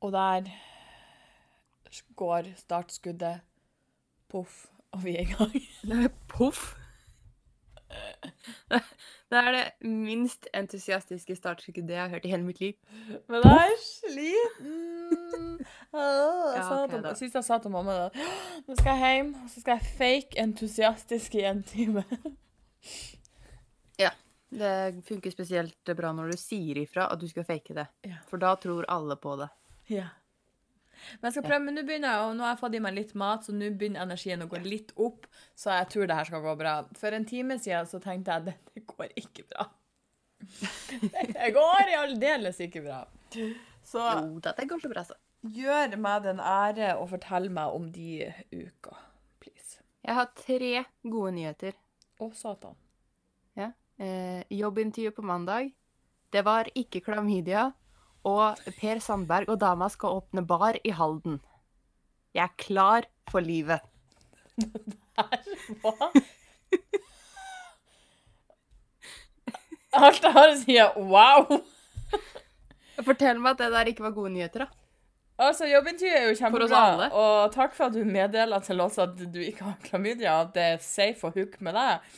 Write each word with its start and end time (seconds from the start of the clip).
Og 0.00 0.12
der 0.12 0.50
går 2.16 2.52
startskuddet. 2.56 3.40
Poff, 4.30 4.66
og 4.92 5.04
vi 5.04 5.16
er 5.16 5.20
i 5.20 5.32
gang. 5.32 5.52
Det 5.82 6.04
er 6.04 6.12
Poff. 6.28 6.76
Det 9.30 9.38
er 9.38 9.52
det 9.54 9.88
minst 9.88 10.46
entusiastiske 10.54 11.34
startskuddet 11.36 11.90
jeg 11.90 12.02
har 12.02 12.08
hørt 12.08 12.24
i 12.26 12.30
hele 12.30 12.42
mitt 12.46 12.60
liv. 12.60 12.72
Men 13.28 13.42
jeg 13.44 13.72
er 13.72 13.80
sliten. 13.82 15.48
Jeg, 15.92 16.06
Ja, 16.56 17.14
til, 17.14 17.30
jeg 17.34 17.44
sa 17.44 17.58
til 17.58 17.70
mamma 17.70 17.94
da, 17.96 18.26
nå 18.66 18.74
skal 18.78 18.94
jeg 18.94 19.14
hjem, 19.14 19.32
og 19.42 19.48
så 19.50 19.60
skal 19.60 19.78
jeg 19.80 19.94
fake 19.98 20.38
entusiastisk 20.38 21.34
i 21.34 21.42
en 21.50 21.62
time. 21.66 22.04
Ja. 23.98 24.12
Det 24.50 25.04
funker 25.06 25.34
spesielt 25.34 25.92
bra 25.98 26.12
når 26.14 26.32
du 26.32 26.38
sier 26.40 26.78
ifra 26.82 27.08
at 27.10 27.20
du 27.20 27.26
skal 27.30 27.46
fake 27.46 27.74
det. 27.76 27.86
For 28.30 28.42
da 28.42 28.54
tror 28.58 28.86
alle 28.90 29.18
på 29.18 29.34
det. 29.42 29.50
Ja. 29.90 30.08
Men 31.16 31.30
jeg 31.30 31.38
skal 31.38 31.46
prøve, 31.46 31.62
men 31.64 31.74
nå 31.78 31.82
begynner 31.88 32.12
jeg, 32.12 32.24
og 32.28 32.34
nå 32.36 32.44
har 32.44 32.52
jeg 32.52 32.60
fått 32.60 32.74
i 32.76 32.80
meg 32.84 32.92
litt 32.94 33.12
mat, 33.18 33.46
så 33.46 33.54
nå 33.56 33.70
begynner 33.80 34.04
energien 34.04 34.44
å 34.44 34.48
gå 34.50 34.58
litt 34.62 34.90
opp, 35.00 35.24
så 35.58 35.72
jeg 35.78 35.88
tror 35.94 36.10
det 36.10 36.16
her 36.18 36.28
skal 36.28 36.42
gå 36.44 36.52
bra. 36.60 36.74
For 37.00 37.16
en 37.16 37.24
time 37.28 37.56
siden 37.58 37.88
så 37.88 38.00
tenkte 38.04 38.34
jeg 38.34 38.42
at 38.44 38.50
dette 38.50 38.84
går 38.92 39.14
ikke 39.22 39.46
bra. 39.50 39.66
Det 41.34 41.48
går 41.52 41.90
i 41.92 41.96
aldeles 41.98 42.60
ikke 42.64 42.80
bra. 42.84 43.00
Så 43.84 44.00
Jo 44.04 44.38
da, 44.44 44.54
det 44.56 44.64
går 44.70 44.80
så 44.80 44.88
bra, 44.92 45.02
så. 45.04 45.16
gjør 45.44 45.96
meg 46.00 46.22
den 46.24 46.40
ære 46.40 46.94
å 47.00 47.04
fortelle 47.08 47.50
meg 47.52 47.74
om 47.76 47.90
de 47.92 48.28
uka, 48.52 48.94
please. 49.40 49.80
Jeg 50.04 50.16
har 50.16 50.30
tre 50.36 50.72
gode 51.02 51.34
nyheter. 51.36 51.76
Å, 52.20 52.30
satan. 52.36 52.76
Ja. 53.56 53.70
Eh, 54.00 54.44
jobbintervju 54.52 55.12
på 55.16 55.24
mandag. 55.28 55.72
Det 56.32 56.44
var 56.46 56.68
ikke 56.76 57.00
klamydia. 57.04 57.70
Og 58.28 58.58
Per 58.80 59.00
Sandberg 59.00 59.48
og 59.48 59.60
dama 59.62 59.88
skal 59.92 60.20
åpne 60.20 60.44
bar 60.46 60.76
i 60.84 60.92
Halden. 60.92 61.40
Jeg 62.36 62.44
er 62.44 62.56
klar 62.60 63.08
for 63.30 63.40
livet. 63.40 63.80
Det 64.56 64.68
der 65.16 65.40
Hva? 65.80 66.10
Alt 69.90 70.22
jeg 70.22 70.34
har 70.36 70.52
å 70.52 70.58
si, 70.60 70.76
er 70.78 70.92
wow. 71.00 71.48
Fortell 73.02 73.40
meg 73.42 73.56
at 73.56 73.64
det 73.64 73.70
der 73.74 73.90
ikke 73.90 74.04
var 74.04 74.14
gode 74.14 74.30
nyheter, 74.36 74.66
da. 74.66 74.80
Altså, 75.40 75.64
Jobbintervjuet 75.70 76.18
er 76.18 76.26
jo 76.28 76.36
kjempebra, 76.36 77.06
og 77.16 77.54
takk 77.54 77.72
for 77.72 77.86
at 77.88 77.94
du 77.96 78.04
meddeler 78.04 78.60
til 78.60 78.82
oss 78.84 78.98
at 79.00 79.16
du 79.16 79.38
ikke 79.40 79.70
har 79.70 79.78
klamydia, 79.86 80.34
at 80.44 80.50
det 80.52 80.66
er 80.74 80.82
safe 80.84 81.30
å 81.30 81.32
hooke 81.32 81.64
med 81.64 81.78
deg. 81.78 82.10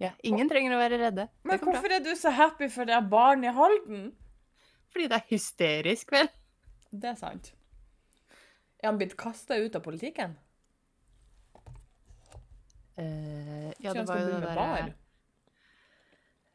Ja, 0.00 0.14
ingen 0.24 0.48
trenger 0.48 0.78
å 0.78 0.80
være 0.80 1.00
redde. 1.02 1.26
Men 1.44 1.60
hvorfor 1.60 1.90
bra. 1.90 1.98
er 1.98 2.06
du 2.06 2.14
så 2.16 2.32
happy 2.32 2.70
for 2.72 2.88
det 2.88 2.96
er 2.96 3.04
barn 3.12 3.44
i 3.44 3.52
Halden? 3.52 4.06
Fordi 4.90 5.08
det 5.10 5.18
er 5.20 5.26
hysterisk, 5.30 6.12
vel? 6.14 6.30
Det 6.90 7.12
er 7.12 7.18
sant. 7.18 7.52
Er 8.80 8.90
han 8.90 8.98
blitt 8.98 9.16
kasta 9.20 9.58
ut 9.60 9.76
av 9.76 9.84
politikken? 9.84 10.34
Uh, 13.00 13.70
ja, 13.80 13.94
det 13.94 14.04
var 14.08 14.18
jo 14.20 14.26
det 14.26 14.32
derre 14.34 14.48
der 14.48 14.58
bar? 14.58 14.90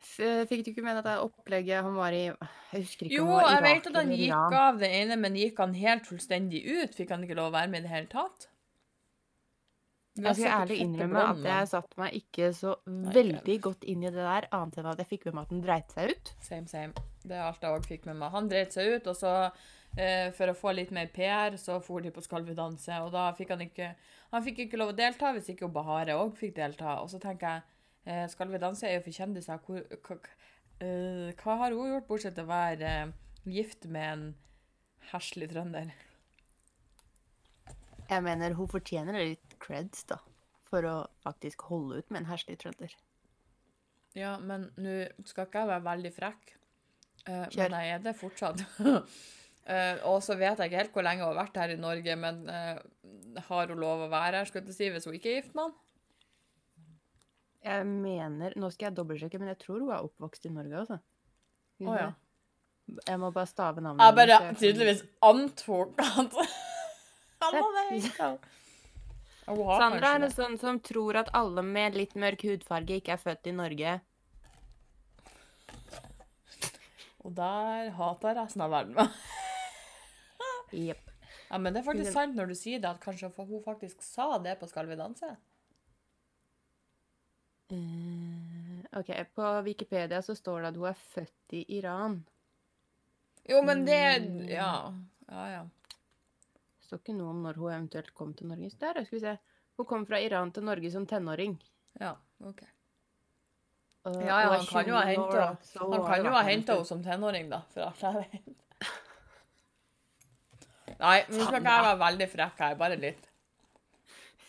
Fikk 0.06 0.62
du 0.64 0.72
ikke 0.72 0.84
med 0.86 1.00
at 1.00 1.08
det 1.08 1.16
opplegget 1.24 1.84
han 1.84 1.96
var 1.98 2.14
i 2.14 2.26
Jeg 2.28 2.84
husker 2.84 3.08
ikke 3.08 3.16
Jo, 3.16 3.24
om 3.26 3.32
han 3.34 3.42
var 3.42 3.56
jeg 3.56 3.64
vet 3.66 3.88
at 3.90 3.96
han 3.98 4.12
gikk 4.14 4.58
av 4.60 4.78
det 4.80 4.90
ene, 5.00 5.18
men 5.20 5.40
gikk 5.40 5.62
han 5.64 5.74
helt 5.76 6.06
fullstendig 6.08 6.62
ut? 6.68 6.94
Fikk 6.96 7.16
han 7.16 7.26
ikke 7.26 7.38
lov 7.40 7.50
å 7.50 7.56
være 7.56 7.72
med 7.74 7.82
i 7.82 7.88
det 7.88 7.94
hele 7.94 8.12
tatt? 8.12 8.48
Jeg 10.16 10.38
skal 10.38 10.62
ærlig 10.62 10.78
innrømme 10.86 11.24
at 11.34 11.42
jeg 11.44 11.72
satte 11.74 12.00
meg 12.00 12.14
ikke 12.22 12.54
så 12.56 12.78
veldig 12.86 13.58
godt 13.66 13.84
inn 13.92 14.06
i 14.06 14.12
det 14.14 14.22
der, 14.22 14.48
annet 14.56 14.80
enn 14.80 14.88
at 14.94 15.02
jeg 15.04 15.10
fikk 15.10 15.28
med 15.28 15.36
meg 15.36 15.50
at 15.50 15.52
den 15.52 15.66
dreit 15.66 15.98
seg 15.98 16.14
ut. 16.14 16.32
Same, 16.46 16.70
same. 16.72 17.06
Det 17.26 17.38
er 17.38 17.46
alt 17.48 17.64
jeg 17.64 17.74
òg 17.74 17.88
fikk 17.90 18.06
med 18.10 18.20
meg. 18.20 18.34
Han 18.36 18.50
dreit 18.52 18.76
seg 18.76 18.96
ut, 18.96 19.10
og 19.10 19.18
så, 19.18 19.34
eh, 19.98 20.30
for 20.38 20.52
å 20.52 20.58
få 20.58 20.74
litt 20.76 20.94
mer 20.96 21.10
PR, 21.14 21.58
så 21.58 21.80
for 21.84 22.02
de 22.02 22.12
på 22.14 22.24
Skal 22.24 22.46
vi 22.46 22.54
danse, 22.54 23.02
og 23.02 23.12
da 23.12 23.32
fikk 23.34 23.56
han 23.56 23.66
ikke 23.66 23.96
Han 24.32 24.44
fikk 24.44 24.66
ikke 24.66 24.78
lov 24.78 24.90
å 24.92 24.98
delta 24.98 25.32
hvis 25.32 25.50
ikke 25.54 25.72
Bahare 25.72 26.18
òg 26.20 26.36
fikk 26.36 26.56
delta. 26.56 27.02
Og 27.02 27.10
så 27.10 27.20
tenker 27.22 27.48
jeg 27.48 27.62
eh, 28.06 28.28
Skal 28.28 28.50
vi 28.52 28.62
danse 28.62 28.88
er 28.88 28.98
jo 28.98 29.06
for 29.06 29.12
kjendiser. 29.12 29.62
Hvor, 29.66 29.82
hva, 30.08 30.18
uh, 30.82 31.30
hva 31.42 31.58
har 31.62 31.72
hun 31.72 31.94
gjort, 31.94 32.08
bortsett 32.10 32.36
fra 32.36 32.44
å 32.44 32.52
være 32.52 32.90
eh, 32.90 33.14
gift 33.46 33.86
med 33.86 34.12
en 34.12 34.26
heslig 35.14 35.50
trønder? 35.54 35.94
Jeg 38.10 38.22
mener, 38.22 38.54
hun 38.54 38.70
fortjener 38.70 39.18
litt 39.18 39.56
creds, 39.62 40.04
da. 40.10 40.20
For 40.70 40.86
å 40.86 40.96
faktisk 41.24 41.66
holde 41.70 42.02
ut 42.02 42.12
med 42.12 42.24
en 42.24 42.30
herselig 42.30 42.60
trønder. 42.62 42.94
Ja, 44.16 44.36
men 44.40 44.70
nå 44.80 45.06
skal 45.28 45.48
ikke 45.48 45.64
jeg 45.64 45.72
være 45.74 45.86
veldig 45.86 46.12
frekk, 46.16 46.54
eh, 47.28 47.48
Kjør. 47.54 47.64
men 47.64 47.80
jeg 47.80 47.96
er 47.96 48.04
det 48.06 48.16
fortsatt. 48.20 48.62
Uh, 48.82 49.96
og 50.12 50.20
så 50.26 50.38
vet 50.40 50.60
jeg 50.60 50.72
ikke 50.72 50.84
helt 50.84 50.94
hvor 50.98 51.08
lenge 51.08 51.24
hun 51.24 51.32
har 51.32 51.42
vært 51.44 51.60
her 51.62 51.74
i 51.76 51.80
Norge, 51.80 52.20
men 52.22 52.44
uh, 52.50 53.42
har 53.50 53.74
hun 53.74 53.82
lov 53.82 54.06
å 54.06 54.12
være 54.12 54.42
her, 54.42 54.52
skal 54.52 54.64
jeg 54.64 54.78
si, 54.78 54.92
hvis 54.94 55.10
hun 55.10 55.18
ikke 55.18 55.32
er 55.34 55.42
gift 55.42 55.58
med 55.58 55.68
han? 55.68 55.76
Jeg 57.66 57.86
mener 57.90 58.54
Nå 58.62 58.70
skal 58.70 58.92
jeg 58.92 58.98
dobbeltsjekke, 59.00 59.40
men 59.42 59.50
jeg 59.56 59.58
tror 59.64 59.82
hun 59.82 59.90
er 59.90 60.06
oppvokst 60.06 60.46
i 60.46 60.54
Norge, 60.54 60.84
altså. 60.84 61.00
Å 61.82 61.90
oh, 61.90 61.98
ja. 61.98 62.12
Jeg 63.08 63.18
må 63.18 63.32
bare 63.34 63.50
stave 63.50 63.82
navnet. 63.82 64.04
Jeg 64.06 64.16
bare 64.20 64.36
jeg 64.36 64.58
tydeligvis 64.62 65.02
antok 65.26 65.98
at. 66.06 66.36
Sandra 69.46 70.12
er 70.16 70.24
en 70.26 70.32
sånn 70.34 70.56
som 70.62 70.80
tror 70.82 71.20
at 71.22 71.30
alle 71.38 71.62
med 71.66 71.98
litt 71.98 72.16
mørk 72.18 72.46
hudfarge 72.48 72.98
ikke 73.00 73.14
er 73.16 73.22
født 73.22 73.50
i 73.52 73.54
Norge. 73.54 74.00
Og 77.26 77.34
der 77.34 77.90
hater 77.98 78.38
resten 78.38 78.62
av 78.62 78.74
verden 78.74 78.96
meg. 78.98 79.18
Jepp. 80.86 81.12
Ja, 81.50 81.60
men 81.62 81.74
det 81.74 81.82
er 81.82 81.88
faktisk 81.88 82.14
sant 82.14 82.38
når 82.38 82.52
du 82.52 82.56
sier 82.58 82.82
det, 82.82 82.90
at 82.90 83.02
kanskje 83.04 83.30
hun 83.38 83.62
faktisk 83.66 84.02
sa 84.04 84.36
det 84.42 84.58
på 84.60 84.70
Skal 84.70 84.90
vi 84.90 84.98
danse? 85.00 85.30
Uh, 87.74 88.82
OK, 89.00 89.10
på 89.34 89.52
Wikipedia 89.66 90.22
så 90.22 90.36
står 90.38 90.62
det 90.62 90.72
at 90.74 90.80
hun 90.80 90.90
er 90.92 91.00
født 91.00 91.58
i 91.58 91.64
Iran. 91.80 92.20
Jo, 93.50 93.62
men 93.66 93.86
det 93.86 94.02
Mm. 94.22 94.50
Ja. 94.50 94.94
Ja, 95.28 95.50
ja. 95.50 95.64
Det 95.66 96.86
står 96.86 97.02
ikke 97.02 97.18
noe 97.18 97.34
om 97.34 97.42
når 97.42 97.58
hun 97.58 97.72
eventuelt 97.74 98.14
kom 98.14 98.34
til 98.34 98.48
Norge. 98.48 98.70
Der, 98.80 99.04
skal 99.06 99.18
vi 99.18 99.24
se. 99.24 99.38
Hun 99.78 99.86
kom 99.86 100.06
fra 100.06 100.20
Iran 100.22 100.52
til 100.52 100.64
Norge 100.64 100.92
som 100.92 101.06
tenåring. 101.10 101.58
Ja, 102.00 102.16
OK. 102.46 102.62
Og- 104.06 104.20
Ja, 104.22 104.40
ja, 104.42 104.50
han 104.58 104.66
kan 104.70 104.86
jo 104.88 104.96
ha 104.96 105.06
29 105.06 106.44
henta 106.46 106.74
henne 106.76 106.86
som 106.86 107.04
tenåring, 107.04 107.50
da, 107.50 107.62
for 107.74 107.82
alt 107.88 108.02
jeg 108.06 108.14
vet. 108.16 108.52
Nei, 111.00 111.16
nå 111.28 111.42
skal 111.48 111.58
ikke 111.60 111.72
jeg 111.74 111.86
være 111.90 111.98
veldig 112.00 112.28
frekk 112.32 112.62
her, 112.64 112.76
bare 112.80 112.98
litt. 113.02 113.26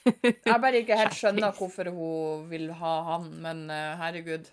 Jeg 0.46 0.60
bare 0.62 0.78
ikke 0.78 0.94
helt 1.00 1.16
skjønner 1.18 1.50
hvorfor 1.56 1.88
hun 1.90 2.44
vil 2.50 2.68
ha 2.78 2.92
han, 3.08 3.24
men 3.42 3.64
uh, 3.72 3.96
herregud. 3.98 4.46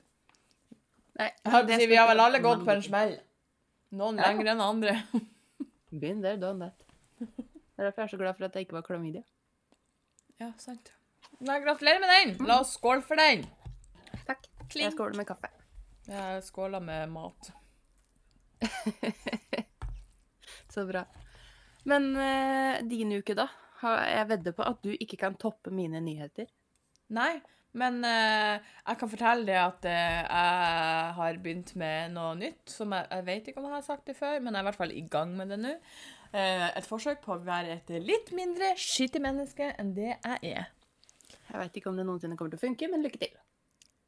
Nei, 1.20 1.28
si, 1.78 1.86
vi 1.92 2.00
har 2.00 2.08
vel 2.10 2.24
alle 2.24 2.40
gått 2.42 2.64
på 2.66 2.74
en 2.74 2.82
smell. 2.82 3.14
Noen 3.94 4.18
Ja. 4.18 4.32
lengre 4.32 4.56
enn 4.56 4.64
andre. 4.66 4.96
Been 5.92 6.24
there, 6.24 6.40
done 6.42 6.58
that. 6.72 6.88
Det 7.20 7.78
er 7.78 7.92
derfor 7.92 8.02
jeg 8.02 8.08
er 8.08 8.14
så 8.16 8.18
glad 8.24 8.40
for 8.40 8.48
at 8.48 8.58
jeg 8.58 8.66
ikke 8.66 8.80
var 8.80 8.88
klamydia. 8.88 9.22
Ja, 10.42 10.50
sant. 10.58 10.90
Nei, 11.40 11.60
gratulerer 11.62 12.02
med 12.02 12.10
den. 12.16 12.48
La 12.50 12.58
oss 12.64 12.74
skåle 12.80 13.06
for 13.06 13.22
den. 13.22 13.46
Klink. 14.74 14.90
Jeg 14.90 14.96
skåler 14.96 15.20
med 15.20 15.28
kaffe. 15.30 15.50
Jeg 16.08 16.44
skåler 16.48 16.84
med 16.84 17.12
mat. 17.14 17.52
Så 20.74 20.86
bra. 20.90 21.04
Men 21.86 22.10
uh, 22.18 22.82
din 22.90 23.14
uke, 23.14 23.36
da? 23.38 23.48
Jeg 23.84 24.30
vedder 24.30 24.56
på 24.56 24.64
at 24.66 24.80
du 24.82 24.94
ikke 24.96 25.20
kan 25.20 25.36
toppe 25.38 25.74
mine 25.76 26.00
nyheter. 26.02 26.48
Nei, 27.14 27.42
men 27.78 28.00
uh, 28.06 28.58
jeg 28.58 29.00
kan 29.02 29.12
fortelle 29.12 29.46
deg 29.48 29.60
at 29.60 29.86
uh, 29.86 29.94
jeg 29.94 31.14
har 31.20 31.40
begynt 31.44 31.76
med 31.78 32.16
noe 32.16 32.34
nytt. 32.40 32.66
Som 32.74 32.96
jeg, 32.96 33.10
jeg 33.12 33.28
vet 33.30 33.52
ikke 33.52 33.62
om 33.62 33.70
jeg 33.70 33.78
har 33.78 33.86
sagt 33.86 34.08
det 34.10 34.18
før, 34.18 34.40
men 34.40 34.54
jeg 34.54 34.62
er 34.62 34.66
i 34.66 34.70
hvert 34.72 34.82
fall 34.82 34.96
i 34.96 35.08
gang 35.18 35.36
med 35.38 35.54
det 35.54 35.60
nå. 35.62 35.76
Uh, 36.34 36.70
et 36.72 36.90
forsøk 36.90 37.22
på 37.26 37.36
å 37.36 37.44
være 37.46 37.78
et 37.78 37.94
litt 38.02 38.34
mindre 38.34 38.74
skittig 38.80 39.22
menneske 39.22 39.74
enn 39.78 39.94
det 39.98 40.16
jeg 40.16 40.56
er. 40.56 40.72
Jeg 41.44 41.60
veit 41.60 41.78
ikke 41.78 41.92
om 41.92 42.00
det 42.00 42.08
noensinne 42.08 42.38
kommer 42.40 42.56
til 42.56 42.62
å 42.62 42.66
funke, 42.66 42.90
men 42.90 43.06
lykke 43.06 43.22
til. 43.22 43.34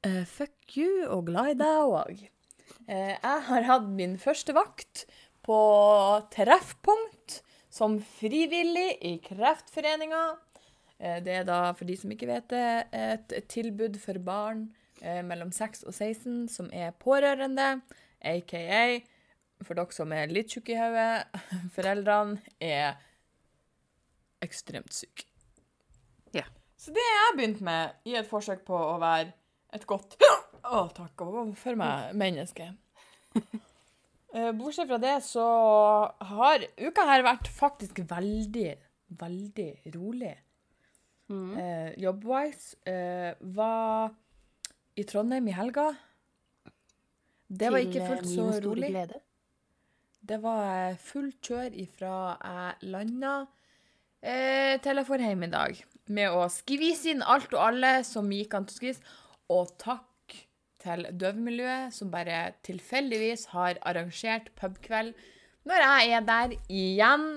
Eh, 0.06 0.22
fuck 0.30 0.78
you, 0.78 1.08
og 1.10 1.26
glad 1.32 1.56
i 1.56 1.58
deg 1.58 1.92
òg. 1.98 2.26
jeg 2.86 3.46
har 3.48 3.64
hatt 3.66 3.86
min 3.90 4.20
første 4.22 4.54
vakt 4.54 5.06
på 5.46 5.58
Treffpunkt 6.34 7.40
som 7.74 7.98
frivillig 8.20 9.00
i 9.02 9.16
Kreftforeninga. 9.24 10.24
Uh, 11.02 11.18
det 11.26 11.40
er 11.40 11.48
da, 11.48 11.74
for 11.76 11.90
de 11.90 11.96
som 11.98 12.12
ikke 12.14 12.30
vet 12.30 12.46
det, 12.54 12.68
et, 12.94 13.34
tilbud 13.52 13.98
for 14.00 14.20
barn 14.24 14.68
eh, 15.02 15.24
mellom 15.26 15.50
6 15.52 15.84
og 15.90 15.92
16 15.92 16.46
som 16.54 16.70
er 16.72 16.94
pårørende, 17.02 17.82
aka 18.22 19.02
for 19.66 19.76
dere 19.76 19.96
som 19.96 20.14
er 20.14 20.32
litt 20.32 20.54
tjukke 20.54 20.76
i 20.76 20.78
hodet, 20.80 21.42
foreldrene 21.76 22.38
er 22.62 23.02
ekstremt 24.46 24.94
syke. 24.94 25.26
Ja. 26.36 26.46
Så 26.78 26.94
det 26.94 27.04
jeg 27.04 27.36
begynt 27.40 27.66
med 27.66 27.98
i 28.06 28.16
et 28.20 28.30
forsøk 28.30 28.62
på 28.68 28.78
å 28.78 29.00
være 29.02 29.34
et 29.76 29.86
godt 29.90 30.18
Å, 30.66 30.88
takk. 30.96 31.22
overfor 31.22 31.56
for 31.62 31.80
meg 31.80 32.16
menneske. 32.18 32.72
Eh, 34.36 34.50
Bortsett 34.52 34.90
fra 34.90 34.98
det 35.00 35.14
så 35.24 35.44
har 36.28 36.64
uka 36.76 37.06
her 37.08 37.22
vært 37.24 37.48
faktisk 37.56 38.02
veldig, 38.10 38.74
veldig 39.16 39.68
rolig. 39.94 40.34
Mm. 41.32 41.54
Eh, 41.56 41.94
Jobbwise 42.04 42.76
eh, 42.84 43.38
var 43.56 44.12
i 45.00 45.06
Trondheim 45.08 45.48
i 45.48 45.56
helga. 45.56 45.86
Det 47.48 47.72
var 47.72 47.86
ikke 47.86 48.04
fullt 48.10 48.28
så 48.28 48.50
rolig. 48.66 48.92
glede. 48.92 49.22
Det 50.20 50.42
var 50.44 50.68
eh, 50.90 51.00
fullt 51.00 51.40
kjør 51.40 51.80
ifra 51.86 52.14
jeg 52.36 52.92
landa 52.92 53.36
eh, 54.20 54.76
til 54.84 55.00
jeg 55.00 55.08
får 55.14 55.26
hjem 55.30 55.48
i 55.48 55.54
dag. 55.56 55.84
Med 56.12 56.36
å 56.36 56.44
skvise 56.52 57.14
inn 57.14 57.24
alt 57.24 57.56
og 57.56 57.64
alle 57.70 58.02
som 58.04 58.28
gikk 58.36 58.60
an 58.60 58.68
til 58.68 58.76
å 58.76 58.82
skvise. 58.82 59.16
Og 59.54 59.74
takk 59.82 60.36
til 60.82 61.08
Døvmiljøet, 61.18 61.94
som 61.94 62.12
bare 62.14 62.54
tilfeldigvis 62.66 63.50
har 63.54 63.80
arrangert 63.86 64.52
pubkveld 64.60 65.14
når 65.66 65.82
jeg 65.82 66.14
er 66.14 66.26
der 66.26 66.56
igjen. 66.70 67.28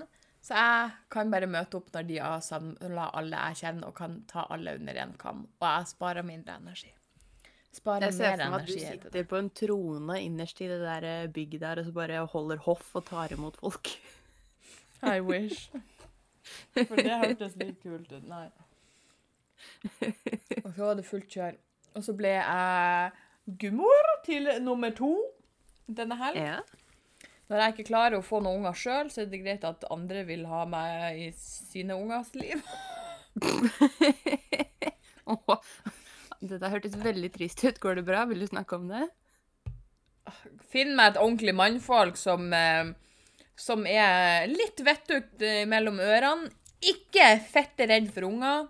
Så 0.45 0.57
jeg 0.57 0.93
kan 1.13 1.33
bare 1.33 1.49
møte 1.51 1.81
opp 1.81 1.89
når 1.93 2.07
de 2.09 2.21
har 2.21 2.45
samla 2.45 3.09
alle 3.17 3.41
jeg 3.49 3.61
kjenner, 3.63 3.89
og 3.89 3.97
kan 3.97 4.21
ta 4.31 4.47
alle 4.53 4.77
under 4.79 5.01
én 5.03 5.17
kam. 5.21 5.47
Og 5.61 5.67
jeg 5.67 5.91
sparer 5.93 6.25
mindre 6.25 6.57
energi. 6.61 6.93
Sparer 7.75 8.09
Jeg 8.09 8.17
ser 8.17 8.37
for 8.37 8.53
meg 8.53 8.63
at 8.63 8.69
du 8.69 8.79
sitter 8.79 9.27
på 9.29 9.39
en 9.39 9.51
trone 9.53 10.21
innerst 10.25 10.61
i 10.65 10.71
det 10.71 10.79
der 10.81 11.05
eh, 11.05 11.29
bygget 11.33 11.65
der, 11.65 11.81
og 11.83 11.89
så 11.89 11.93
bare 11.97 12.25
holder 12.33 12.65
hoff 12.65 12.95
og 12.97 13.05
tar 13.11 13.35
imot 13.37 13.59
folk. 13.61 13.93
I 15.15 15.21
wish. 15.21 15.69
For 16.75 16.97
det 16.97 17.21
hørtes 17.23 17.57
litt 17.61 17.83
kult 17.83 18.13
ut. 18.13 18.25
Nei. 18.29 18.49
Og 20.65 20.71
så 20.73 20.81
var 20.85 20.97
det 20.99 21.07
fullt 21.07 21.29
kjør. 21.33 21.59
Og 21.99 22.05
så 22.07 22.15
ble 22.15 22.31
jeg 22.37 23.11
gummor 23.59 24.13
til 24.27 24.47
nummer 24.63 24.93
to 24.95 25.13
denne 25.89 26.19
helg. 26.21 26.39
Ja. 26.39 26.61
Når 27.49 27.63
jeg 27.63 27.75
ikke 27.75 27.89
klarer 27.89 28.19
å 28.19 28.25
få 28.25 28.43
noen 28.45 28.61
unger 28.61 28.77
sjøl, 28.77 29.09
så 29.11 29.23
er 29.23 29.31
det 29.33 29.41
greit 29.41 29.65
at 29.65 29.87
andre 29.93 30.23
vil 30.29 30.45
ha 30.51 30.67
meg 30.69 31.23
i 31.25 31.29
sine 31.35 31.97
ungers 31.97 32.35
liv. 32.37 32.61
Dette 35.29 35.59
Det 36.39 36.61
der 36.61 36.71
hørtes 36.71 36.95
veldig 37.01 37.33
trist 37.35 37.65
ut. 37.65 37.81
Går 37.81 37.99
det 37.99 38.07
bra? 38.07 38.27
Vil 38.29 38.45
du 38.45 38.49
snakke 38.51 38.77
om 38.77 38.87
det? 38.93 39.09
Finn 40.69 40.93
meg 40.95 41.15
et 41.15 41.21
ordentlig 41.23 41.57
mannfolk 41.57 42.21
som, 42.21 42.53
eh, 42.53 42.93
som 43.57 43.87
er 43.89 44.47
litt 44.53 44.85
vettugt 44.85 45.43
mellom 45.73 45.99
ørene. 46.05 46.53
Ikke 46.85 47.33
fette 47.43 47.89
redd 47.91 48.13
for 48.13 48.29
unger. 48.29 48.69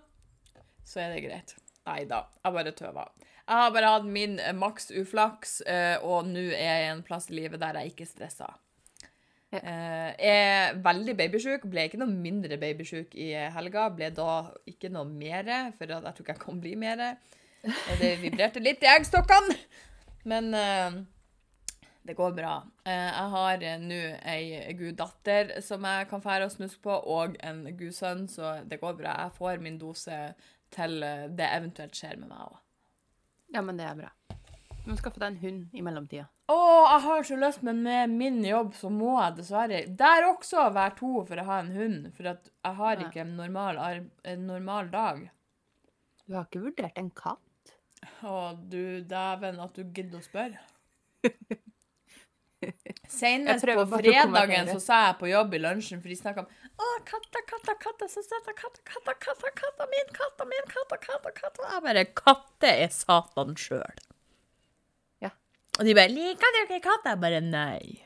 Så 0.87 1.03
er 1.03 1.13
det 1.13 1.25
greit. 1.27 1.58
Nei 1.89 2.05
da, 2.09 2.23
jeg 2.43 2.53
bare 2.53 2.75
tøver. 2.77 3.11
Jeg 3.49 3.57
har 3.63 3.71
bare 3.73 3.91
hatt 3.95 4.05
min 4.05 4.37
eh, 4.37 4.53
maks 4.53 4.91
uflaks, 4.93 5.59
eh, 5.65 5.95
og 6.05 6.27
nå 6.29 6.51
er 6.53 6.67
jeg 6.67 6.83
i 6.85 6.89
en 6.91 7.05
plass 7.05 7.31
i 7.31 7.37
livet 7.39 7.61
der 7.61 7.79
jeg 7.79 7.95
ikke 7.95 8.05
stressa. 8.05 8.51
Ja. 9.49 9.57
Eh, 9.57 10.09
er 10.29 10.75
veldig 10.85 11.15
babysjuk. 11.17 11.65
Ble 11.71 11.87
ikke 11.89 11.97
noe 11.97 12.13
mindre 12.13 12.59
babysjuk 12.61 13.15
i 13.17 13.31
helga. 13.55 13.87
Ble 13.89 14.11
da 14.13 14.33
ikke 14.69 14.91
noe 14.93 15.09
mer, 15.09 15.49
for 15.79 15.89
jeg 15.89 16.03
tror 16.03 16.25
ikke 16.27 16.35
jeg 16.35 16.43
kan 16.43 16.59
bli 16.61 16.75
mer. 16.77 17.01
Det 17.97 18.11
vibrerte 18.21 18.61
litt 18.61 18.85
i 18.85 18.91
eggstokkene. 18.91 19.57
Men 20.29 20.53
det 22.05 22.13
går 22.19 22.37
bra. 22.37 22.53
Jeg 22.85 23.33
har 23.33 23.65
nå 23.81 23.99
ei 24.29 24.75
guddatter 24.77 25.55
som 25.65 25.89
jeg 25.89 26.07
kan 26.11 26.21
fære 26.21 26.45
og 26.45 26.53
snuske 26.53 26.85
på, 26.85 26.93
og 27.17 27.35
en 27.41 27.65
gudsønn, 27.79 28.27
så 28.29 28.59
det 28.69 28.77
går 28.83 29.01
bra. 29.01 29.17
Jeg 29.25 29.37
får 29.41 29.65
min 29.65 29.81
dose 29.81 30.21
til 30.73 31.03
eh, 31.05 31.27
det 31.35 31.49
eventuelt 31.49 31.97
skjer 31.97 32.19
med 32.19 32.31
meg 32.31 32.45
òg. 32.47 32.57
Ja, 33.55 33.63
men 33.65 33.79
det 33.79 33.87
er 33.89 33.97
bra. 33.97 34.11
Du 34.83 34.91
må 34.93 34.97
skaffe 34.97 35.21
deg 35.21 35.33
en 35.33 35.41
hund 35.41 35.75
i 35.75 35.83
mellomtida. 35.85 36.27
Å, 36.49 36.57
jeg 36.57 37.01
har 37.05 37.25
så 37.27 37.37
lyst, 37.37 37.63
men 37.65 37.81
med 37.85 38.13
min 38.13 38.39
jobb 38.45 38.71
så 38.77 38.89
må 38.93 39.11
jeg 39.19 39.35
dessverre 39.37 39.81
Der 39.99 40.25
også 40.29 40.69
være 40.73 40.95
to 40.97 41.11
for 41.27 41.41
å 41.41 41.45
ha 41.49 41.59
en 41.61 41.73
hund, 41.75 42.07
for 42.17 42.31
at 42.31 42.49
jeg 42.49 42.79
har 42.79 43.03
ikke 43.05 43.21
en 43.25 43.35
normal, 43.37 43.81
en 44.33 44.47
normal 44.49 44.89
dag. 44.93 45.27
Du 46.25 46.37
har 46.37 46.47
ikke 46.47 46.63
vurdert 46.63 46.97
en 47.01 47.11
katt? 47.13 47.73
Å, 48.23 48.53
du 48.71 49.01
dæven 49.05 49.59
at 49.61 49.75
du 49.75 49.83
gidder 49.83 50.21
å 50.21 50.25
spørre. 50.25 50.61
Senest 53.09 53.65
på 53.65 53.85
fredagen 53.91 54.69
så 54.73 54.79
sa 54.83 54.99
jeg 55.07 55.19
på 55.21 55.29
jobb 55.31 55.53
i 55.55 55.61
lunsjen, 55.63 56.01
for 56.01 56.11
de 56.11 56.17
snakka 56.19 56.45
om 56.45 56.51
Å, 56.79 56.89
katta, 57.03 57.41
katta, 57.43 57.73
katta, 57.81 58.07
så 58.07 58.21
søta, 58.23 58.53
katta, 58.55 58.79
katta, 58.87 59.15
katta, 59.19 59.49
katta 59.51 59.87
min, 59.91 60.11
katta 60.15 60.45
min, 60.47 60.67
katta, 60.71 60.99
katta, 61.03 61.33
katta. 61.35 61.65
Jeg 61.73 61.83
bare 61.83 62.05
Katte 62.15 62.71
er 62.85 62.93
Satan 62.95 63.57
sjøl. 63.59 64.03
Ja. 65.25 65.33
Og 65.79 65.83
de 65.87 65.95
bare 65.97 66.13
'Liker 66.13 66.55
du 66.55 66.61
ikke 66.63 66.85
katter?' 66.87 67.17
Jeg 67.17 67.21
bare 67.25 67.41
nei. 67.43 68.05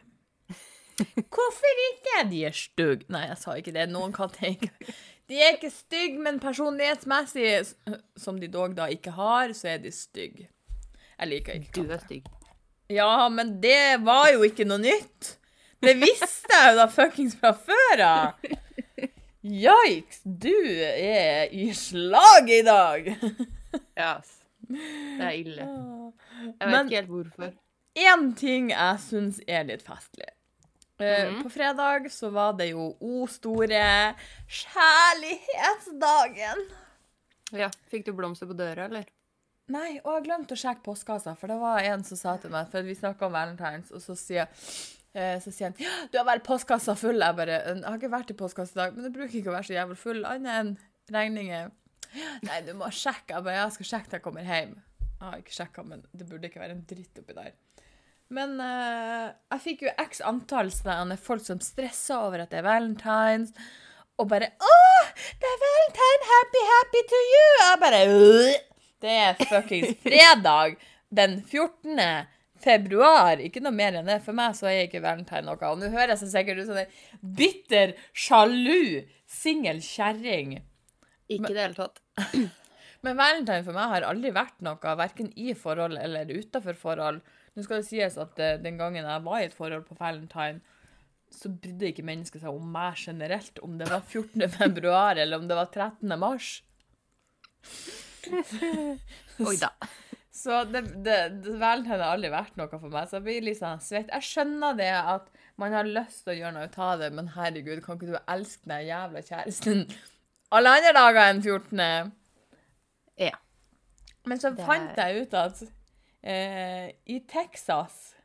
Hvorfor 0.98 1.82
ikke? 1.90 2.24
De 2.30 2.44
er 2.46 2.54
stygge. 2.54 3.06
Nei, 3.14 3.28
jeg 3.30 3.38
sa 3.42 3.56
ikke 3.58 3.74
det. 3.76 3.88
Noen 3.90 4.14
katter 4.14 4.50
er 4.50 4.56
ikke 4.58 4.96
De 5.30 5.40
er 5.40 5.56
ikke 5.56 5.72
stygge, 5.72 6.20
men 6.20 6.40
personlighetsmessig, 6.44 7.76
som 8.20 8.40
de 8.42 8.50
dog 8.52 8.76
da 8.76 8.90
ikke 8.92 9.14
har, 9.16 9.54
så 9.56 9.70
er 9.76 9.78
de 9.86 9.92
stygge. 9.96 10.50
Jeg 11.20 11.30
liker 11.30 11.62
ikke 11.62 11.72
katter. 11.72 11.88
Du 11.88 11.94
er 11.94 12.04
stygg. 12.04 12.28
Ja, 12.92 13.30
men 13.30 13.56
det 13.64 14.04
var 14.04 14.28
jo 14.34 14.44
ikke 14.46 14.66
noe 14.68 14.82
nytt. 14.84 15.38
Det 15.84 15.96
visste 16.00 16.54
jeg 16.56 16.72
jo 16.72 16.76
da 16.80 16.86
fuckings 16.92 17.36
fra 17.40 17.52
før 17.54 18.02
av. 18.08 18.28
Yikes, 19.44 20.22
du 20.24 20.54
er 20.88 21.50
i 21.52 21.74
slaget 21.76 22.62
i 22.62 22.64
dag. 22.68 23.10
Ja, 23.98 24.14
ass. 24.20 24.38
Det 24.70 25.26
er 25.28 25.32
ille. 25.36 25.66
Jeg 25.66 26.60
vet 26.60 26.70
Men- 26.72 26.88
ikke 26.88 26.96
helt 27.02 27.10
hvorfor. 27.12 27.52
Én 28.00 28.24
ting 28.40 28.70
jeg 28.72 29.00
syns 29.04 29.40
er 29.48 29.64
litt 29.68 29.84
festlig. 29.86 30.30
Mm. 31.04 31.42
På 31.44 31.50
fredag 31.52 32.08
så 32.14 32.30
var 32.32 32.54
det 32.58 32.70
jo 32.72 32.96
O 33.02 33.28
store 33.28 34.16
kjærlighetsdagen. 34.48 36.64
Ja, 37.54 37.70
Fikk 37.92 38.06
du 38.08 38.14
blomster 38.18 38.48
på 38.50 38.56
døra, 38.58 38.86
eller? 38.88 39.06
Nei, 39.74 40.00
og 40.04 40.16
jeg 40.18 40.26
glemte 40.28 40.56
å 40.56 40.60
sjekke 40.60 40.84
postkassa, 40.86 41.36
for 41.40 41.48
det 41.52 41.58
var 41.62 41.78
en 41.88 42.04
som 42.08 42.18
sa 42.20 42.32
til 42.42 42.52
meg, 42.54 42.66
for 42.72 42.80
vi 42.84 42.96
snakka 42.98 43.22
om 43.28 43.36
valentines, 43.36 43.92
og 43.96 44.02
så 44.04 44.14
sier, 44.20 44.48
eh, 44.48 44.52
så 45.14 45.52
sier 45.54 45.70
han 45.70 45.76
«Ja, 45.78 45.94
du 46.10 46.18
har 46.18 46.26
bare 46.26 46.42
postkassa 46.46 46.96
full. 46.98 47.22
Jeg 47.22 47.38
bare 47.38 47.60
Jeg 47.62 47.84
har 47.86 48.00
ikke 48.00 48.14
vært 48.14 48.34
i 48.34 48.38
postkassa 48.40 48.74
i 48.74 48.80
dag, 48.80 48.96
men 48.96 49.06
det 49.06 49.14
bruker 49.14 49.40
ikke 49.40 49.52
å 49.52 49.58
være 49.58 49.70
så 49.70 49.76
jævlig 49.78 50.00
full, 50.02 50.24
annet 50.26 50.56
enn 50.58 50.72
regninger. 51.14 51.70
Nei, 52.48 52.58
du 52.66 52.74
må 52.78 52.90
sjekke. 52.94 53.36
Jeg 53.36 53.46
bare, 53.46 53.60
jeg 53.60 53.76
skal 53.78 53.90
sjekke 53.92 54.10
til 54.10 54.20
jeg 54.20 54.26
kommer 54.26 54.48
hjem. 54.48 54.74
Jeg 55.14 55.28
har 55.28 55.40
ikke 55.40 55.56
sjekka, 55.56 55.86
men 55.88 56.04
det 56.12 56.28
burde 56.28 56.50
ikke 56.50 56.62
være 56.64 56.76
en 56.76 56.84
dritt 56.90 57.22
oppi 57.22 57.38
der. 57.38 57.54
Men 58.34 58.56
uh, 58.58 59.30
jeg 59.54 59.64
fikk 59.64 59.86
jo 59.86 59.94
x 60.02 60.22
antall 60.26 60.72
sånne 60.74 61.18
folk 61.22 61.44
som 61.46 61.62
stressa 61.64 62.24
over 62.26 62.44
at 62.44 62.54
det 62.54 62.62
er 62.62 62.68
valentines, 62.68 63.54
og 64.22 64.30
bare 64.30 64.52
Å, 64.62 64.76
det 65.42 65.50
er 65.50 65.62
valentine! 65.64 66.28
Happy, 66.30 66.64
happy 66.70 67.04
to 67.10 67.22
you! 67.30 67.48
Jeg 67.62 67.80
bare. 67.82 68.02
Det 69.04 69.16
er 69.20 69.40
fuckings 69.50 69.98
fredag 70.04 70.78
den 71.14 71.40
14. 71.42 72.04
februar. 72.64 73.42
Ikke 73.44 73.62
noe 73.64 73.76
mer 73.76 74.00
enn 74.00 74.10
det. 74.10 74.20
For 74.26 74.36
meg 74.38 74.58
så 74.58 74.70
er 74.72 74.86
ikke 74.88 75.04
valentine 75.04 75.46
noe. 75.48 75.70
Og 75.70 75.80
nå 75.82 75.92
høres 75.94 76.24
jeg 76.26 76.34
sikkert 76.34 76.64
ut 76.64 76.70
som 76.72 76.82
en 76.82 77.32
bitter, 77.40 77.96
sjalu, 78.16 79.04
singel 79.30 79.82
kjerring. 79.84 80.58
Ikke 81.32 81.52
i 81.52 81.56
det 81.56 81.66
hele 81.68 81.78
tatt. 81.78 82.04
Men 83.04 83.20
valentine 83.20 83.64
for 83.66 83.76
meg 83.76 83.90
har 83.92 84.06
aldri 84.08 84.32
vært 84.36 84.62
noe, 84.64 84.94
verken 85.00 85.32
i 85.36 85.52
forhold 85.60 85.98
eller 86.00 86.30
utafor 86.32 86.78
forhold. 86.80 87.20
Nå 87.54 87.66
skal 87.66 87.82
det 87.82 87.90
sies 87.90 88.16
at 88.22 88.40
eh, 88.42 88.60
den 88.64 88.80
gangen 88.80 89.04
jeg 89.04 89.26
var 89.26 89.42
i 89.42 89.50
et 89.50 89.56
forhold 89.56 89.84
på 89.90 89.98
valentine, 90.00 90.62
så 91.34 91.50
brydde 91.50 91.90
ikke 91.90 92.06
mennesket 92.06 92.44
seg 92.44 92.54
om 92.54 92.70
meg 92.72 92.96
generelt, 93.02 93.60
om 93.66 93.76
det 93.80 93.90
var 93.90 94.06
14. 94.06 94.46
februar 94.60 95.20
eller 95.20 95.42
om 95.42 95.50
det 95.50 95.58
var 95.58 95.70
13. 95.74 96.16
mars. 96.20 96.56
Oi 99.44 99.58
da. 99.60 99.74
Så 100.34 100.64
det, 100.66 100.82
det, 101.06 101.18
det 101.46 101.52
valentine 101.62 102.00
har 102.02 102.16
aldri 102.16 102.30
vært 102.34 102.56
noe 102.58 102.68
for 102.72 102.90
meg, 102.90 103.06
så 103.10 103.20
jeg 103.20 103.26
blir 103.28 103.44
litt 103.46 103.60
sånn 103.60 103.82
svett. 103.86 104.10
Jeg 104.10 104.26
skjønner 104.26 104.74
det 104.80 104.88
at 104.98 105.28
man 105.62 105.76
har 105.78 105.86
lyst 105.86 106.24
til 106.26 106.34
å 106.34 106.38
gjøre 106.40 106.54
noe 106.56 106.70
ut 106.72 106.78
av 106.82 107.04
det, 107.04 107.12
men 107.14 107.28
herregud, 107.36 107.84
kan 107.86 108.00
ikke 108.00 108.10
du 108.16 108.18
elske 108.34 108.72
den 108.72 108.88
jævla 108.88 109.22
kjæresten 109.28 109.84
alle 110.54 110.70
andre 110.78 110.94
dager 110.98 111.30
enn 111.30 111.44
14.? 111.46 112.12
Ja. 113.22 113.38
Men 114.26 114.42
så 114.42 114.52
Det 114.58 114.66
fant 114.66 114.98
jeg 114.98 115.22
ut 115.28 115.34
at 115.38 115.62
eh, 116.24 116.90
i 117.10 117.20
Texas 117.30 118.16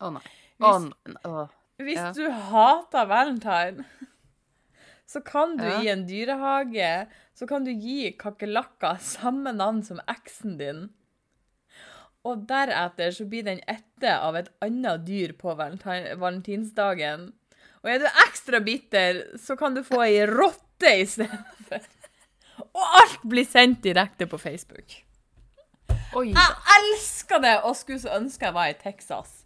Å 0.00 0.10
nei. 0.16 0.24
Hvis- 0.60 0.68
Å, 0.70 0.74
n- 1.10 1.20
å. 1.28 1.44
Hvis 1.82 1.98
Ja. 1.98 2.10
du 2.14 2.28
hater 2.30 3.06
valentine, 3.10 3.84
så 5.12 5.20
kan 5.26 5.56
du 5.58 5.64
Ja. 5.66 5.80
i 5.82 5.88
en 5.92 6.04
dyrehage 6.08 6.90
så 7.34 7.48
kan 7.50 7.64
du 7.66 7.72
gi 7.72 8.12
kakerlakker 8.16 9.00
samme 9.02 9.52
navn 9.56 9.82
som 9.84 9.98
eksen 10.08 10.56
din. 10.60 10.84
Og 12.24 12.44
deretter 12.48 13.12
så 13.12 13.26
blir 13.28 13.44
den 13.44 13.60
ette 13.68 14.12
av 14.16 14.36
et 14.38 14.48
annet 14.64 15.04
dyr 15.04 15.34
på 15.36 15.52
valentinsdagen. 15.58 17.32
Og 17.84 17.90
er 17.92 18.00
du 18.00 18.06
ekstra 18.24 18.62
bitter, 18.64 19.20
så 19.40 19.58
kan 19.60 19.76
du 19.76 19.82
få 19.84 20.00
ei 20.06 20.22
rotte 20.30 20.88
i 20.88 21.04
stedet. 21.08 21.90
Og 22.64 22.84
alt 23.00 23.24
blir 23.28 23.44
sendt 23.44 23.82
direkte 23.84 24.28
på 24.30 24.38
Facebook. 24.40 24.96
Oi 26.14 26.28
Jeg 26.30 26.56
elsker 26.78 27.42
det, 27.42 27.54
og 27.66 27.74
skulle 27.76 28.00
så 28.00 28.14
ønske 28.16 28.46
jeg 28.46 28.54
var 28.56 28.70
i 28.70 28.78
Texas. 28.78 29.42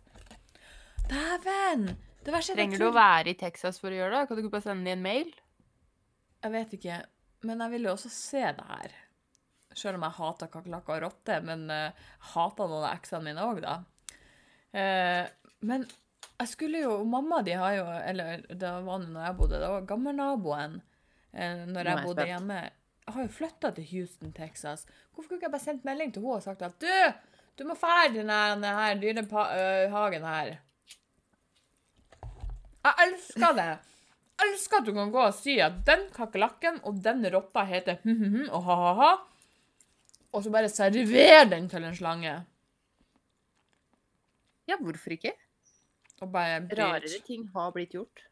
Dæven! 1.08 1.88
Er 2.28 2.42
Trenger 2.44 2.76
du 2.76 2.90
å 2.90 2.92
være 2.92 3.32
i 3.32 3.38
Texas 3.40 3.78
for 3.80 3.88
å 3.88 3.96
gjøre 3.96 4.18
det? 4.18 4.28
Kan 4.28 4.36
du 4.36 4.42
ikke 4.42 4.52
bare 4.58 4.66
sende 4.66 4.84
dem 4.84 4.98
en 4.98 5.04
mail? 5.06 5.30
Jeg 6.44 6.52
vet 6.52 6.74
ikke, 6.76 6.98
men 7.48 7.62
jeg 7.64 7.72
vil 7.72 7.86
jo 7.88 7.94
også 7.94 8.10
se 8.12 8.42
det 8.58 8.66
her. 8.68 8.96
Selv 9.76 9.98
om 9.98 10.04
jeg 10.06 10.16
hater 10.18 10.50
kakerlakker 10.52 10.96
og 10.96 11.02
rotter, 11.06 11.44
men 11.44 11.66
uh, 11.70 12.10
hater 12.32 12.70
noen 12.70 12.86
av 12.88 12.94
eksene 12.96 13.24
mine 13.28 13.44
òg, 13.44 13.62
da. 13.64 13.78
Uh, 14.72 15.24
men 15.68 15.86
jeg 16.38 16.50
skulle 16.50 16.82
jo 16.82 16.98
Mamma 17.08 17.40
de 17.42 17.54
har 17.56 17.72
jo 17.74 17.84
Eller 17.88 18.42
det 18.46 18.68
var 18.68 19.00
nå 19.00 19.08
når 19.10 19.24
jeg 19.24 19.36
bodde, 19.38 19.58
det 19.62 19.70
var 19.72 19.86
gammelnaboen 19.88 20.76
uh, 20.78 21.62
når 21.72 21.80
er 21.80 21.90
jeg 21.90 22.04
bodde 22.04 22.26
hjemme. 22.28 22.60
Jeg 23.08 23.14
har 23.16 23.24
jo 23.24 23.32
flytta 23.32 23.72
til 23.72 23.86
Houston, 23.92 24.32
Texas. 24.36 24.84
Hvorfor 25.14 25.34
kunne 25.34 25.48
jeg 25.48 25.54
bare 25.54 25.64
sendt 25.64 25.86
melding 25.88 26.12
til 26.12 26.22
henne 26.22 26.40
og 26.40 26.44
sagt 26.44 26.64
at 26.66 26.74
du, 26.82 27.28
du 27.56 27.64
må 27.64 27.76
fære 27.78 28.12
den 28.18 28.28
her, 28.28 28.58
her 28.60 28.98
dyrehagen 29.00 30.26
her? 30.28 30.58
Jeg 32.84 33.06
elsker 33.06 33.56
det. 33.56 33.70
Jeg 34.38 34.52
elsker 34.52 34.78
at 34.78 34.86
du 34.86 34.92
kan 34.94 35.10
gå 35.14 35.22
og 35.24 35.34
si 35.34 35.56
at 35.64 35.80
den 35.86 36.04
kakerlakken 36.14 36.78
og 36.86 37.00
den 37.04 37.24
rotta 37.32 37.64
heter 37.66 37.98
hm-hm-hm 38.04 38.52
og 38.54 38.68
ha-ha-ha, 38.68 39.08
og 40.32 40.44
så 40.44 40.50
bare 40.52 40.68
server 40.68 41.44
den 41.50 41.68
til 41.72 41.84
en 41.88 41.96
slange. 41.96 42.34
Ja, 44.68 44.76
hvorfor 44.80 45.14
ikke? 45.16 45.32
Og 46.20 46.32
bare 46.34 46.60
bryt. 46.60 46.78
Rarere 46.82 47.20
ting 47.26 47.46
har 47.54 47.70
blitt 47.72 47.94
gjort. 47.96 48.24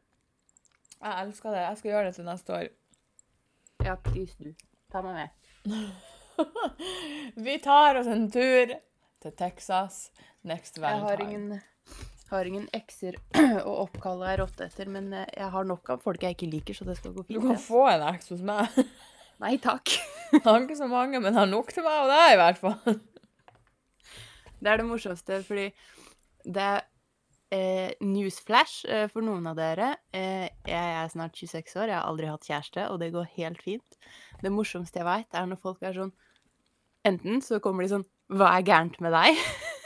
Jeg 1.01 1.23
elsker 1.23 1.55
det. 1.55 1.63
Jeg 1.63 1.79
skal 1.79 1.91
gjøre 1.91 2.05
det 2.11 2.15
til 2.19 2.27
neste 2.29 2.53
år. 2.57 2.67
Ja, 3.85 3.95
please 4.09 4.37
du. 4.41 4.53
Ta 4.93 5.03
meg 5.05 5.15
med. 5.21 5.31
Vi 7.47 7.57
tar 7.65 7.97
oss 8.01 8.07
en 8.11 8.29
tur 8.33 8.75
til 9.23 9.33
Texas 9.39 10.11
next 10.47 10.77
Jeg 10.77 10.85
har 10.85 11.01
valentine. 11.01 11.31
ingen, 11.31 11.63
har 12.31 12.45
ingen 12.51 12.69
ekser 12.77 13.17
å 13.69 13.73
oppkalle 13.87 14.29
ei 14.33 14.37
rotte 14.43 14.69
etter, 14.69 14.91
men 14.93 15.09
eh, 15.17 15.27
jeg 15.37 15.49
har 15.55 15.65
nok 15.69 15.91
av 15.97 16.05
folk 16.05 16.23
jeg 16.23 16.37
ikke 16.37 16.51
liker, 16.53 16.77
så 16.77 16.85
det 16.89 16.99
skal 17.01 17.15
gå 17.17 17.25
Du 17.31 17.41
kan 17.41 17.59
få 17.61 17.87
en 17.95 18.05
eks 18.13 18.33
hos 18.35 18.45
meg. 18.47 18.69
Nei 19.43 19.57
takk. 19.63 19.93
Har 20.45 20.63
ikke 20.63 20.79
så 20.79 20.89
mange, 20.91 21.21
men 21.23 21.37
har 21.37 21.47
nok 21.49 21.71
til 21.73 21.85
meg 21.87 22.03
og 22.03 22.11
deg, 22.11 22.33
i 22.33 22.39
hvert 22.41 22.59
fall. 22.61 22.99
Det 24.57 24.71
er 24.73 24.81
det 24.81 24.87
morsomste, 24.89 25.39
fordi 25.47 25.67
det 26.43 26.65
er 26.65 26.81
eh, 27.55 27.93
newsflash 28.03 28.89
eh, 28.91 29.07
for 29.13 29.25
noen 29.25 29.47
av 29.51 29.59
dere. 29.59 29.93
Eh, 30.17 30.49
jeg 30.67 30.97
er 30.99 31.13
snart 31.13 31.39
26 31.39 31.77
år, 31.79 31.93
jeg 31.93 31.99
har 31.99 32.09
aldri 32.09 32.31
hatt 32.31 32.49
kjæreste, 32.49 32.89
og 32.91 33.01
det 33.03 33.13
går 33.15 33.29
helt 33.37 33.63
fint. 33.63 33.99
Det 34.43 34.53
morsomste 34.53 35.01
jeg 35.01 35.09
veit, 35.09 35.29
er 35.33 35.49
når 35.51 35.63
folk 35.63 35.85
er 35.87 35.97
sånn 35.97 36.15
Enten 37.07 37.39
så 37.45 37.61
kommer 37.63 37.85
de 37.85 37.93
sånn 37.93 38.03
Hva 38.35 38.49
er 38.57 38.65
gærent 38.67 38.97
med 39.05 39.15
deg? 39.15 39.37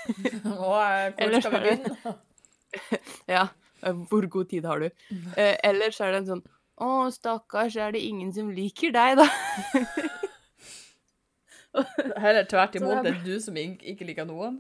Hvor 0.47 1.11
skal 1.37 1.53
vi 1.53 1.61
begynne? 1.67 2.15
ja, 3.37 3.43
hvor 4.09 4.25
god 4.31 4.49
tid 4.49 4.65
har 4.65 4.81
du? 4.81 4.87
Eh, 5.37 5.57
eller 5.67 5.93
så 5.93 6.07
er 6.07 6.15
det 6.15 6.21
en 6.23 6.29
sånn 6.31 6.43
Å, 6.81 7.11
stakkars, 7.13 7.75
er 7.77 7.93
det 7.93 8.01
ingen 8.09 8.31
som 8.33 8.49
liker 8.57 8.95
deg, 8.95 9.19
da? 9.21 9.27
Heller 12.25 12.47
tvert 12.51 12.75
imot, 12.81 13.03
det 13.05 13.13
er 13.13 13.21
du 13.25 13.37
som 13.43 13.57
ikke 13.61 14.07
liker 14.09 14.27
noen. 14.27 14.57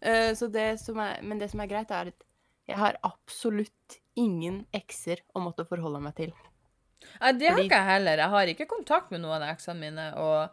Eh, 0.00 0.32
så 0.38 0.48
det 0.50 0.78
som 0.82 0.98
er, 1.02 1.20
men 1.22 1.40
det 1.40 1.50
som 1.52 1.60
er 1.62 1.70
greit, 1.70 1.90
er 1.92 2.10
at 2.12 2.24
jeg 2.68 2.78
har 2.78 2.98
absolutt 3.06 3.98
ingen 4.18 4.64
ekser 4.76 5.22
å 5.36 5.42
måtte 5.42 5.66
forholde 5.68 6.00
meg 6.04 6.16
til. 6.18 6.32
Nei, 7.20 7.32
det 7.32 7.48
har 7.48 7.56
Fordi- 7.56 7.66
ikke 7.68 7.80
jeg 7.80 7.90
heller. 7.92 8.16
Jeg 8.18 8.28
har 8.34 8.46
ikke 8.52 8.66
kontakt 8.70 9.10
med 9.10 9.20
noen 9.22 9.42
av 9.42 9.54
eksene 9.54 9.80
mine, 9.80 10.06
og 10.18 10.50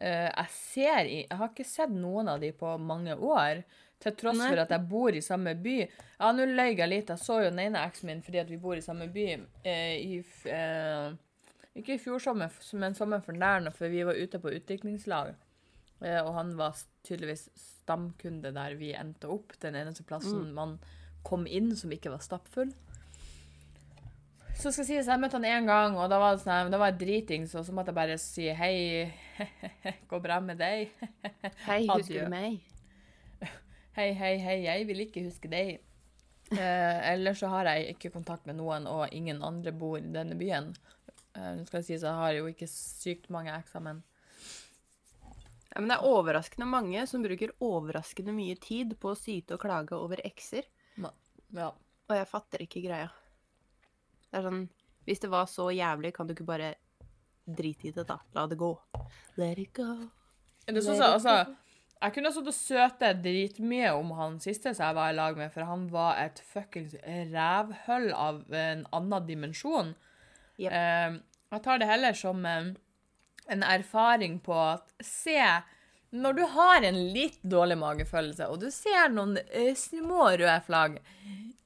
uh, 0.00 0.28
jeg 0.28 0.48
ser 0.52 1.04
i 1.08 1.18
Jeg 1.24 1.38
har 1.38 1.48
ikke 1.48 1.66
sett 1.66 1.90
noen 1.90 2.28
av 2.28 2.40
de 2.40 2.52
på 2.52 2.76
mange 2.78 3.16
år. 3.16 3.64
Til 3.98 4.14
tross 4.14 4.38
Nei. 4.38 4.52
for 4.52 4.62
at 4.62 4.70
jeg 4.70 4.86
bor 4.90 5.14
i 5.14 5.22
samme 5.24 5.56
by. 5.58 5.78
Ja, 6.20 6.30
nå 6.30 6.46
løy 6.46 6.76
jeg 6.78 6.90
litt. 6.90 7.10
Jeg 7.10 7.22
så 7.22 7.40
jo 7.42 7.50
den 7.50 7.62
ene 7.64 7.82
eksen 7.82 8.10
min 8.10 8.22
fordi 8.22 8.42
at 8.44 8.50
vi 8.52 8.60
bor 8.62 8.78
i 8.78 8.84
samme 8.84 9.08
by. 9.10 9.26
eh, 9.64 9.96
i, 9.98 10.20
eh, 10.46 11.16
ikke 11.78 11.96
i 11.96 12.02
fjor 12.02 12.22
sommer, 12.22 12.54
men 12.78 12.94
sommeren 12.94 13.24
for 13.26 13.32
der, 13.32 13.70
for 13.74 13.90
vi 13.90 14.04
var 14.06 14.14
ute 14.14 14.38
på 14.38 14.54
utviklingslag. 14.54 15.34
Eh, 16.00 16.20
og 16.22 16.34
han 16.34 16.54
var 16.58 16.78
tydeligvis 17.06 17.48
stamkunde 17.58 18.54
der 18.54 18.78
vi 18.78 18.94
endte 18.94 19.30
opp. 19.34 19.56
Den 19.62 19.74
eneste 19.74 20.06
plassen 20.06 20.52
man 20.54 20.78
kom 21.26 21.46
inn 21.46 21.74
som 21.76 21.90
ikke 21.92 22.12
var 22.14 22.22
stappfull. 22.22 22.70
Så 24.58 24.72
skal 24.74 24.88
sies, 24.88 25.06
jeg 25.06 25.22
møtte 25.22 25.38
han 25.38 25.46
én 25.46 25.68
gang, 25.68 25.94
og 25.94 26.08
da 26.10 26.18
var 26.18 26.34
det 26.34 26.42
sånn, 26.42 26.72
da 26.72 26.80
var 26.80 26.90
jeg 26.90 26.98
dritings, 27.04 27.52
og 27.54 27.62
så 27.66 27.74
måtte 27.74 27.92
jeg 27.92 27.98
bare 27.98 28.16
si 28.18 28.48
hei, 28.58 29.06
går 30.10 30.22
bra 30.24 30.40
med 30.42 30.58
deg? 30.58 30.90
Hei, 31.68 31.84
husker 31.86 32.26
du 32.26 32.32
meg? 32.32 32.58
Hei, 33.98 34.12
hei, 34.14 34.36
hei, 34.38 34.60
jeg 34.62 34.84
vil 34.86 35.00
ikke 35.02 35.24
huske 35.26 35.48
deg. 35.50 35.80
Eh, 36.54 36.98
ellers 37.10 37.40
så 37.42 37.48
har 37.50 37.66
jeg 37.66 37.96
ikke 37.96 38.12
kontakt 38.14 38.46
med 38.46 38.54
noen, 38.60 38.84
og 38.86 39.10
ingen 39.10 39.40
andre 39.42 39.72
bor 39.74 39.96
i 39.98 40.04
denne 40.14 40.36
byen. 40.38 40.68
Eh, 41.34 41.48
Nå 41.58 41.64
skal 41.66 41.80
jeg 41.80 41.86
si, 41.88 41.96
jeg 41.96 42.14
har 42.20 42.36
jo 42.36 42.46
ikke 42.46 42.68
sykt 42.70 43.26
mange 43.34 43.50
ekser, 43.56 43.82
men 43.82 44.04
Ja, 45.74 45.82
men 45.82 45.90
det 45.90 45.98
er 45.98 46.06
overraskende 46.06 46.70
mange 46.70 47.02
som 47.10 47.26
bruker 47.26 47.50
overraskende 47.58 48.32
mye 48.38 48.54
tid 48.62 48.94
på 49.02 49.10
å 49.12 49.18
syte 49.18 49.58
og 49.58 49.64
klage 49.66 49.98
over 49.98 50.22
ekser, 50.24 50.64
ja. 51.02 51.68
og 52.08 52.14
jeg 52.16 52.30
fatter 52.30 52.64
ikke 52.64 52.86
greia. 52.86 53.10
Det 54.30 54.38
er 54.38 54.46
sånn 54.46 54.64
Hvis 55.08 55.26
det 55.26 55.30
var 55.34 55.50
så 55.50 55.72
jævlig, 55.74 56.14
kan 56.14 56.26
du 56.28 56.34
ikke 56.38 56.46
bare 56.46 56.74
drite 57.46 57.90
i 57.90 57.96
det, 57.96 58.06
da? 58.06 58.20
La 58.36 58.46
det 58.46 58.58
gå. 58.62 58.70
Let 59.40 59.58
it 59.58 59.74
go. 59.74 59.94
Det 60.66 60.82
sånn, 60.84 60.94
sånn, 60.94 61.02
så- 61.02 61.14
altså, 61.18 61.56
jeg 61.98 62.14
kunne 62.14 62.30
sittet 62.30 62.52
og 62.52 62.54
søte 62.56 63.12
dritmye 63.24 63.88
om 63.96 64.12
han 64.18 64.36
siste 64.42 64.70
som 64.74 64.86
jeg 64.86 64.98
var 64.98 65.12
i 65.12 65.16
lag 65.18 65.38
med, 65.38 65.50
for 65.54 65.66
han 65.66 65.88
var 65.90 66.20
et 66.22 66.38
fuckings 66.52 66.94
rævhull 67.32 68.12
av 68.14 68.44
en 68.54 68.84
annen 68.94 69.26
dimensjon. 69.26 69.94
Yep. 70.58 70.70
Eh, 70.70 71.18
jeg 71.54 71.64
tar 71.64 71.80
det 71.80 71.88
heller 71.90 72.14
som 72.18 72.46
en, 72.46 72.70
en 73.50 73.64
erfaring 73.66 74.38
på 74.44 74.54
at 74.54 74.86
se 75.02 75.40
når 76.10 76.38
du 76.38 76.44
har 76.54 76.86
en 76.88 76.98
litt 77.12 77.40
dårlig 77.44 77.76
magefølelse, 77.82 78.46
og 78.48 78.62
du 78.62 78.70
ser 78.72 79.10
noen 79.12 79.36
eh, 79.50 79.74
små 79.76 80.30
røde 80.30 80.56
flagg 80.64 80.96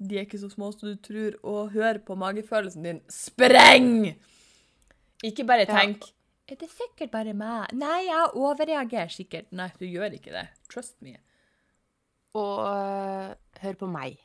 De 0.03 0.17
er 0.17 0.25
ikke 0.27 0.41
så 0.41 0.49
små 0.51 0.73
som 0.75 0.91
du 0.91 0.97
tror, 0.99 1.37
og 1.47 1.77
hør 1.77 2.01
på 2.03 2.17
magefølelsen 2.19 2.89
din 2.89 3.03
spreng! 3.13 4.17
Ikke 5.23 5.47
bare 5.47 5.69
Ja. 5.69 5.77
Er 6.53 6.59
det 6.61 6.69
sikkert 6.69 7.13
bare 7.15 7.33
meg? 7.33 7.71
Nei, 7.81 8.03
jeg 8.05 8.33
overreagerer 8.37 9.13
sikkert. 9.13 9.47
Nei, 9.57 9.71
du 9.81 9.87
gjør 9.89 10.13
ikke 10.19 10.35
det. 10.35 10.45
Trust 10.69 10.99
me. 11.01 11.15
Og 12.37 12.59
øh, 12.69 13.31
hør 13.63 13.79
på 13.81 13.89
meg. 13.89 14.19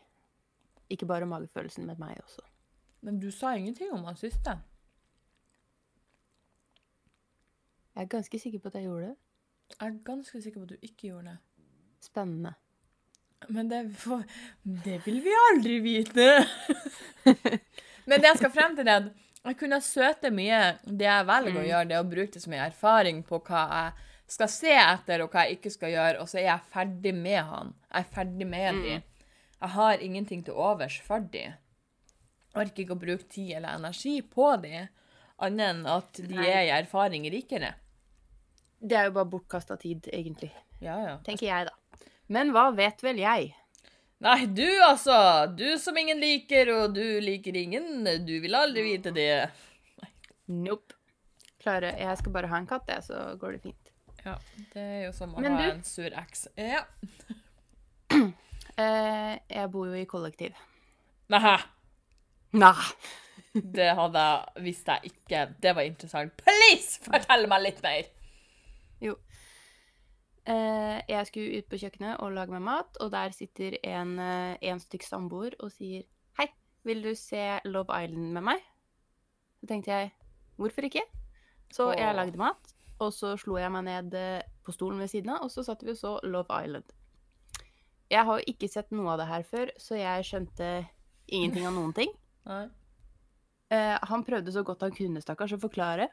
Ikke 0.91 1.07
bare 1.07 1.29
magefølelsen, 1.29 1.86
men 1.88 1.96
meg 2.00 2.17
også. 2.24 2.43
Men 3.07 3.22
du 3.24 3.29
sa 3.31 3.53
ingenting 3.55 3.93
om 3.96 4.03
han 4.10 4.19
siste. 4.19 4.57
Jeg 7.96 8.03
er 8.03 8.12
ganske 8.12 8.39
sikker 8.39 8.60
på 8.60 8.67
at 8.74 8.75
jeg 8.75 8.89
gjorde 8.89 9.05
det. 9.07 9.15
Jeg 9.79 9.88
er 9.88 9.96
ganske 10.05 10.41
sikker 10.41 10.60
på 10.60 10.67
at 10.67 10.69
du 10.69 10.75
ikke 10.81 11.07
gjorde 11.07 11.29
det. 11.29 11.38
Spennende. 12.03 12.53
Men 13.50 13.72
det, 13.72 13.79
for, 13.96 14.24
det 14.84 15.00
vil 15.05 15.22
vi 15.24 15.38
aldri 15.51 15.79
vite. 15.79 16.27
Men 18.07 18.19
det 18.19 18.34
jeg 18.34 18.43
skal 18.43 18.51
frem 18.51 18.75
til, 18.75 18.88
er 18.88 19.10
jeg 19.44 19.58
kunne 19.60 19.79
søte 19.84 20.32
mye. 20.34 20.62
Det 20.84 21.08
jeg 21.08 21.27
velger 21.29 21.60
å 21.62 21.65
gjøre, 21.67 21.89
det 21.91 22.00
å 22.00 22.08
bruke 22.08 22.34
det 22.34 22.44
som 22.44 22.56
en 22.56 22.65
erfaring 22.65 23.24
på 23.27 23.39
hva 23.48 23.63
jeg 23.72 24.36
skal 24.38 24.51
se 24.51 24.74
etter, 24.75 25.24
og 25.24 25.32
hva 25.32 25.46
jeg 25.46 25.60
ikke 25.60 25.72
skal 25.72 25.94
gjøre, 25.94 26.20
og 26.24 26.27
så 26.27 26.41
er 26.41 26.50
jeg 26.50 26.72
ferdig 26.74 27.13
med 27.15 27.39
han. 27.48 27.74
Jeg 27.88 28.03
er 28.03 28.12
ferdig 28.17 28.48
med 28.50 28.82
de. 28.84 28.98
Jeg 29.58 29.74
har 29.77 30.03
ingenting 30.03 30.44
til 30.46 30.60
overs 30.60 31.00
for 31.06 31.24
de. 31.34 31.46
Orker 32.58 32.84
ikke 32.84 32.98
å 32.98 33.01
bruke 33.01 33.29
tid 33.32 33.56
eller 33.58 33.77
energi 33.77 34.20
på 34.22 34.51
de, 34.63 34.88
annet 35.46 35.70
enn 35.72 35.84
at 35.89 36.20
de 36.20 36.36
Nei. 36.36 36.48
er 36.50 36.63
i 36.65 36.74
erfaring 36.75 37.27
rikere. 37.32 37.75
Det 38.77 38.98
er 38.98 39.08
jo 39.08 39.15
bare 39.15 39.29
bortkasta 39.32 39.77
tid, 39.82 40.10
egentlig. 40.13 40.51
Ja, 40.82 40.98
ja. 41.01 41.15
Tenker 41.25 41.48
jeg, 41.48 41.70
da. 41.70 42.03
Men 42.34 42.51
hva 42.53 42.70
vet 42.75 43.01
vel 43.06 43.22
jeg? 43.22 43.53
Nei, 44.25 44.45
du 44.50 44.65
altså! 44.81 45.15
Du 45.57 45.65
som 45.77 45.97
ingen 46.01 46.17
liker, 46.21 46.71
og 46.74 46.95
du 46.95 47.03
liker 47.21 47.55
ingen. 47.59 48.03
Du 48.25 48.33
vil 48.41 48.55
aldri 48.57 48.81
vite 48.88 49.12
det. 49.13 49.29
Nope. 50.50 50.95
Klare, 51.62 51.91
jeg 52.00 52.17
skal 52.21 52.33
bare 52.33 52.50
ha 52.50 52.57
en 52.62 52.69
katt, 52.69 52.88
jeg, 52.89 53.03
så 53.05 53.21
går 53.41 53.57
det 53.57 53.62
fint. 53.67 53.91
Ja, 54.25 54.33
det 54.74 54.81
er 54.83 55.01
jo 55.05 55.12
som 55.15 55.36
å 55.38 55.41
Men 55.43 55.53
ha 55.53 55.62
du- 55.62 55.69
en 55.75 55.83
sur 55.88 56.09
eks. 56.24 56.47
Ja. 56.57 56.83
Eh, 58.77 59.39
jeg 59.50 59.69
bor 59.74 59.88
jo 59.89 59.95
i 59.97 60.03
kollektiv. 60.05 60.53
Nei, 61.33 61.55
Nei. 62.53 62.74
det 63.77 63.88
hadde 63.97 64.21
jeg 64.21 64.63
visst 64.67 64.91
jeg 64.91 65.09
ikke. 65.09 65.39
Det 65.65 65.71
var 65.74 65.88
interessant. 65.89 66.36
Please, 66.38 67.00
fortell 67.01 67.47
meg 67.50 67.63
litt 67.63 67.79
mer! 67.81 68.05
Eh, 69.01 69.15
jeg 70.48 71.27
skulle 71.27 71.60
ut 71.60 71.68
på 71.68 71.80
kjøkkenet 71.82 72.22
og 72.24 72.32
lage 72.32 72.54
meg 72.54 72.63
mat, 72.63 72.98
og 73.04 73.12
der 73.12 73.34
sitter 73.36 73.75
en, 73.84 74.13
eh, 74.20 74.56
en 74.70 74.80
stykk 74.80 75.04
samboer 75.04 75.58
og 75.60 75.74
sier 75.74 76.06
Hei, 76.39 76.48
vil 76.88 77.04
du 77.04 77.12
se 77.16 77.60
Love 77.66 77.92
Island 77.92 78.32
med 78.38 78.46
meg? 78.48 78.63
Så 79.60 79.68
tenkte 79.68 79.92
jeg 79.92 80.12
hvorfor 80.56 80.88
ikke? 80.88 81.04
Så 81.74 81.92
jeg 81.98 82.16
lagde 82.16 82.39
mat, 82.39 82.74
og 83.04 83.12
så 83.13 83.34
slo 83.39 83.58
jeg 83.60 83.72
meg 83.74 83.84
ned 83.89 84.16
eh, 84.16 84.46
på 84.63 84.72
stolen 84.72 85.01
ved 85.04 85.12
siden 85.12 85.34
av, 85.36 85.44
og 85.44 85.51
så 85.51 85.66
satt 85.68 85.84
vi 85.84 85.92
og 85.92 86.00
så 86.00 86.16
Love 86.24 86.63
Island. 86.63 86.96
Jeg 88.08 88.24
har 88.24 88.39
jo 88.39 88.48
ikke 88.48 88.70
sett 88.72 88.94
noe 88.96 89.12
av 89.13 89.20
det 89.20 89.27
her 89.27 89.44
før, 89.44 89.72
så 89.75 90.00
jeg 90.00 90.27
skjønte 90.30 90.70
ingenting 91.27 91.68
av 91.68 91.75
noen 91.75 91.96
ting. 91.98 92.13
Eh, 93.68 93.98
han 94.08 94.22
prøvde 94.24 94.48
så 94.56 94.62
godt 94.63 94.86
han 94.86 94.94
kunne, 94.96 95.20
stakkars, 95.20 95.58
å 95.58 95.60
forklare. 95.60 96.06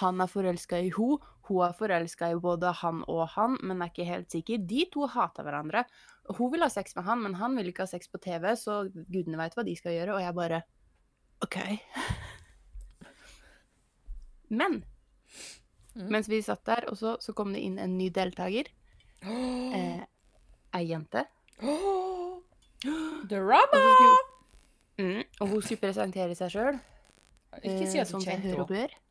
Han 0.00 0.20
er 0.20 0.30
forelska 0.30 0.78
i 0.82 0.90
ho, 0.96 1.16
hun 1.48 1.62
er 1.66 1.74
forelska 1.78 2.30
i 2.32 2.38
både 2.42 2.72
han 2.82 3.04
og 3.10 3.22
han, 3.36 3.56
men 3.62 3.82
er 3.82 3.92
ikke 3.92 4.08
helt 4.08 4.32
sikker. 4.34 4.64
De 4.66 4.84
to 4.92 5.06
hater 5.10 5.46
hverandre. 5.46 5.84
Hun 6.36 6.50
vil 6.52 6.64
ha 6.66 6.70
sex 6.72 6.96
med 6.96 7.06
han, 7.06 7.22
men 7.22 7.36
han 7.38 7.54
vil 7.58 7.70
ikke 7.70 7.84
ha 7.86 7.90
sex 7.90 8.10
på 8.10 8.18
TV, 8.22 8.48
så 8.58 8.84
gudene 8.90 9.38
veit 9.38 9.54
hva 9.54 9.64
de 9.66 9.76
skal 9.78 9.94
gjøre, 9.94 10.16
og 10.16 10.24
jeg 10.24 10.36
bare 10.36 10.62
OK. 11.46 11.58
Men 14.48 14.78
mm. 15.94 16.06
mens 16.10 16.28
vi 16.30 16.38
satt 16.42 16.64
der, 16.66 16.86
og 16.90 16.98
så, 16.98 17.16
så 17.20 17.34
kom 17.36 17.52
det 17.54 17.62
inn 17.66 17.78
en 17.82 17.96
ny 17.98 18.10
deltaker. 18.14 18.72
Eh, 19.76 20.02
ei 20.76 20.84
jente. 20.86 21.24
Drama! 23.30 23.80
mm, 25.00 25.22
og 25.40 25.48
hun 25.48 25.64
skulle 25.64 25.80
presentere 25.82 26.36
seg 26.38 26.52
sjøl, 26.52 26.78
Ikke 27.62 27.88
si 27.90 27.98
at 27.98 28.12
du 28.12 28.20
kjente 28.20 28.52
seg 28.52 28.60
kjenner 28.60 28.76
henne. 28.76 29.05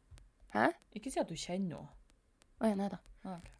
Bør. 0.55 0.73
Ikke 0.95 1.11
si 1.13 1.21
at 1.21 1.29
du 1.29 1.35
kjenner 1.37 1.77
henne. 1.77 1.93
Å 2.61 2.71
ja, 2.71 2.79
nei 2.79 2.89
da. 2.91 2.99
Ah, 3.25 3.37
ok. 3.37 3.51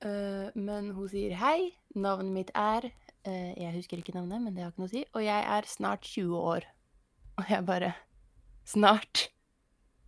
Eh, 0.00 0.50
men 0.56 0.92
hun 0.96 1.08
sier 1.12 1.34
hei, 1.36 1.72
navnet 1.92 2.32
mitt 2.32 2.50
er 2.56 2.86
uh, 2.88 3.50
Jeg 3.58 3.74
husker 3.74 4.00
ikke 4.00 4.14
navnet, 4.16 4.40
men 4.40 4.54
det 4.56 4.64
har 4.64 4.72
ikke 4.72 4.84
noe 4.84 4.88
å 4.88 4.94
si. 4.94 5.02
Og 5.12 5.24
jeg 5.26 5.48
er 5.56 5.68
snart 5.68 6.06
20 6.08 6.38
år. 6.38 6.68
Og 7.40 7.50
jeg 7.52 7.66
bare 7.68 7.92
Snart 8.70 9.26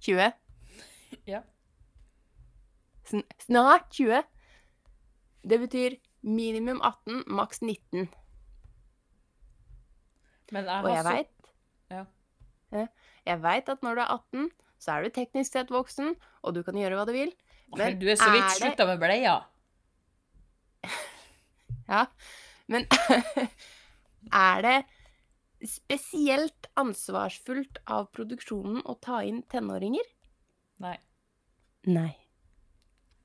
20? 0.06 0.32
Ja. 1.26 1.42
Sn 3.08 3.22
snart 3.42 3.90
20? 3.90 4.22
Det 5.42 5.58
betyr 5.58 5.96
minimum 6.22 6.80
18, 6.80 7.24
maks 7.26 7.62
19. 7.62 8.08
Men 10.52 10.68
jeg 10.68 10.84
Og 10.84 10.90
jeg 10.92 11.04
veit. 11.04 11.52
Ja. 11.90 12.04
Jeg 13.26 13.42
veit 13.42 13.68
at 13.68 13.82
når 13.82 13.94
du 13.94 14.00
er 14.04 14.14
18, 14.14 14.50
så 14.82 14.96
er 14.96 15.06
du 15.06 15.14
teknisk 15.14 15.54
sett 15.54 15.70
voksen, 15.70 16.14
og 16.42 16.56
du 16.56 16.62
kan 16.66 16.74
gjøre 16.78 16.98
hva 16.98 17.06
du 17.06 17.12
vil. 17.14 17.30
Men 17.78 17.98
Du 18.02 18.08
er 18.10 18.18
så 18.20 18.28
vidt 18.34 18.48
det- 18.48 18.56
slutta 18.58 18.86
med 18.90 18.98
bleia. 19.02 19.36
Ja, 21.92 22.06
men 22.70 22.86
er 24.32 24.62
det 24.64 24.76
spesielt 25.68 26.68
ansvarsfullt 26.80 27.80
av 27.90 28.06
produksjonen 28.14 28.80
å 28.88 28.94
ta 29.02 29.18
inn 29.26 29.42
tenåringer? 29.50 30.06
Nei, 30.82 30.94
Nei. 31.90 32.08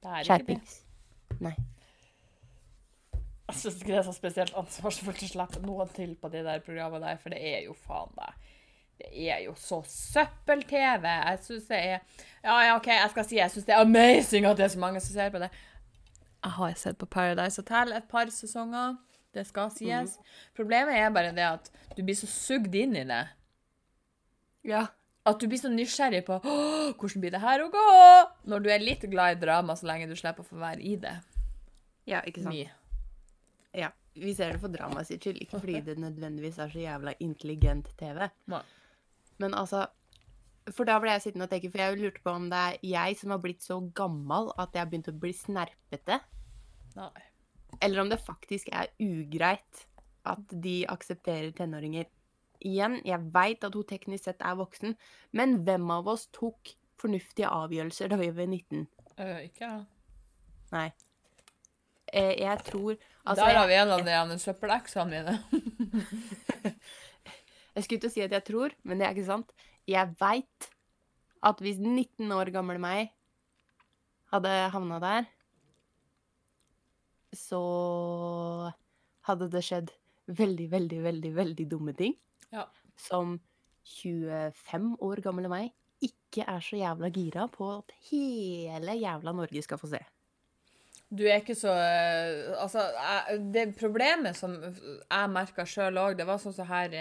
det 0.04 0.10
er 0.12 0.18
det. 0.20 0.28
Skjerpings. 0.28 0.76
Nei. 1.40 1.54
Jeg 3.48 3.56
syns 3.62 3.78
ikke 3.80 3.94
det 3.94 4.00
er 4.02 4.08
så 4.10 4.16
spesielt 4.18 4.58
ansvarsfullt 4.60 5.24
å 5.24 5.30
slippe 5.32 5.64
noen 5.64 5.94
til 5.96 6.18
på 6.20 6.30
de 6.34 6.42
der 6.44 6.60
programmet 6.66 7.06
der, 7.06 7.22
for 7.22 7.32
det 7.34 7.40
er 7.40 7.62
jo 7.70 7.78
faen 7.86 8.12
meg 8.18 8.47
Det 8.98 9.30
er 9.30 9.44
jo 9.46 9.54
så 9.60 9.82
søppel-TV. 9.86 11.06
Jeg 11.06 11.39
syns 11.46 11.68
det 11.70 11.77
er 11.77 11.98
Ja, 12.44 12.56
ja, 12.66 12.75
OK, 12.75 12.88
jeg 12.88 13.10
skal 13.13 13.25
si 13.27 13.38
jeg 13.38 13.54
syns 13.54 13.68
det 13.68 13.75
er 13.75 13.84
amazing 13.86 14.48
at 14.50 14.58
det 14.58 14.66
er 14.66 14.74
så 14.74 14.82
mange 14.82 15.01
som 15.04 15.13
ser 15.13 15.34
på 15.34 15.42
det. 15.44 15.51
Jeg 16.44 16.56
har 16.58 16.77
sett 16.80 16.98
på 16.98 17.10
Paradise 17.12 17.62
Hotel 17.62 17.94
et 17.98 18.08
par 18.10 18.30
sesonger. 18.34 18.96
Det 19.36 19.44
skal 19.46 19.70
sies. 19.74 20.16
Problemet 20.58 20.98
er 20.98 21.12
bare 21.13 21.34
det 21.36 21.46
at 21.46 21.68
du 21.98 22.04
blir 22.06 22.18
så 22.18 22.30
sugd 22.30 22.74
inn 22.77 22.96
i 22.98 23.04
det. 23.06 23.24
Ja. 24.66 24.88
At 25.27 25.42
du 25.42 25.50
blir 25.51 25.60
så 25.60 25.70
nysgjerrig 25.70 26.24
på 26.25 26.39
hvordan 26.39 27.22
blir 27.24 27.34
det 27.36 27.44
her 27.44 27.62
å 27.66 27.70
gå, 27.74 27.86
når 28.48 28.63
du 28.63 28.70
er 28.72 28.84
litt 28.84 29.04
glad 29.12 29.36
i 29.36 29.42
drama, 29.42 29.75
så 29.75 29.89
lenge 29.89 30.08
du 30.08 30.16
slipper 30.16 30.46
å 30.46 30.48
få 30.48 30.60
være 30.62 30.82
i 30.82 30.96
det. 31.04 31.18
ja, 32.08 32.22
ikke 32.24 32.46
sant. 32.46 32.56
Mye. 32.56 32.72
Ja. 33.75 33.92
Vi 34.18 34.32
ser 34.34 34.56
det 34.56 34.62
for 34.63 34.74
dramaet 34.74 35.10
sitt 35.12 35.22
skyld, 35.22 35.42
ikke 35.44 35.60
fordi 35.63 35.82
det 35.86 35.98
nødvendigvis 36.01 36.58
er 36.63 36.72
så 36.74 36.82
jævla 36.82 37.13
intelligent 37.22 37.92
TV. 38.00 38.24
Nei. 38.54 38.63
Men 39.41 39.53
altså 39.58 39.86
For 40.74 40.88
da 40.88 40.98
ble 41.00 41.13
jeg 41.15 41.27
sittende 41.27 41.46
og 41.48 41.51
tenke, 41.53 41.70
for 41.72 41.79
jeg 41.79 42.00
lurte 42.01 42.24
på 42.24 42.34
om 42.36 42.50
det 42.51 42.59
er 42.59 42.79
jeg 42.83 43.20
som 43.22 43.31
har 43.31 43.40
blitt 43.44 43.64
så 43.64 43.77
gammel 43.96 44.50
at 44.59 44.74
jeg 44.75 44.83
har 44.83 44.90
begynt 44.92 45.07
å 45.07 45.16
bli 45.16 45.31
snerpete. 45.31 46.18
Nei. 46.98 47.24
Eller 47.79 48.01
om 48.01 48.12
det 48.12 48.20
faktisk 48.20 48.68
er 48.75 48.92
ugreit 49.00 49.85
at 50.27 50.55
de 50.64 50.81
aksepterer 50.92 51.53
tenåringer. 51.55 52.09
Igjen, 52.68 53.00
jeg 53.05 53.31
veit 53.31 53.64
at 53.64 53.75
hun 53.77 53.88
teknisk 53.88 54.27
sett 54.27 54.44
er 54.44 54.57
voksen, 54.59 54.98
men 55.31 55.59
hvem 55.64 55.88
av 55.94 56.09
oss 56.12 56.25
tok 56.35 56.74
fornuftige 57.00 57.48
avgjørelser 57.53 58.12
da 58.12 58.20
vi 58.20 58.31
var 58.33 58.50
19? 58.50 58.88
Uh, 59.16 59.40
ikke 59.46 59.70
jeg. 59.70 59.83
Nei. 60.74 60.88
Eh, 62.07 62.33
jeg 62.42 62.64
tror 62.68 62.96
Altså, 63.27 63.44
Der 63.44 63.57
har 63.57 63.68
vi 63.68 63.74
en 63.75 63.90
av 63.92 64.03
de 64.05 64.12
andre 64.16 64.38
søppeleksene 64.40 65.07
mine. 65.12 65.33
jeg 67.77 67.85
skulle 67.85 68.01
ikke 68.01 68.09
si 68.16 68.25
at 68.25 68.33
jeg 68.33 68.46
tror, 68.48 68.74
men 68.81 68.98
det 68.98 69.05
er 69.05 69.13
ikke 69.13 69.27
sant. 69.27 69.51
Jeg 69.85 70.09
veit 70.18 70.70
at 71.46 71.61
hvis 71.61 71.77
19 71.77 72.31
år 72.33 72.50
gamle 72.55 72.79
meg 72.81 73.11
hadde 74.33 74.53
havna 74.74 74.98
der, 75.03 75.29
så 77.37 77.61
hadde 79.29 79.51
det 79.53 79.61
skjedd 79.68 79.94
veldig, 80.25 80.68
veldig, 80.74 81.03
veldig, 81.05 81.33
veldig 81.37 81.70
dumme 81.70 81.94
ting. 81.94 82.18
Ja. 82.50 82.66
Som 82.98 83.37
25 84.01 84.96
år 85.05 85.22
gamle 85.24 85.51
meg 85.51 85.72
ikke 86.03 86.50
er 86.50 86.61
så 86.63 86.81
jævla 86.81 87.13
gira 87.13 87.48
på 87.51 87.70
at 87.77 87.94
hele 88.09 88.98
jævla 88.98 89.37
Norge 89.37 89.61
skal 89.61 89.79
få 89.81 89.94
se. 89.94 90.01
Du 91.07 91.24
er 91.24 91.40
ikke 91.40 91.55
så 91.55 91.72
øh, 91.72 92.57
Altså, 92.59 92.90
det 93.53 93.70
problemet 93.79 94.35
som 94.35 94.57
jeg 94.59 95.29
merka 95.31 95.63
sjøl 95.66 96.01
òg, 96.01 96.18
det 96.18 96.25
var 96.27 96.42
sånn 96.42 96.55
som 96.57 96.68
her 96.68 96.92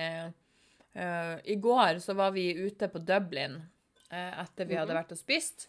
eh, 0.96 1.36
I 1.52 1.56
går 1.62 2.00
så 2.04 2.16
var 2.18 2.34
vi 2.36 2.48
ute 2.56 2.88
på 2.92 3.02
Dublin 3.04 3.58
uh, 3.60 4.42
etter 4.42 4.68
vi 4.68 4.78
hadde 4.78 4.96
vært 4.96 5.14
og 5.14 5.20
spist. 5.20 5.68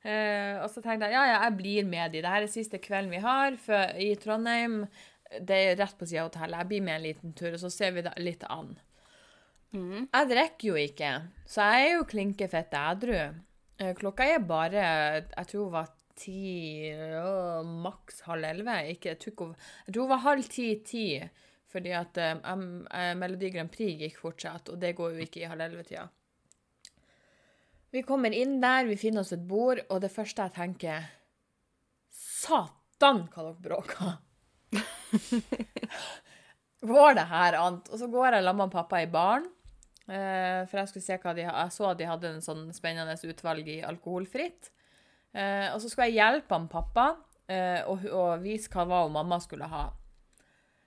Uh, 0.00 0.62
og 0.62 0.68
så 0.72 0.80
tenkte 0.80 1.10
jeg 1.10 1.16
ja, 1.18 1.26
ja, 1.28 1.38
jeg 1.44 1.56
blir 1.58 1.88
med 1.88 2.14
de. 2.14 2.22
Dette 2.22 2.44
er 2.46 2.52
siste 2.52 2.80
kvelden 2.82 3.12
vi 3.12 3.22
har 3.24 3.58
for, 3.60 3.96
i 4.00 4.14
Trondheim. 4.20 4.84
Det 5.30 5.58
er 5.70 5.78
rett 5.78 5.98
på 5.98 6.08
sida 6.08 6.24
av 6.24 6.30
hotellet. 6.30 6.62
Jeg 6.62 6.70
blir 6.72 6.86
med 6.86 6.96
en 6.96 7.06
liten 7.06 7.36
tur, 7.36 7.52
og 7.52 7.60
så 7.62 7.70
ser 7.72 7.94
vi 7.96 8.06
det 8.06 8.14
litt 8.22 8.46
an. 8.50 8.72
Mm. 9.70 10.08
Jeg 10.08 10.30
drikker 10.32 10.72
jo 10.72 10.78
ikke, 10.80 11.10
så 11.46 11.68
jeg 11.70 11.84
er 11.84 11.92
jo 11.94 12.06
klinkefett 12.10 12.72
edru. 12.74 13.20
Klokka 13.96 14.26
er 14.26 14.42
bare 14.44 14.80
Jeg 14.82 15.46
tror 15.48 15.68
hun 15.68 15.76
var 15.76 15.92
ti, 16.20 16.90
maks 17.84 18.24
halv 18.26 18.48
elleve. 18.50 18.76
Ikke, 18.94 19.14
jeg, 19.14 19.20
tror 19.22 19.54
jeg 19.86 19.94
tror 19.94 20.04
hun 20.04 20.12
var 20.12 20.24
halv 20.26 20.50
ti-ti, 20.52 21.06
fordi 21.70 21.92
at 21.94 22.18
um, 22.50 22.82
Melodi 23.20 23.52
Grand 23.54 23.70
Prix 23.70 24.00
gikk 24.02 24.18
fortsatt, 24.18 24.72
og 24.72 24.80
det 24.82 24.96
går 24.98 25.14
jo 25.14 25.26
ikke 25.26 25.44
i 25.44 25.50
halv 25.50 25.68
elleve-tida. 25.68 26.08
Vi 27.90 28.02
kommer 28.06 28.34
inn 28.34 28.60
der, 28.62 28.86
vi 28.86 28.98
finner 28.98 29.24
oss 29.24 29.32
et 29.34 29.46
bord, 29.50 29.80
og 29.90 30.02
det 30.02 30.12
første 30.14 30.46
jeg 30.46 30.54
tenker 30.54 31.08
Satan, 32.10 33.24
hva 33.32 33.46
dere 33.46 33.62
bråker! 33.62 34.18
går 36.92 37.16
det 37.18 37.26
her 37.30 37.56
an? 37.58 37.80
Og 37.90 37.98
så 37.98 38.08
går 38.10 38.36
jeg 38.36 38.46
sammen 38.46 38.68
med 38.68 38.74
pappa 38.74 39.02
i 39.02 39.10
baren. 39.10 39.48
eh, 40.06 40.66
for 40.70 40.80
jeg 40.80 40.90
skulle 40.90 41.06
se 41.06 41.18
hva 41.22 41.34
de 41.34 41.42
Jeg 41.42 41.74
så 41.74 41.90
at 41.90 41.98
de 41.98 42.08
hadde 42.08 42.34
en 42.34 42.44
sånn 42.44 42.68
spennende 42.74 43.14
utvalg 43.14 43.68
i 43.68 43.80
alkoholfritt. 43.82 44.70
Eh, 45.34 45.68
og 45.74 45.80
så 45.82 45.90
skulle 45.90 46.10
jeg 46.10 46.18
hjelpe 46.18 46.54
han 46.54 46.70
pappa 46.70 47.12
eh, 47.46 47.82
og, 47.86 48.06
og 48.10 48.42
vise 48.42 48.70
hva 48.70 49.06
mamma 49.08 49.38
skulle 49.42 49.68
ha. 49.70 49.88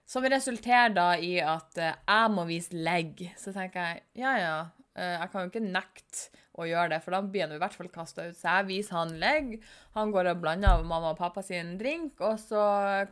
Som 0.06 0.26
resulterer 0.28 0.92
da 0.92 1.14
i 1.16 1.38
at 1.40 1.78
eh, 1.80 1.96
jeg 1.96 2.32
må 2.34 2.44
vise 2.48 2.76
legg. 2.76 3.22
Så 3.40 3.54
tenker 3.54 3.86
jeg 3.86 4.02
ja, 4.20 4.32
ja, 4.40 4.56
eh, 4.98 5.14
jeg 5.16 5.30
kan 5.32 5.44
jo 5.44 5.52
ikke 5.52 5.64
nekte 5.64 6.42
å 6.54 6.66
gjøre 6.68 6.92
det, 6.92 7.00
for 7.02 7.16
da 7.16 7.20
blir 7.26 7.46
han 7.46 7.54
i 7.56 7.58
hvert 7.58 7.74
fall 7.74 7.88
kasta 7.90 8.28
ut. 8.28 8.36
Så 8.38 8.46
jeg 8.46 8.68
viser 8.68 8.98
han 9.00 9.14
legg. 9.18 9.56
Han 9.96 10.12
går 10.14 10.30
og 10.30 10.42
blander 10.44 10.84
mamma 10.86 11.14
og 11.14 11.18
pappa 11.18 11.42
sin 11.42 11.74
drink, 11.80 12.20
og 12.22 12.36
så 12.38 12.62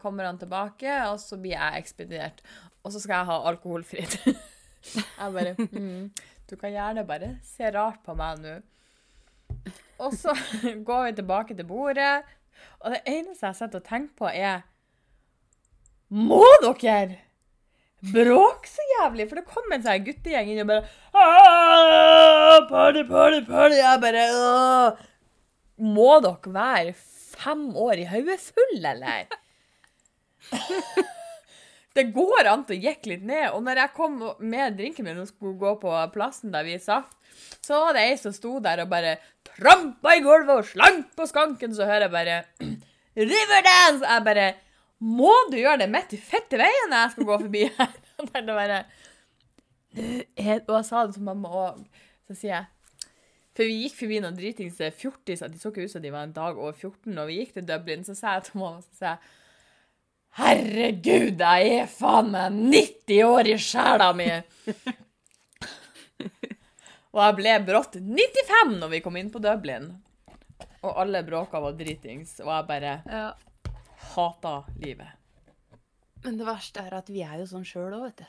kommer 0.02 0.28
han 0.28 0.38
tilbake, 0.38 1.00
og 1.10 1.18
så 1.22 1.40
blir 1.40 1.56
jeg 1.56 1.82
ekspedert. 1.82 2.44
Og 2.82 2.94
så 2.94 3.02
skal 3.02 3.22
jeg 3.22 3.30
ha 3.32 3.38
alkoholfritt. 3.50 4.18
jeg 4.94 5.34
bare 5.34 5.56
mm, 5.58 6.10
Du 6.50 6.56
kan 6.58 6.74
gjerne 6.74 7.06
bare 7.06 7.36
se 7.46 7.70
rart 7.74 8.02
på 8.06 8.14
meg 8.18 8.44
nå. 8.44 8.54
Og 10.02 10.14
så 10.18 10.36
går 10.88 11.08
vi 11.08 11.16
tilbake 11.18 11.56
til 11.58 11.66
bordet, 11.66 12.20
og 12.82 12.94
det 12.94 13.02
eneste 13.08 13.48
jeg 13.48 13.58
sitter 13.58 13.80
og 13.80 13.86
tenker 13.88 14.14
på, 14.18 14.28
er 14.30 14.62
Må 16.12 16.44
dere 16.60 17.20
Bråk 18.12 18.66
så 18.66 18.82
jævlig? 18.98 19.28
For 19.30 19.38
det 19.38 19.46
kom 19.46 19.70
en 19.72 19.84
sånn 19.84 20.02
guttegjeng 20.04 20.50
inn 20.50 20.64
og 20.64 20.70
bare 20.72 20.88
«Ah, 21.14 22.64
Party, 22.66 23.04
party, 23.06 23.44
party. 23.46 23.76
Jeg 23.78 24.00
bare. 24.02 24.24
Må 25.78 26.16
dere 26.24 26.54
være 26.56 26.94
fem 26.98 27.68
år 27.78 28.02
i 28.02 28.08
hodet 28.10 28.40
full, 28.42 28.78
eller? 28.82 29.30
Det 31.92 32.06
går 32.14 32.48
an 32.48 32.62
til 32.64 32.78
å 32.78 32.84
jekke 32.88 33.10
litt 33.10 33.24
ned. 33.28 33.50
Og 33.52 33.62
når 33.66 33.82
jeg 33.82 33.94
kom 33.96 34.14
med 34.40 34.78
drinken 34.78 35.04
min 35.06 35.20
og 35.20 35.28
skulle 35.28 35.60
gå 35.60 35.74
på 35.82 35.92
plassen 36.14 36.52
der 36.54 36.64
vi 36.64 36.78
satt, 36.80 37.10
så 37.62 37.82
var 37.84 37.96
det 37.96 38.06
ei 38.08 38.14
som 38.20 38.32
sto 38.34 38.56
der 38.64 38.80
og 38.82 38.90
bare 38.92 39.18
trampa 39.52 40.14
i 40.16 40.22
gulvet 40.24 40.54
og 40.56 40.68
slank 40.70 41.12
på 41.18 41.26
skanken, 41.28 41.74
så 41.76 41.84
hører 41.88 42.06
jeg 42.08 42.14
bare 42.14 42.38
Riverdance! 43.30 44.08
Jeg 44.08 44.24
bare 44.24 44.46
Må 45.02 45.32
du 45.50 45.58
gjøre 45.58 45.80
det 45.82 45.90
midt 45.90 46.14
i 46.14 46.20
fette 46.22 46.58
veien 46.60 46.90
når 46.90 47.00
jeg 47.00 47.14
skal 47.16 47.28
gå 47.28 47.38
forbi 47.44 47.64
her? 47.78 47.96
Og 48.22 48.30
det 48.34 48.54
bare 48.54 48.82
er-» 48.82 49.00
Og 50.68 50.76
jeg 50.78 50.86
sa 50.88 51.02
det 51.04 51.16
til 51.18 51.26
mamma 51.26 51.50
òg. 51.50 51.82
Så 52.28 52.36
sier 52.38 52.54
jeg 52.54 52.64
For 53.52 53.68
vi 53.68 53.82
gikk 53.82 53.98
forbi 53.98 54.20
noen 54.22 54.38
dritings 54.38 54.80
fjortiser. 54.96 55.50
De 55.52 55.60
så 55.60 55.72
ikke 55.72 55.84
ut 55.84 55.92
som 55.92 56.04
de 56.04 56.12
var 56.14 56.28
en 56.28 56.34
dag 56.36 56.56
over 56.56 56.72
14. 56.72 57.12
Og 57.12 57.28
vi 57.28 57.40
gikk 57.40 57.56
til 57.58 57.66
Dublin, 57.68 58.06
så 58.06 58.16
sa 58.16 58.38
jeg 58.38 58.48
til 58.48 58.62
mamma 58.62 58.80
så 58.84 59.00
sa 59.00 59.14
jeg, 59.14 59.38
Herregud, 60.32 61.42
jeg 61.44 61.72
er 61.82 61.90
faen 61.92 62.30
meg 62.32 62.54
90 62.72 63.18
år 63.26 63.50
i 63.52 63.56
sjela 63.60 64.06
mi! 64.16 64.30
og 67.12 67.20
jeg 67.20 67.36
ble 67.36 67.56
brått 67.66 67.98
95 68.00 68.78
når 68.78 68.94
vi 68.94 69.02
kom 69.04 69.18
inn 69.20 69.28
på 69.34 69.42
Dublin. 69.44 69.90
Og 70.80 71.02
alle 71.04 71.20
bråka 71.26 71.60
var 71.60 71.76
dritings, 71.76 72.38
og 72.40 72.48
jeg 72.48 72.68
bare 72.70 72.94
Ja. 73.04 73.26
Hata 74.14 74.64
livet. 74.82 75.08
Men 76.24 76.38
det 76.38 76.46
verste 76.46 76.80
er 76.86 76.94
at 76.94 77.08
vi 77.10 77.22
er 77.26 77.38
jo 77.42 77.48
sånn 77.50 77.64
sjøl 77.66 77.94
òg, 77.96 78.04
vet 78.10 78.22
du. 78.22 78.24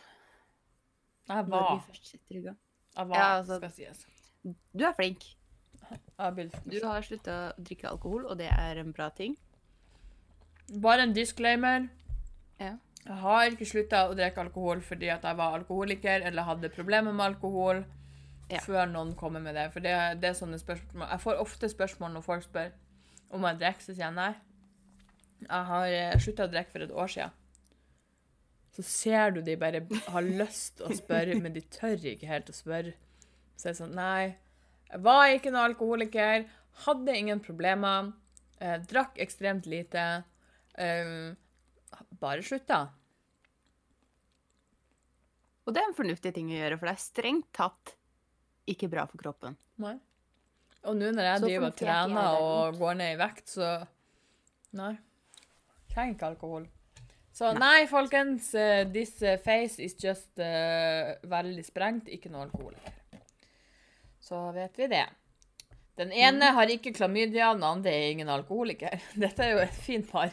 Jeg 1.30 1.48
Når 1.48 1.68
vi 1.76 1.84
først 1.92 2.08
setter 2.12 2.36
i 2.36 2.42
gang. 2.42 2.58
jeg 2.98 3.08
var 3.08 3.16
Ja, 3.18 3.28
altså- 3.40 3.58
skal 3.58 3.72
sies. 3.72 4.06
Du 4.76 4.84
er 4.86 4.94
flink. 4.94 5.24
Du 6.66 6.80
har 6.86 7.02
slutta 7.02 7.54
å 7.54 7.64
drikke 7.64 7.90
alkohol, 7.90 8.26
og 8.26 8.38
det 8.38 8.50
er 8.52 8.80
en 8.80 8.92
bra 8.92 9.10
ting. 9.10 9.38
Bare 10.82 11.02
en 11.04 11.14
disclaimer. 11.14 11.90
Ja. 12.60 12.78
Jeg 13.06 13.16
har 13.20 13.50
ikke 13.52 13.66
slutta 13.68 14.10
å 14.10 14.16
drikke 14.16 14.38
alkohol 14.46 14.80
fordi 14.82 15.10
at 15.12 15.22
jeg 15.24 15.36
var 15.38 15.58
alkoholiker 15.60 16.24
eller 16.26 16.44
hadde 16.44 16.70
problemer 16.70 17.12
med 17.14 17.36
alkohol 17.36 17.86
Ja. 18.50 18.60
før 18.60 18.86
noen 18.92 19.16
kommer 19.16 19.42
med 19.42 19.56
det. 19.56 19.72
For 19.74 19.80
det, 19.82 20.22
det 20.22 20.30
er 20.30 20.34
sånne 20.34 20.60
spørsmål 20.60 21.10
Jeg 21.10 21.20
får 21.20 21.40
ofte 21.40 21.70
spørsmål 21.70 22.14
når 22.14 22.24
folk 22.24 22.44
spør 22.44 22.72
om 23.32 23.42
jeg 23.42 23.60
drikker, 23.60 23.82
så 23.82 23.96
sier 23.96 24.06
jeg 24.06 24.14
nei. 24.14 24.36
Jeg 25.48 25.70
har 25.70 26.22
slutta 26.24 26.48
å 26.48 26.52
drikke 26.52 26.74
for 26.74 26.86
et 26.86 26.94
år 27.04 27.12
siden. 27.16 27.40
Så 28.74 28.86
ser 28.90 29.36
du 29.36 29.42
de 29.46 29.56
bare 29.60 29.84
har 30.10 30.26
lyst 30.26 30.82
å 30.82 30.90
spørre, 30.98 31.38
men 31.42 31.54
de 31.54 31.62
tør 31.76 32.08
ikke 32.14 32.30
helt 32.30 32.50
å 32.50 32.56
spørre. 32.58 32.96
Så 33.56 33.70
er 33.70 33.76
det 33.76 33.80
sånn 33.84 33.94
Nei, 33.98 34.34
jeg 34.90 35.02
var 35.06 35.30
ikke 35.30 35.54
noen 35.54 35.70
alkoholiker. 35.72 36.48
Hadde 36.88 37.18
ingen 37.18 37.42
problemer. 37.44 38.12
Eh, 38.58 38.80
drakk 38.90 39.20
ekstremt 39.22 39.70
lite. 39.70 40.24
Eh, 40.74 41.34
bare 42.22 42.46
slutta. 42.46 42.88
Og 45.64 45.74
det 45.74 45.84
er 45.84 45.92
en 45.92 45.98
fornuftig 45.98 46.34
ting 46.36 46.50
å 46.52 46.58
gjøre, 46.58 46.80
for 46.80 46.90
det 46.90 46.96
er 46.98 47.04
strengt 47.06 47.52
tatt 47.56 47.94
ikke 48.70 48.90
bra 48.92 49.06
for 49.08 49.22
kroppen. 49.22 49.56
Nei. 49.84 49.96
Og 50.84 50.98
nå 51.00 51.14
når 51.16 51.30
jeg 51.30 51.40
Så 51.40 51.48
driver 51.48 51.66
og 51.66 51.72
er 51.72 51.80
trener 51.80 52.44
og 52.44 52.80
går 52.82 52.98
ned 53.00 53.14
i 53.14 53.20
vekt, 53.22 53.54
så 53.54 53.70
Nei. 54.74 54.94
Trenger 55.94 56.16
ikke 56.16 56.28
alkohol. 56.34 56.68
Så 57.34 57.50
nei, 57.58 57.86
folkens. 57.90 58.52
Uh, 58.54 58.84
this 58.94 59.16
eh, 59.26 59.40
face 59.42 59.80
is 59.82 59.96
just 59.98 60.38
uh, 60.42 61.14
veldig 61.30 61.64
sprengt. 61.66 62.10
Ikke 62.14 62.30
noe 62.34 62.46
alkohol. 62.48 62.76
Så 64.24 64.40
vet 64.56 64.78
vi 64.80 64.88
det. 64.92 65.06
Den 65.98 66.12
ene 66.12 66.50
Mm. 66.50 66.56
har 66.58 66.68
ikke 66.74 66.94
klamydia, 66.94 67.52
den 67.54 67.64
andre 67.68 67.92
er 67.94 68.12
ingen 68.12 68.30
alkoholiker. 68.34 69.00
Dette 69.24 69.44
er 69.46 69.52
jo 69.58 69.64
et 69.68 69.74
fint 69.86 70.10
par. 70.10 70.32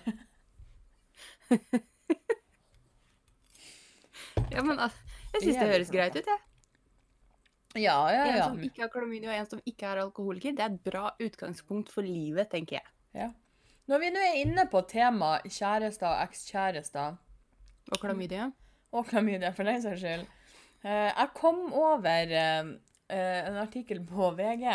Ja, 4.50 4.62
men 4.66 4.78
altså, 4.82 4.98
jeg 5.34 5.42
syns 5.44 5.58
det 5.60 5.68
høres 5.70 5.90
greit 5.94 6.16
ut, 6.16 6.26
jeg. 6.26 6.40
Ja, 7.84 7.98
ja, 8.10 8.22
ja. 8.26 8.32
En 8.34 8.56
som 8.56 8.62
ikke 8.66 8.82
har 8.82 8.90
klamydia, 8.90 9.30
og 9.30 9.36
en 9.38 9.46
som 9.52 9.60
ikke 9.68 9.86
er 9.86 10.00
alkoholiker. 10.02 10.56
Det 10.58 10.64
er 10.64 10.72
et 10.74 10.80
bra 10.88 11.04
utgangspunkt 11.22 11.92
for 11.94 12.02
livet, 12.06 12.48
tenker 12.50 12.80
jeg. 12.80 12.88
ja. 13.20 13.28
Når 13.90 13.98
vi 13.98 14.08
nå 14.14 14.20
er 14.22 14.36
inne 14.44 14.62
på 14.70 14.84
temaet 14.86 15.48
kjærester 15.50 16.06
og 16.06 16.20
ekskjærester 16.22 17.16
Og 17.90 17.98
klamydia. 17.98 18.44
Og 18.94 19.08
klamydia, 19.08 19.50
for 19.50 19.66
den 19.66 19.82
saks 19.82 19.98
skyld. 20.04 20.22
Eh, 20.84 21.08
jeg 21.08 21.30
kom 21.34 21.72
over 21.74 22.34
eh, 22.38 22.70
eh, 23.10 23.40
en 23.48 23.58
artikkel 23.58 24.04
på 24.06 24.30
VG. 24.38 24.68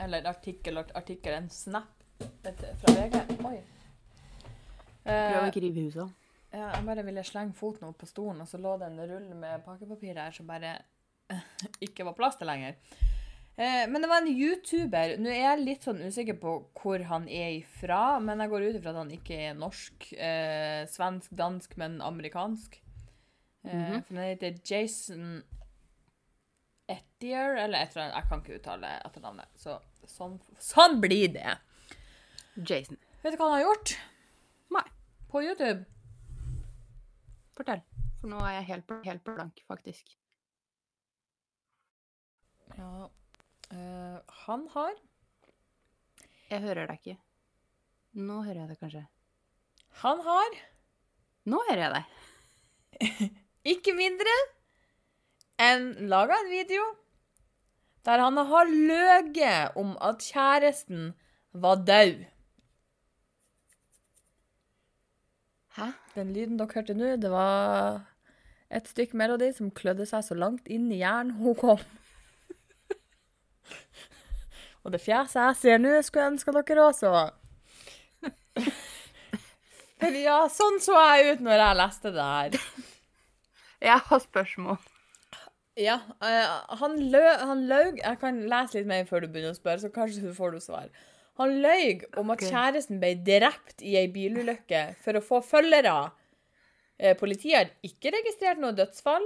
Eller 0.00 0.24
artikkel, 0.28 0.80
artikkel, 0.80 1.36
en 1.36 1.50
snap 1.52 2.06
fra 2.24 2.94
VG. 2.96 3.20
Oi. 3.44 3.58
Prøv 5.04 5.40
å 5.42 5.46
ikke 5.50 5.64
rive 5.66 5.84
huset. 5.84 6.16
ja, 6.54 6.70
jeg 6.70 6.86
bare 6.86 7.04
ville 7.04 7.24
slenge 7.26 7.52
foten 7.58 7.90
opp 7.90 7.98
på 8.00 8.08
stolen, 8.08 8.40
og 8.40 8.48
så 8.48 8.56
lå 8.56 8.78
det 8.80 8.88
en 8.88 9.02
rull 9.10 9.28
med 9.36 9.60
pakkepapir 9.66 10.16
der 10.16 10.32
som 10.32 10.48
bare 10.48 10.78
ikke 11.84 12.08
var 12.08 12.16
plass 12.16 12.40
til 12.40 12.48
lenger. 12.48 12.80
Eh, 13.56 13.84
men 13.86 14.02
det 14.02 14.08
var 14.10 14.22
en 14.22 14.28
YouTuber. 14.32 15.12
Nå 15.22 15.30
er 15.30 15.44
jeg 15.44 15.60
litt 15.64 15.84
sånn 15.86 16.00
usikker 16.02 16.34
på 16.42 16.54
hvor 16.80 17.04
han 17.06 17.28
er 17.30 17.52
ifra, 17.60 18.18
men 18.20 18.40
jeg 18.42 18.50
går 18.50 18.64
ut 18.68 18.78
ifra 18.80 18.90
at 18.90 18.96
han 19.04 19.12
ikke 19.14 19.36
er 19.50 19.54
norsk. 19.54 20.08
Eh, 20.18 20.82
svensk, 20.90 21.30
dansk, 21.38 21.76
men 21.78 22.00
amerikansk. 22.02 22.80
Eh, 23.64 23.74
Mhm. 23.74 24.02
For 24.04 24.14
han 24.14 24.24
heter 24.24 24.58
Jason 24.64 25.42
Ettier, 26.88 27.56
eller 27.56 27.78
et 27.80 27.94
eller 27.94 28.02
annet. 28.10 28.16
Jeg 28.18 28.28
kan 28.28 28.42
ikke 28.42 28.58
uttale 28.58 28.90
etternavnet. 29.06 29.48
Så 29.56 29.78
sånn, 30.06 30.34
sånn 30.60 31.00
blir 31.00 31.28
det. 31.32 31.54
Jason, 32.56 32.98
Vet 33.22 33.32
du 33.32 33.38
hva 33.38 33.46
han 33.50 33.54
har 33.62 33.64
gjort? 33.72 33.94
Nei. 34.70 34.84
På 35.30 35.40
YouTube? 35.42 35.86
fortell. 37.56 37.80
For 38.20 38.26
nå 38.28 38.40
er 38.42 38.56
jeg 38.58 38.64
helt, 38.66 38.90
helt 39.04 39.22
blank, 39.24 39.60
faktisk. 39.70 40.16
Ja. 42.76 43.08
Eh, 43.72 44.18
han 44.46 44.66
har 44.74 44.92
Jeg 46.50 46.60
hører 46.60 46.86
deg 46.90 47.00
ikke. 47.00 47.16
Nå 48.14 48.42
hører 48.44 48.64
jeg 48.64 48.72
deg 48.72 48.82
kanskje. 48.82 49.06
Han 50.02 50.20
har 50.26 50.58
Nå 51.50 51.60
hører 51.68 51.82
jeg 51.84 51.94
deg. 51.94 53.32
ikke 53.74 53.94
mindre 53.96 54.34
enn 55.60 56.08
laga 56.10 56.36
en 56.42 56.50
video 56.52 56.84
der 58.04 58.20
han 58.20 58.36
har 58.36 58.68
løyet 58.68 59.76
om 59.80 59.94
at 60.04 60.20
kjæresten 60.20 61.14
var 61.52 61.80
død. 61.88 62.24
Hæ? 65.76 65.86
Den 66.14 66.32
lyden 66.32 66.58
dere 66.58 66.74
hørte 66.74 66.94
nå, 66.94 67.16
det 67.16 67.30
var 67.32 68.04
et 68.70 68.88
stykke 68.88 69.16
melodi 69.16 69.50
som 69.56 69.72
klødde 69.74 70.06
seg 70.06 70.22
så 70.26 70.36
langt 70.36 70.68
inn 70.68 70.90
i 70.92 71.00
hjernen 71.00 71.38
hun 71.40 71.56
kom. 71.58 71.80
Og 74.84 74.92
det 74.92 75.00
fjeset 75.00 75.40
jeg 75.40 75.60
ser 75.60 75.80
nå, 75.80 75.94
skulle 76.04 76.26
jeg 76.26 76.34
ønske 76.36 76.56
dere 76.58 76.88
også. 76.90 77.14
Ja, 80.04 80.42
sånn 80.52 80.82
så 80.84 80.98
jeg 81.00 81.36
ut 81.38 81.44
når 81.46 81.60
jeg 81.62 81.76
leste 81.78 82.10
det 82.12 82.24
her. 82.28 82.56
Jeg 83.84 84.02
har 84.08 84.20
spørsmål. 84.20 84.76
Ja, 85.80 85.94
eh, 86.22 86.50
han, 86.78 86.98
lø, 87.10 87.22
han 87.40 87.64
løg 87.66 87.96
Jeg 87.98 88.18
kan 88.20 88.36
lese 88.46 88.76
litt 88.76 88.86
mer 88.86 89.08
før 89.08 89.24
du 89.24 89.30
begynner 89.32 89.54
å 89.54 89.58
spørre, 89.58 89.80
så 89.82 89.90
kanskje 89.94 90.28
du 90.28 90.34
får 90.36 90.54
du 90.54 90.60
svar. 90.62 90.90
Han 91.40 91.56
løy 91.64 92.04
om 92.20 92.30
at 92.30 92.44
kjæresten 92.46 93.00
ble 93.02 93.14
drept 93.26 93.82
i 93.82 93.96
ei 93.98 94.06
bilulykke 94.12 94.84
for 95.02 95.18
å 95.18 95.24
få 95.24 95.40
følgere. 95.42 96.12
Eh, 96.98 97.16
politiet 97.18 97.56
har 97.56 97.72
ikke 97.86 98.12
registrert 98.14 98.60
noe 98.62 98.76
dødsfall, 98.76 99.24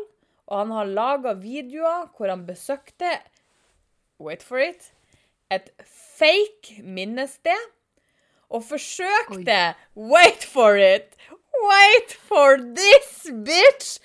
og 0.48 0.54
han 0.62 0.72
har 0.72 0.94
laga 0.94 1.34
videoer 1.36 2.08
hvor 2.16 2.32
han 2.32 2.46
besøkte 2.48 3.12
Wait 4.18 4.42
for 4.42 4.58
it 4.58 4.92
et 5.50 5.70
fake 6.18 6.82
minnested 6.82 7.68
og 8.50 8.64
forsøkte 8.64 9.74
Wait 9.96 10.44
for 10.44 10.76
it! 10.76 11.16
Wait 11.58 12.12
for 12.28 12.56
this, 12.56 13.26
bitch! 13.44 13.98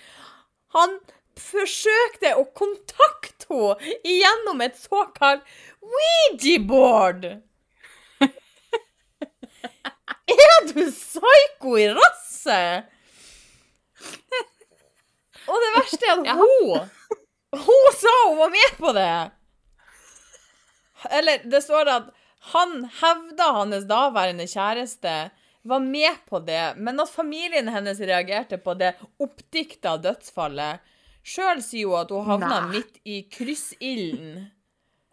Han 0.75 0.97
forsøkte 1.37 2.33
å 2.39 2.45
kontakte 2.55 3.31
henne 3.49 3.75
gjennom 4.07 4.63
et 4.65 4.79
såkalt 4.79 5.43
Ouija-board! 5.83 7.27
Er 10.33 10.59
du 10.71 10.81
psyko 10.87 11.77
i 11.77 11.89
rasset? 11.93 12.89
Og 15.43 15.59
det 15.59 15.71
verste 15.75 16.07
er 16.07 16.19
at 16.23 16.35
hun 16.39 16.91
Hun 17.53 17.87
sa 17.99 18.13
hun 18.29 18.37
var 18.39 18.51
med 18.55 18.77
på 18.79 18.95
det! 18.95 19.42
Eller 21.11 21.43
det 21.49 21.63
står 21.65 21.91
at 21.91 22.11
han 22.53 22.83
hevda 22.99 23.49
hans 23.59 23.87
daværende 23.87 24.47
kjæreste 24.51 25.13
var 25.63 25.79
med 25.79 26.17
på 26.27 26.41
det, 26.43 26.75
men 26.75 26.99
at 26.99 27.11
familien 27.11 27.69
hennes 27.71 27.99
reagerte 28.03 28.59
på 28.59 28.75
det 28.75 28.93
oppdikta 29.23 29.95
dødsfallet. 30.03 30.83
Sjøl 31.23 31.61
sier 31.63 31.87
hun 31.87 32.01
at 32.01 32.11
hun 32.11 32.27
havna 32.27 32.57
Nei. 32.65 32.71
midt 32.75 32.99
i 33.07 33.21
kryssilden. 33.31 34.49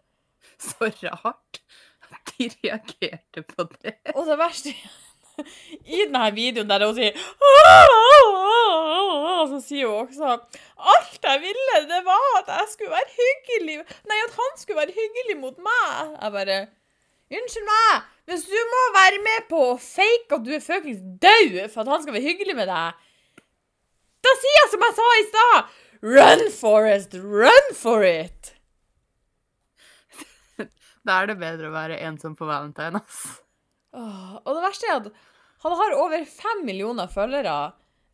Så 0.65 0.91
rart 1.05 1.61
at 2.11 2.33
de 2.35 2.49
reagerte 2.65 3.45
på 3.47 3.69
det. 3.79 3.95
Og 4.11 4.27
det 4.27 4.37
verste 4.41 4.75
I 5.85 6.03
denne 6.05 6.25
videoen 6.35 6.69
der 6.69 6.85
hun 6.87 6.97
sier! 6.97 7.17
Så 9.51 9.57
sier 9.65 9.89
hun 9.89 10.05
også 10.05 10.35
Alt 10.91 11.25
jeg 11.25 11.41
ville, 11.43 11.79
det 11.89 12.01
var 12.05 12.27
at 12.41 12.51
jeg 12.53 12.67
skulle 12.73 12.93
være 12.93 13.15
hyggelig 13.17 13.79
Nei, 14.09 14.19
at 14.27 14.37
han 14.37 14.53
skulle 14.59 14.79
være 14.81 14.95
hyggelig 14.95 15.37
mot 15.41 15.57
meg. 15.57 16.15
Jeg 16.17 16.35
bare 16.37 16.59
Unnskyld 17.31 17.67
meg! 17.67 18.09
Hvis 18.27 18.43
du 18.47 18.57
må 18.73 18.81
være 18.95 19.19
med 19.23 19.45
på 19.49 19.59
å 19.71 19.77
fake 19.81 20.37
at 20.37 20.43
du 20.45 20.51
er 20.55 20.63
fuckings 20.63 21.01
død 21.23 21.55
for 21.71 21.83
at 21.83 21.91
han 21.91 22.03
skal 22.03 22.15
være 22.15 22.27
hyggelig 22.27 22.55
med 22.57 22.69
deg, 22.69 22.99
da 24.21 24.33
sier 24.37 24.57
jeg 24.59 24.71
som 24.73 24.83
jeg 24.85 24.97
sa 24.97 25.07
i 25.17 25.23
stad 25.29 25.77
Run, 26.01 26.43
Forest, 26.53 27.15
run 27.17 27.71
for 27.77 28.05
it! 28.07 28.53
Da 31.07 31.21
er 31.21 31.31
det 31.31 31.39
bedre 31.41 31.69
å 31.71 31.73
være 31.73 31.99
ensom 32.05 32.35
på 32.37 32.45
valentine, 32.45 32.99
ass. 33.01 33.21
Åh, 33.97 34.35
og 34.43 34.51
det 34.53 34.61
verste 34.63 34.87
er 34.87 34.99
at 34.99 35.09
han 35.63 35.77
har 35.77 35.97
over 35.99 36.25
fem 36.25 36.65
millioner 36.65 37.09
følgere. 37.11 37.57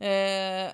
Eh, 0.03 0.67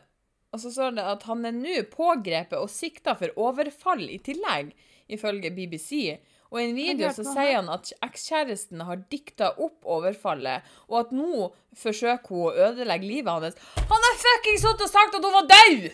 og 0.53 0.61
så 0.61 0.69
står 0.73 0.95
det 0.97 1.05
at 1.09 1.25
han 1.29 1.45
er 1.49 1.55
nå 1.55 1.79
pågrepet 1.93 2.59
og 2.59 2.71
sikta 2.71 3.15
for 3.17 3.33
overfall 3.41 4.03
i 4.09 4.19
tillegg, 4.21 4.73
ifølge 5.13 5.51
BBC. 5.53 6.17
Og 6.53 6.59
i 6.61 6.67
en 6.67 6.75
video 6.77 7.09
så 7.13 7.25
sier 7.25 7.55
han 7.57 7.69
at 7.73 7.89
ekskjæresten 8.05 8.83
har 8.85 9.01
dikta 9.09 9.55
opp 9.57 9.87
overfallet, 9.89 10.65
og 10.89 10.99
at 10.99 11.13
nå 11.15 11.47
forsøker 11.81 12.29
hun 12.29 12.51
å 12.51 12.67
ødelegge 12.69 13.09
livet 13.09 13.31
hans. 13.33 13.57
Han 13.89 14.05
har 14.07 14.19
fuckings 14.21 14.61
sittet 14.61 14.85
og 14.85 14.91
sagt 14.93 15.17
at 15.17 15.25
hun 15.25 15.37
var 15.39 15.49
død! 15.49 15.87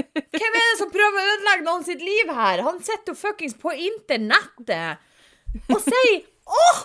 Hvem 0.00 0.54
er 0.56 0.64
det 0.64 0.76
som 0.80 0.92
prøver 0.92 1.16
å 1.16 1.30
ødelegge 1.34 1.64
noen 1.66 1.86
sitt 1.86 2.04
liv 2.04 2.32
her? 2.36 2.62
Han 2.64 2.80
sitter 2.84 3.16
fuckings 3.16 3.56
på 3.60 3.72
internettet 3.88 5.00
og 5.72 5.80
sier 5.82 6.20
Åh, 6.50 6.78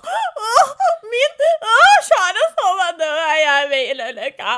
åh, 0.47 0.73
min 1.11 1.43
åh, 1.73 1.95
kjære 2.09 2.43
han 2.57 2.81
er 2.87 2.97
død, 3.01 3.21
jeg 3.43 3.69
vil 3.73 4.03
ulykke. 4.07 4.55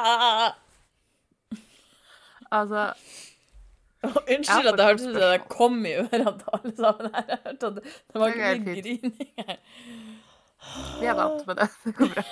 Altså, 2.57 2.83
Unnskyld 4.07 4.67
at 4.67 4.77
det 4.77 4.85
hørtes 4.85 5.05
ut 5.05 5.07
som 5.07 5.15
det 5.21 5.47
kom 5.51 5.79
i 5.85 5.93
ørene 5.97 6.33
til 6.39 6.51
alle 6.53 6.73
sammen 6.77 7.15
her. 7.15 7.23
Jeg 7.29 7.39
hørte 7.45 7.67
at 7.71 7.75
det, 7.75 7.83
det 8.13 8.21
var 8.21 8.27
ikke 8.27 8.51
mye 8.67 8.81
grining 8.81 9.31
her. 9.37 9.57
vi 11.01 11.09
er 11.11 11.17
vant 11.17 11.47
med 11.47 11.55
det. 11.61 11.67
Det 11.85 11.95
går 11.97 12.13
bra. 12.13 12.23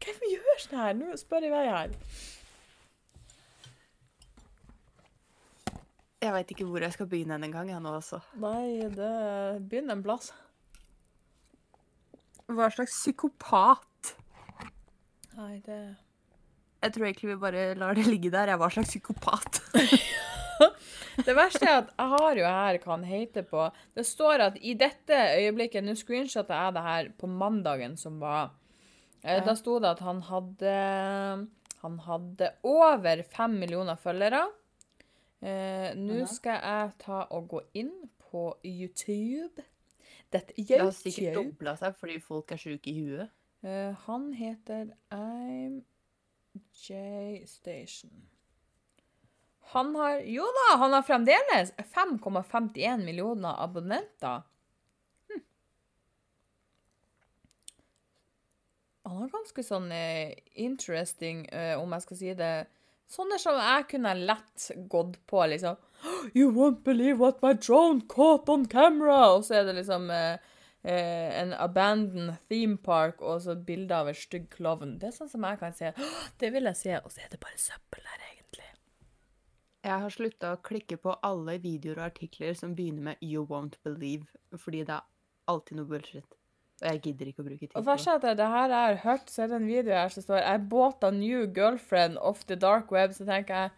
Hvem 0.00 0.22
gjør 0.32 0.62
sånn 0.64 0.80
her? 0.80 0.94
Nå 0.96 1.16
spør 1.20 1.44
jeg 1.46 1.52
vei 1.52 1.66
her. 1.68 1.92
Jeg 6.20 6.34
veit 6.34 6.50
ikke 6.52 6.66
hvor 6.68 6.84
jeg 6.84 6.92
skal 6.92 7.08
begynne 7.08 7.38
en 7.40 7.52
gang, 7.54 7.70
jeg 7.72 7.80
nå, 7.80 7.94
også. 7.96 8.18
Nei, 8.42 8.84
det 8.92 9.12
begynner 9.70 9.96
en 9.96 10.02
plass. 10.04 10.32
Hva 12.50 12.66
slags 12.74 12.92
psykopat? 12.98 14.14
Nei, 15.38 15.54
det 15.64 15.78
Jeg 16.82 16.92
tror 16.92 17.06
egentlig 17.06 17.30
vi 17.30 17.38
bare 17.40 17.62
lar 17.78 17.94
det 17.96 18.04
ligge 18.08 18.32
der. 18.32 18.52
Jeg 18.52 18.60
var 18.60 18.74
slags 18.74 18.92
psykopat. 18.92 19.60
Det 21.20 21.32
verste 21.36 21.66
er 21.66 21.78
at 21.80 21.88
jeg 21.98 22.08
har 22.12 22.38
jo 22.38 22.44
her 22.46 22.76
hva 22.80 22.92
han 22.94 23.04
heter 23.04 23.44
på. 23.48 23.64
Det 23.96 24.04
står 24.06 24.42
at 24.44 24.58
i 24.64 24.74
dette 24.78 25.16
øyeblikket 25.40 25.84
Nå 25.84 25.92
screenshotter 25.98 26.54
jeg 26.54 26.74
det 26.76 26.82
her 26.84 27.08
på 27.18 27.28
mandagen 27.28 27.96
som 28.00 28.20
var. 28.22 28.52
Eh, 29.24 29.38
Ja. 29.40 29.40
Da 29.44 29.54
sto 29.58 29.78
det 29.82 29.90
at 29.90 30.00
han 30.04 30.20
hadde 30.28 30.74
Han 31.82 31.98
hadde 32.06 32.52
over 32.64 33.22
fem 33.36 33.58
millioner 33.60 33.96
følgere. 34.00 34.44
Eh, 35.42 35.94
Nå 35.96 36.26
skal 36.28 36.58
jeg 36.60 36.90
ta 37.00 37.22
og 37.32 37.46
gå 37.48 37.60
inn 37.80 37.92
på 38.30 38.42
YouTube. 38.64 39.62
Dette 40.30 40.52
Det 40.56 40.78
har 40.80 40.90
sikkert 40.94 41.34
YouTube. 41.34 41.44
dobla 41.56 41.76
seg 41.80 41.96
fordi 41.98 42.18
folk 42.22 42.52
er 42.52 42.60
sjuke 42.60 42.90
i 42.92 42.98
huet. 43.00 43.30
Eh, 43.64 43.94
han 44.06 44.32
heter 44.36 44.92
I'm 45.10 45.80
J 46.84 47.46
Station. 47.46 48.10
Han 49.72 49.94
har 49.94 50.20
Jo 50.26 50.44
da, 50.56 50.76
han 50.78 50.92
har 50.92 51.02
fremdeles 51.06 51.72
5,51 51.94 53.04
millioner 53.04 53.54
abonnenter. 53.62 54.42
Hm. 55.30 55.42
Han 59.06 59.16
har 59.22 59.30
ganske 59.32 59.62
sånn 59.64 59.90
eh, 59.94 60.34
interesting, 60.54 61.46
eh, 61.54 61.76
om 61.80 61.92
jeg 61.96 62.02
skal 62.06 62.16
si 62.20 62.34
det 62.34 62.52
Sånne 63.10 63.40
som 63.42 63.58
jeg 63.58 63.88
kunne 63.90 64.12
lett 64.14 64.70
gått 64.90 65.16
på, 65.26 65.42
liksom. 65.50 65.78
You 66.32 66.52
won't 66.54 66.84
believe 66.86 67.18
what 67.18 67.42
my 67.42 67.52
drone 67.58 68.04
caught 68.08 68.48
on 68.48 68.68
camera! 68.70 69.32
Og 69.34 69.44
så 69.48 69.60
er 69.60 69.66
det 69.66 69.74
liksom 69.80 70.06
eh, 70.14 70.38
eh, 70.82 71.40
en 71.40 71.52
abandoned 71.58 72.38
theme 72.48 72.78
park 72.78 73.20
og 73.22 73.42
så 73.42 73.56
bilde 73.58 73.96
av 73.96 74.12
en 74.12 74.20
stygg 74.20 74.46
klovn. 74.54 74.94
Det 75.00 75.10
er 75.10 75.16
sånn 75.16 75.32
som 75.32 75.46
jeg 75.48 75.58
kan 75.58 75.74
se. 75.74 75.90
Det 76.40 76.52
vil 76.54 76.70
jeg 76.70 76.78
se, 76.78 76.96
og 77.02 77.10
så 77.10 77.24
er 77.24 77.34
det 77.34 77.42
bare 77.42 77.58
søppel 77.58 78.06
der, 78.06 78.26
egentlig. 78.30 78.68
Jeg 79.90 80.04
har 80.04 80.14
slutta 80.14 80.54
å 80.54 80.62
klikke 80.70 81.00
på 81.02 81.16
alle 81.26 81.58
videoer 81.58 81.98
og 81.98 82.10
artikler 82.12 82.54
som 82.54 82.76
begynner 82.78 83.10
med 83.10 83.24
'you 83.24 83.46
won't 83.48 83.80
believe', 83.82 84.30
fordi 84.54 84.84
det 84.84 85.00
er 85.00 85.08
alltid 85.48 85.80
noe 85.80 85.90
bullshit. 85.90 86.39
Og 86.80 86.86
jeg 86.88 87.00
gidder 87.04 87.28
ikke 87.28 87.42
å 87.42 87.46
bruke 87.46 87.66
tid 87.66 87.74
Og 87.76 87.82
på 87.82 87.90
først 87.90 88.08
etter 88.08 88.36
det 88.38 88.48
her 88.48 88.72
jeg 88.72 88.86
har 88.88 88.98
hørt, 89.04 89.28
så 89.28 89.42
er 89.44 89.50
det 89.52 89.58
en 89.60 89.68
video 89.68 89.92
her 89.92 90.12
som 90.14 90.24
står 90.24 90.46
I 90.48 90.56
bought 90.72 91.04
a 91.04 91.10
new 91.12 91.44
girlfriend 91.44 92.16
off 92.18 92.46
the 92.48 92.56
dark 92.56 92.92
web. 92.94 93.12
Så 93.12 93.26
tenker 93.28 93.54
jeg 93.54 93.70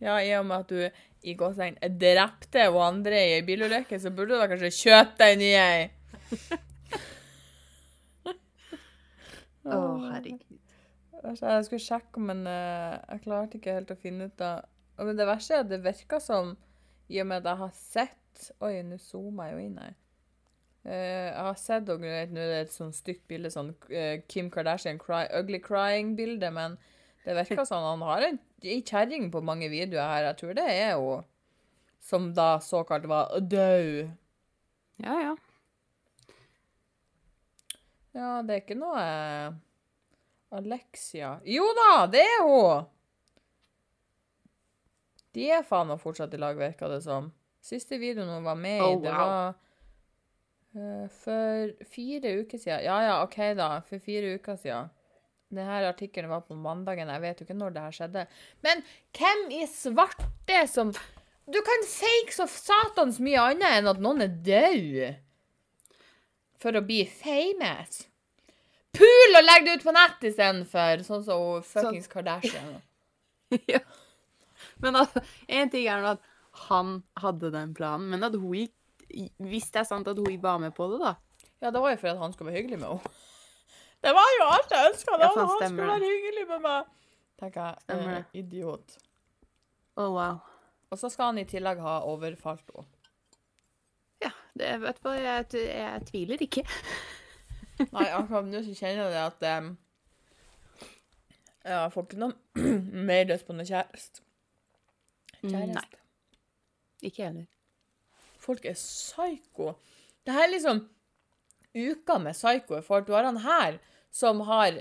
ja, 0.00 0.14
i 0.24 0.30
og 0.38 0.46
med 0.48 0.62
at 0.62 0.70
du 0.70 1.26
i 1.28 1.34
gåsehud 1.36 1.98
drepte 2.00 2.62
hun 2.70 2.80
andre 2.86 3.18
i 3.20 3.34
ei 3.36 3.42
bilulykke, 3.44 3.98
så 4.00 4.12
burde 4.14 4.32
du 4.32 4.40
da 4.40 4.46
kanskje 4.48 4.70
kjøpe 4.72 5.18
deg 5.20 5.34
en 5.34 5.42
ny 5.42 5.50
ei. 5.60 5.82
Å, 9.60 9.76
herregud. 10.06 10.56
Altså, 11.20 11.50
Jeg 11.52 11.66
skulle 11.66 11.84
sjekke, 11.84 12.22
men 12.30 12.46
eh, 12.48 12.96
jeg 12.96 13.24
klarte 13.26 13.58
ikke 13.58 13.76
helt 13.76 13.92
å 13.92 13.98
finne 14.00 14.30
ut 14.30 14.40
av 14.44 14.64
Men 15.04 15.18
det 15.18 15.26
verste 15.28 15.58
er 15.58 15.66
at 15.66 15.68
det 15.68 15.82
virker 15.84 16.22
som, 16.24 16.54
i 17.12 17.20
og 17.20 17.28
med 17.28 17.42
at 17.42 17.50
jeg 17.50 17.60
har 17.60 17.74
sett 17.76 18.16
Oi, 18.64 18.78
nå 18.86 18.96
zoomer 19.02 19.50
jeg 19.50 19.56
jo 19.58 19.64
inn 19.66 19.80
her. 19.82 19.94
Eh, 20.84 21.28
jeg 21.28 21.42
har 21.44 21.58
sett 21.60 21.90
og 21.92 22.00
vet, 22.00 22.30
Nå 22.32 22.40
er 22.40 22.54
det 22.54 22.60
et 22.64 22.72
sånn 22.72 22.94
stygt 22.96 23.26
bilde, 23.28 23.50
sånn 23.52 23.74
eh, 23.92 24.22
Kim 24.32 24.48
Kardashian 24.52 25.00
cry, 25.00 25.26
ugly 25.36 25.60
crying-bilde, 25.60 26.48
men 26.56 26.78
det 27.26 27.36
virker 27.36 27.66
sånn 27.68 27.84
han 27.84 28.04
har 28.08 28.24
en, 28.30 28.40
kjerring 28.62 29.28
på 29.32 29.42
mange 29.44 29.68
videoer 29.72 30.08
her. 30.08 30.30
Jeg 30.30 30.40
tror 30.40 30.56
det 30.56 30.66
er 30.72 30.94
hun 30.96 31.26
som 32.00 32.30
da 32.32 32.54
såkalt 32.64 33.04
var 33.10 33.34
død. 33.44 34.08
Ja, 35.04 35.16
ja. 35.20 35.34
Ja, 38.16 38.30
det 38.42 38.54
er 38.54 38.62
ikke 38.64 38.74
noe 38.74 38.98
eh, 38.98 39.52
Alexia 40.58 41.36
Jo 41.46 41.68
da, 41.78 42.08
det 42.10 42.24
er 42.26 42.40
hun! 42.42 42.88
De 45.30 45.44
er 45.54 45.62
faen 45.62 45.92
meg 45.92 46.00
fortsatt 46.02 46.32
i 46.34 46.40
lag, 46.42 46.56
virker 46.58 46.90
det 46.90 47.04
som. 47.04 47.28
Siste 47.62 48.00
videoen 48.02 48.32
hun 48.32 48.48
var 48.48 48.56
med 48.58 48.80
i, 48.80 48.86
Oh, 48.88 48.96
det 49.04 49.12
var 49.14 49.52
for 50.72 51.72
fire 51.90 52.34
uker 52.40 52.58
siden. 52.58 52.84
Ja 52.84 52.98
ja, 53.02 53.14
OK, 53.24 53.38
da. 53.58 53.70
For 53.88 54.02
fire 54.02 54.36
uker 54.38 54.58
siden. 54.60 54.90
Denne 55.50 55.80
artikkelen 55.88 56.30
var 56.30 56.44
på 56.46 56.54
mandagen. 56.54 57.10
Jeg 57.10 57.22
vet 57.24 57.40
jo 57.40 57.46
ikke 57.48 57.58
når 57.58 57.74
det 57.74 57.86
her 57.86 57.96
skjedde. 57.96 58.26
Men 58.62 58.84
hvem 59.18 59.48
i 59.58 59.64
svarte 59.66 60.60
som 60.70 60.92
Du 61.50 61.58
kan 61.66 61.82
fake 61.88 62.30
så 62.30 62.44
satans 62.46 63.18
mye 63.18 63.40
annet 63.42 63.80
enn 63.80 63.90
at 63.90 63.98
noen 63.98 64.22
er 64.22 64.36
død 64.46 65.16
for 66.62 66.78
å 66.78 66.82
bli 66.86 67.00
famous. 67.10 68.04
Pul 68.94 69.38
og 69.38 69.42
legg 69.42 69.66
det 69.66 69.80
ut 69.80 69.86
på 69.88 69.94
nett 69.96 70.26
istedenfor, 70.28 71.02
sånn 71.06 71.24
som 71.26 71.42
hun 71.42 71.66
fuckings 71.66 72.06
Kardashian. 72.12 72.76
ja. 73.72 73.80
Men 74.84 75.00
altså, 75.02 75.24
en 75.48 75.72
ting 75.72 75.88
er 75.90 76.06
at 76.12 76.22
han 76.68 77.00
hadde 77.18 77.50
den 77.54 77.74
planen, 77.74 78.10
men 78.12 78.26
at 78.26 78.36
hun 78.38 78.54
gikk 78.54 78.76
Hvis 79.50 79.70
det 79.74 79.82
er 79.82 79.88
sant 79.88 80.08
at 80.08 80.18
hun 80.18 80.38
var 80.42 80.58
med 80.62 80.74
på 80.76 80.86
det, 80.92 81.00
da. 81.02 81.14
Ja, 81.60 81.70
det 81.70 81.80
var 81.82 81.92
jo 81.92 81.98
fordi 82.00 82.18
han 82.22 82.32
skulle 82.32 82.52
være 82.52 82.62
hyggelig 82.62 82.78
med 82.82 82.88
henne. 82.88 83.16
Det 84.00 84.14
var 84.16 84.30
jo 84.32 84.44
alt 84.48 84.70
jeg 84.72 84.90
ønska. 84.94 85.16
Ja, 85.20 85.26
han 85.36 85.48
skulle 85.60 85.86
være 85.90 86.06
hyggelig 86.08 86.44
med 86.48 86.62
meg. 86.64 86.86
Tenker 87.36 87.66
jeg. 87.66 87.82
Stemmer 87.82 88.14
Eh, 88.16 88.30
idiot. 88.40 88.94
Å, 90.00 90.06
wow. 90.14 90.38
Og 90.88 90.96
så 91.02 91.10
skal 91.12 91.28
han 91.34 91.40
i 91.42 91.44
tillegg 91.44 91.82
ha 91.84 91.98
overfalt 92.08 92.64
henne. 92.72 92.86
Ja, 94.24 94.30
det, 94.56 94.70
vet 94.86 95.02
du 95.02 95.08
hva, 95.10 95.12
jeg, 95.20 95.52
jeg 95.68 96.06
tviler 96.08 96.46
ikke. 96.46 96.64
Nei, 97.92 98.06
akkurat 98.08 98.48
nå 98.48 98.64
så 98.64 98.72
kjenner 98.80 99.02
jeg 99.04 99.12
det 99.12 99.20
at 99.26 99.46
um, 99.60 99.70
Jeg 101.68 101.92
får 101.92 102.08
ikke 102.08 102.22
noe 102.24 102.64
mer 103.12 103.28
lyst 103.34 103.46
på 103.48 103.56
noe 103.58 103.68
kjæreste. 103.68 104.24
Nei, 105.44 105.66
ikke 107.04 107.28
heller. 107.28 107.46
Folk 108.40 108.64
er 108.64 108.78
psyko. 108.78 109.74
Det 110.24 110.34
her 110.34 110.48
er 110.48 110.54
liksom 110.54 110.86
uka 111.74 112.18
med 112.18 112.34
psyko 112.34 112.80
For 112.82 113.04
Du 113.06 113.12
har 113.14 113.28
han 113.28 113.42
her 113.44 113.78
som 114.10 114.40
har 114.48 114.80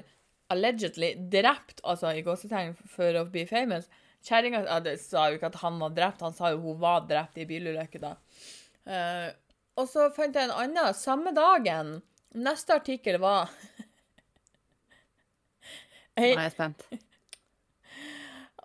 allegedly 0.49 1.13
drept, 1.29 1.83
altså 1.83 2.15
i 2.17 2.23
gåsetegn 2.25 2.73
for 2.89 3.19
å 3.19 3.27
bli 3.29 3.43
famous. 3.45 3.85
Kjerringa 4.25 4.63
ja, 4.65 4.95
sa 4.97 5.27
jo 5.29 5.37
ikke 5.37 5.51
at 5.51 5.59
han 5.61 5.77
var 5.79 5.93
drept, 5.95 6.23
han 6.25 6.33
sa 6.35 6.49
jo 6.53 6.63
hun 6.63 6.79
var 6.81 7.05
drept 7.07 7.37
i 7.37 7.45
bilulykke 7.47 8.01
da. 8.01 8.15
Uh, 8.89 9.29
og 9.79 9.87
så 9.87 10.09
fant 10.15 10.35
jeg 10.35 10.49
en 10.49 10.55
annen 10.55 10.97
samme 10.97 11.31
dagen. 11.35 11.99
Neste 12.41 12.73
artikkel 12.77 13.19
var 13.21 13.53
Nå 16.19 16.25
er 16.25 16.41
jeg 16.43 16.51
spent. 16.51 16.81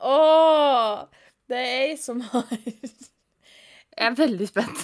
Åh, 0.04 1.04
det 1.48 1.60
er 1.60 1.82
ei 1.84 1.92
som 2.00 2.20
har 2.32 2.48
Jeg 3.94 4.10
er 4.10 4.18
veldig 4.18 4.48
spent. 4.48 4.82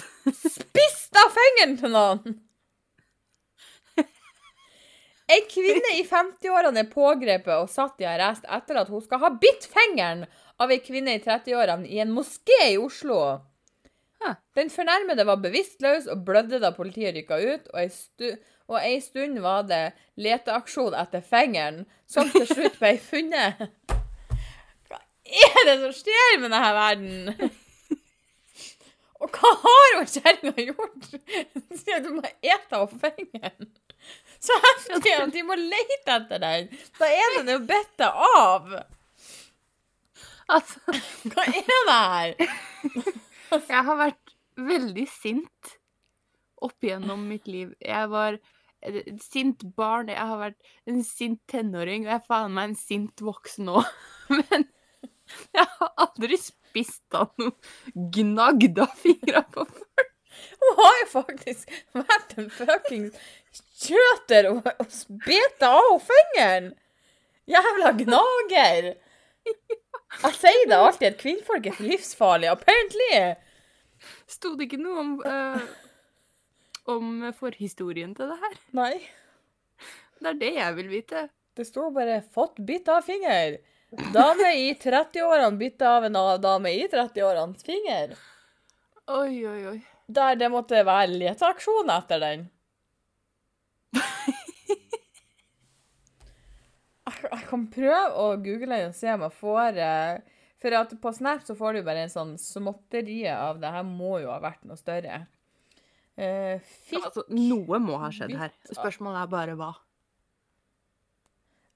spist 0.55 1.19
av 1.19 1.33
fingeren 1.35 1.77
til 1.79 1.93
noen! 1.95 2.39
Ei 5.31 5.45
kvinne 5.47 5.93
i 5.95 6.01
50-årene 6.03 6.81
er 6.83 6.89
pågrepet 6.91 7.53
og 7.55 7.69
satt 7.71 8.01
i 8.03 8.07
arrest 8.09 8.43
etter 8.51 8.81
at 8.81 8.89
hun 8.91 9.03
skal 9.03 9.21
ha 9.21 9.29
bitt 9.39 9.63
fingeren 9.71 10.25
av 10.59 10.73
ei 10.73 10.81
kvinne 10.83 11.13
i 11.15 11.21
30-årene 11.23 11.87
i 11.87 12.01
en 12.03 12.11
moské 12.11 12.57
i 12.73 12.79
Oslo. 12.79 13.21
Den 14.55 14.69
fornærmede 14.69 15.25
var 15.25 15.39
bevisstløs 15.41 16.09
og 16.11 16.25
blødde 16.27 16.59
da 16.61 16.73
politiet 16.75 17.15
rykka 17.15 17.39
ut, 17.39 17.71
og 17.71 17.79
ei, 17.81 17.87
stu 17.89 18.27
og 18.71 18.77
ei 18.79 18.99
stund 19.03 19.39
var 19.43 19.65
det 19.69 19.81
leteaksjon 20.21 20.95
etter 20.99 21.23
fingeren, 21.25 21.85
som 22.07 22.29
til 22.31 22.45
slutt 22.47 22.77
ble 22.79 22.93
funnet. 23.01 23.65
Hva 24.91 24.99
er 25.47 25.65
det 25.67 25.79
som 25.81 25.95
skjer 26.03 26.37
med 26.43 26.51
denne 26.51 26.75
verden? 26.77 27.51
Og 29.21 29.37
hva 29.37 29.51
har 29.63 29.97
hun 29.99 30.07
kjerringa 30.09 30.65
gjort? 30.71 31.09
Sier 31.81 32.01
du 32.03 32.09
må 32.17 32.23
ete 32.41 32.79
av 32.79 32.93
fingeren. 33.03 33.69
Så 34.41 34.55
heftig 34.63 35.13
at 35.13 35.33
de 35.35 35.43
må 35.45 35.57
lete 35.59 36.15
etter 36.15 36.41
den. 36.41 36.71
Da 36.97 37.09
er 37.09 37.35
den 37.37 37.51
jo 37.53 37.59
bitt 37.69 38.05
av. 38.07 38.71
Altså, 40.51 40.95
Hva 41.29 41.45
er 41.45 41.69
det 41.69 41.99
her? 41.99 42.33
jeg 43.75 43.85
har 43.89 43.99
vært 43.99 44.33
veldig 44.57 45.05
sint 45.09 45.75
opp 46.61 46.85
igjennom 46.85 47.23
mitt 47.29 47.47
liv. 47.49 47.75
Jeg 47.81 48.09
var 48.11 48.39
et 48.81 49.21
sint 49.21 49.63
barn, 49.77 50.09
jeg 50.09 50.17
har 50.31 50.39
vært 50.41 50.73
en 50.89 51.03
sint 51.05 51.41
tenåring, 51.49 52.07
og 52.07 52.13
jeg 52.15 52.17
er 52.17 52.27
faen 52.27 52.55
meg 52.57 52.71
en 52.71 52.79
sint 52.79 53.21
voksen 53.25 53.69
nå. 53.69 53.83
Men 54.39 54.65
jeg 55.53 55.67
har 55.77 55.93
aldri 56.01 56.39
spist 56.71 57.17
av 57.17 57.31
noen 57.41 58.09
gnagd 58.15 58.79
av 58.81 58.95
fingra 58.97 59.43
på 59.51 59.67
folk. 59.67 60.07
Hun 60.61 60.77
har 60.77 60.97
jo 61.01 61.07
faktisk 61.11 61.71
vært 61.93 62.35
en 62.39 62.49
fuckings 62.55 63.17
kjøter 63.81 64.49
og, 64.51 64.67
og 64.79 65.19
bitt 65.25 65.65
av 65.65 65.93
fingeren. 66.07 66.71
Jævla 67.51 67.93
gnager. 67.99 68.91
Jeg 70.21 70.37
sier 70.37 70.67
det 70.69 70.77
alltid 70.77 71.07
at 71.09 71.21
kvinnfolk 71.21 71.67
er 71.71 71.79
livsfarlig. 71.83 72.51
Apparently. 72.51 73.09
Sto 74.29 74.53
det 74.57 74.67
ikke 74.67 74.81
noe 74.81 75.01
om, 75.01 75.11
uh, 75.25 75.65
om 76.91 77.11
forhistorien 77.37 78.15
til 78.17 78.31
det 78.31 78.39
her? 78.43 78.57
Nei. 78.77 78.93
Det 80.21 80.33
er 80.35 80.41
det 80.41 80.53
jeg 80.55 80.77
vil 80.77 80.91
vite. 80.91 81.27
Det 81.57 81.65
står 81.67 81.91
bare 81.91 82.21
'fått 82.21 82.61
bitt 82.65 82.87
av 82.87 83.03
finger'. 83.03 83.57
Dame 83.91 84.53
i 84.55 84.73
30-årene 84.79 85.57
bytta 85.59 85.89
av 85.97 86.05
en 86.07 86.13
dame 86.41 86.71
i 86.71 86.87
30-årenes 86.87 87.63
finger. 87.67 88.13
Oi, 89.11 89.47
oi, 89.47 89.65
oi. 89.73 89.79
Der 90.11 90.35
det 90.39 90.47
måtte 90.51 90.79
være 90.87 91.11
leteaksjon 91.11 91.91
etter 91.91 92.21
den. 92.23 92.45
Jeg 97.21 97.43
kan 97.49 97.65
prøve 97.71 98.15
å 98.17 98.29
google 98.39 98.77
den 98.77 98.93
og 98.93 98.95
se 98.97 99.11
om 99.11 99.25
jeg 99.25 99.33
får 99.35 99.77
eh, 99.83 100.21
For 100.63 100.73
at 100.77 100.93
på 101.03 101.11
Snap 101.13 101.43
så 101.45 101.53
får 101.59 101.75
du 101.75 101.81
bare 101.85 102.05
en 102.05 102.13
sånn 102.13 102.31
småtterie 102.39 103.33
av 103.35 103.59
det 103.61 103.69
her 103.75 103.83
må 103.85 104.15
jo 104.23 104.31
ha 104.31 104.39
vært 104.41 104.63
noe 104.65 104.79
større. 104.79 105.25
Eh, 106.15 106.63
fikk 106.87 107.03
Altså, 107.09 107.25
noe 107.35 107.79
må 107.83 107.99
ha 108.01 108.09
skjedd 108.13 108.33
her. 108.39 108.53
Spørsmålet 108.71 109.25
er 109.25 109.31
bare 109.35 109.57
hva. 109.59 109.71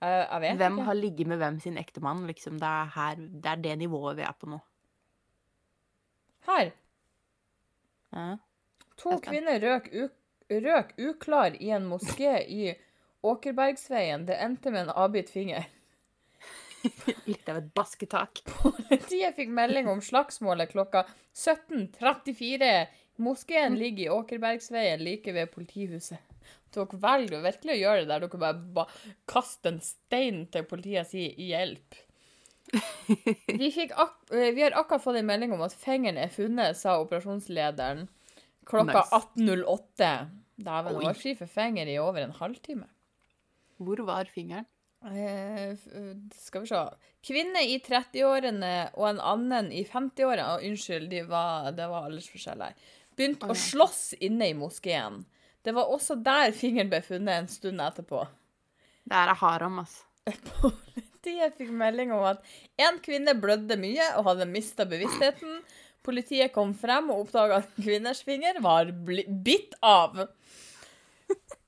Eh, 0.01 0.23
Jeg 0.31 0.41
vet 0.41 0.57
Hvem 0.57 0.79
ikke. 0.79 0.85
har 0.89 0.93
ligget 0.99 1.27
med 1.27 1.37
hvem 1.37 1.59
sin 1.59 1.77
ektemann? 1.77 2.25
Liksom, 2.27 2.59
det, 2.59 2.67
er 2.67 2.91
her, 2.95 3.15
det 3.15 3.51
er 3.51 3.55
det 3.55 3.77
nivået 3.83 4.17
vi 4.17 4.25
er 4.27 4.35
på 4.39 4.49
nå. 4.49 4.59
Her. 6.47 6.71
Ja. 8.13 8.35
To 9.01 9.17
kvinner 9.19 9.59
røk, 9.59 9.89
røk 10.49 10.93
uklar 11.01 11.55
i 11.59 11.71
en 11.75 11.87
moské 11.89 12.37
i 12.47 12.75
Åkerbergsveien. 13.25 14.25
Det 14.27 14.37
endte 14.39 14.71
med 14.71 14.85
en 14.85 14.93
avbitt 14.95 15.29
finger. 15.33 15.65
Litt 17.25 17.49
av 17.49 17.57
et 17.63 17.71
basketak. 17.75 18.43
Politiet 18.61 19.35
fikk 19.35 19.49
melding 19.49 19.89
om 19.89 20.03
slagsmålet 20.05 20.71
klokka 20.71 21.05
17.34. 21.33 22.69
Moskeen 23.25 23.77
ligger 23.79 24.05
i 24.05 24.13
Åkerbergsveien 24.13 25.01
like 25.03 25.33
ved 25.33 25.49
politihuset. 25.53 26.21
Dere 26.75 26.99
velger 27.05 27.45
virkelig 27.45 27.75
å 27.75 27.79
gjøre 27.81 28.03
det 28.03 28.09
der 28.11 28.25
dere 28.25 28.41
bare, 28.41 28.59
bare 28.79 29.15
kaster 29.31 29.73
en 29.73 29.81
stein 29.83 30.43
til 30.51 30.67
politiet 30.69 31.05
og 31.05 31.11
sier 31.13 31.39
'hjelp'. 31.39 32.01
Vi, 33.61 33.67
eh, 33.69 34.51
vi 34.55 34.63
har 34.63 34.73
akkurat 34.73 35.03
fått 35.03 35.19
en 35.19 35.27
melding 35.27 35.51
om 35.53 35.61
at 35.61 35.75
fingeren 35.77 36.17
er 36.17 36.31
funnet, 36.33 36.77
sa 36.77 36.97
operasjonslederen 36.99 38.07
klokka 38.65 39.03
Nice. 39.05 39.19
18.08. 39.37 40.11
Dæven, 40.55 40.95
det 40.97 41.03
var 41.05 41.17
fri 41.19 41.35
for 41.35 41.51
finger 41.51 41.89
i 41.91 41.97
over 41.99 42.23
en 42.23 42.31
halvtime. 42.31 42.87
Hvor 43.77 44.01
var 44.07 44.29
fingeren? 44.31 44.65
Eh, 45.05 45.69
eh, 45.69 46.15
skal 46.33 46.63
vi 46.63 46.67
se. 46.71 46.81
Kvinne 47.25 47.61
i 47.67 47.77
30-årene 47.83 48.73
og 48.95 49.09
en 49.09 49.21
annen 49.21 49.71
i 49.75 49.83
50-årene 49.85 50.55
Å, 50.55 50.61
Unnskyld, 50.65 51.09
de 51.11 51.25
var, 51.29 51.71
det 51.77 51.89
var 51.91 52.07
aldersforskjell 52.07 52.63
her. 52.65 52.77
Begynte 53.15 53.51
å 53.51 53.57
slåss 53.57 54.15
inne 54.25 54.49
i 54.49 54.57
moskeen. 54.57 55.21
Det 55.65 55.73
var 55.73 55.89
også 55.89 56.17
der 56.21 56.53
fingeren 56.53 56.91
ble 56.91 57.01
funnet 57.05 57.39
en 57.39 57.49
stund 57.49 57.81
etterpå. 57.81 58.21
Det 59.05 59.17
her 59.17 59.31
er 59.33 59.39
haram, 59.39 59.79
altså. 59.81 60.03
Politiet 60.61 61.57
fikk 61.57 61.71
melding 61.73 62.13
om 62.13 62.25
at 62.29 62.45
en 62.81 62.99
kvinne 63.01 63.33
blødde 63.41 63.77
mye 63.81 64.11
og 64.19 64.29
hadde 64.29 64.47
mista 64.49 64.85
bevisstheten. 64.89 65.59
Politiet 66.05 66.53
kom 66.53 66.73
frem 66.77 67.09
og 67.09 67.25
oppdaga 67.25 67.63
at 67.63 67.77
kvinners 67.81 68.21
finger 68.25 68.61
var 68.61 68.91
bitt 68.93 69.73
av. 69.81 70.27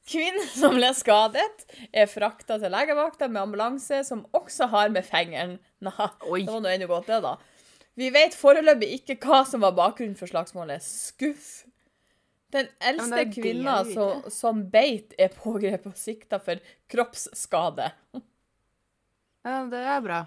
Kvinnen 0.07 0.45
som 0.53 0.77
ble 0.77 0.93
skadet, 0.95 1.65
er 1.91 2.07
frakta 2.07 2.55
til 2.61 2.71
legevakta 2.71 3.27
med 3.27 3.41
ambulanse, 3.41 4.03
som 4.07 4.23
også 4.37 4.69
har 4.71 4.93
med 4.93 5.03
fingeren. 5.03 5.57
Nei, 5.83 6.09
Oi. 6.29 6.43
det 6.45 6.53
var 6.53 6.63
nå 6.63 6.71
ennå 6.71 6.87
godt, 6.91 7.09
det, 7.09 7.17
da. 7.25 7.33
Vi 7.97 8.11
vet 8.13 8.37
foreløpig 8.37 8.91
ikke 8.99 9.17
hva 9.25 9.41
som 9.49 9.65
var 9.65 9.73
bakgrunnen 9.75 10.15
for 10.15 10.29
slagsmålet. 10.29 10.85
Skuff. 10.85 11.65
Den 12.55 12.69
eldste 12.79 13.19
er 13.19 13.31
kvinna 13.33 13.75
som, 13.89 14.23
som 14.31 14.63
beit, 14.71 15.15
er 15.19 15.33
pågrepet 15.35 15.89
og 15.91 15.99
sikta 15.99 16.39
for 16.39 16.61
kroppsskade. 16.91 17.89
Ja, 19.47 19.59
det 19.71 19.81
er 19.83 20.01
bra. 20.03 20.21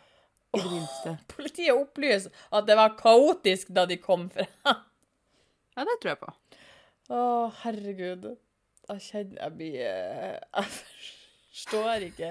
I 0.56 0.60
det 0.60 0.70
minste. 0.72 1.14
Politiet 1.30 1.76
opplyser 1.76 2.44
at 2.56 2.66
det 2.68 2.76
var 2.76 2.96
kaotisk 2.98 3.70
da 3.76 3.86
de 3.88 4.00
kom 4.02 4.28
frem. 4.32 4.52
Ja, 5.76 5.84
det 5.86 5.96
tror 6.02 6.10
jeg 6.10 6.20
på. 6.20 6.32
Å, 7.14 7.20
herregud. 7.62 8.24
Jeg 8.90 9.04
kjenner 9.04 9.38
jeg 9.44 9.54
blir 9.54 9.76
eh, 9.86 10.38
Jeg 10.40 10.70
forstår 10.74 12.06
ikke. 12.08 12.30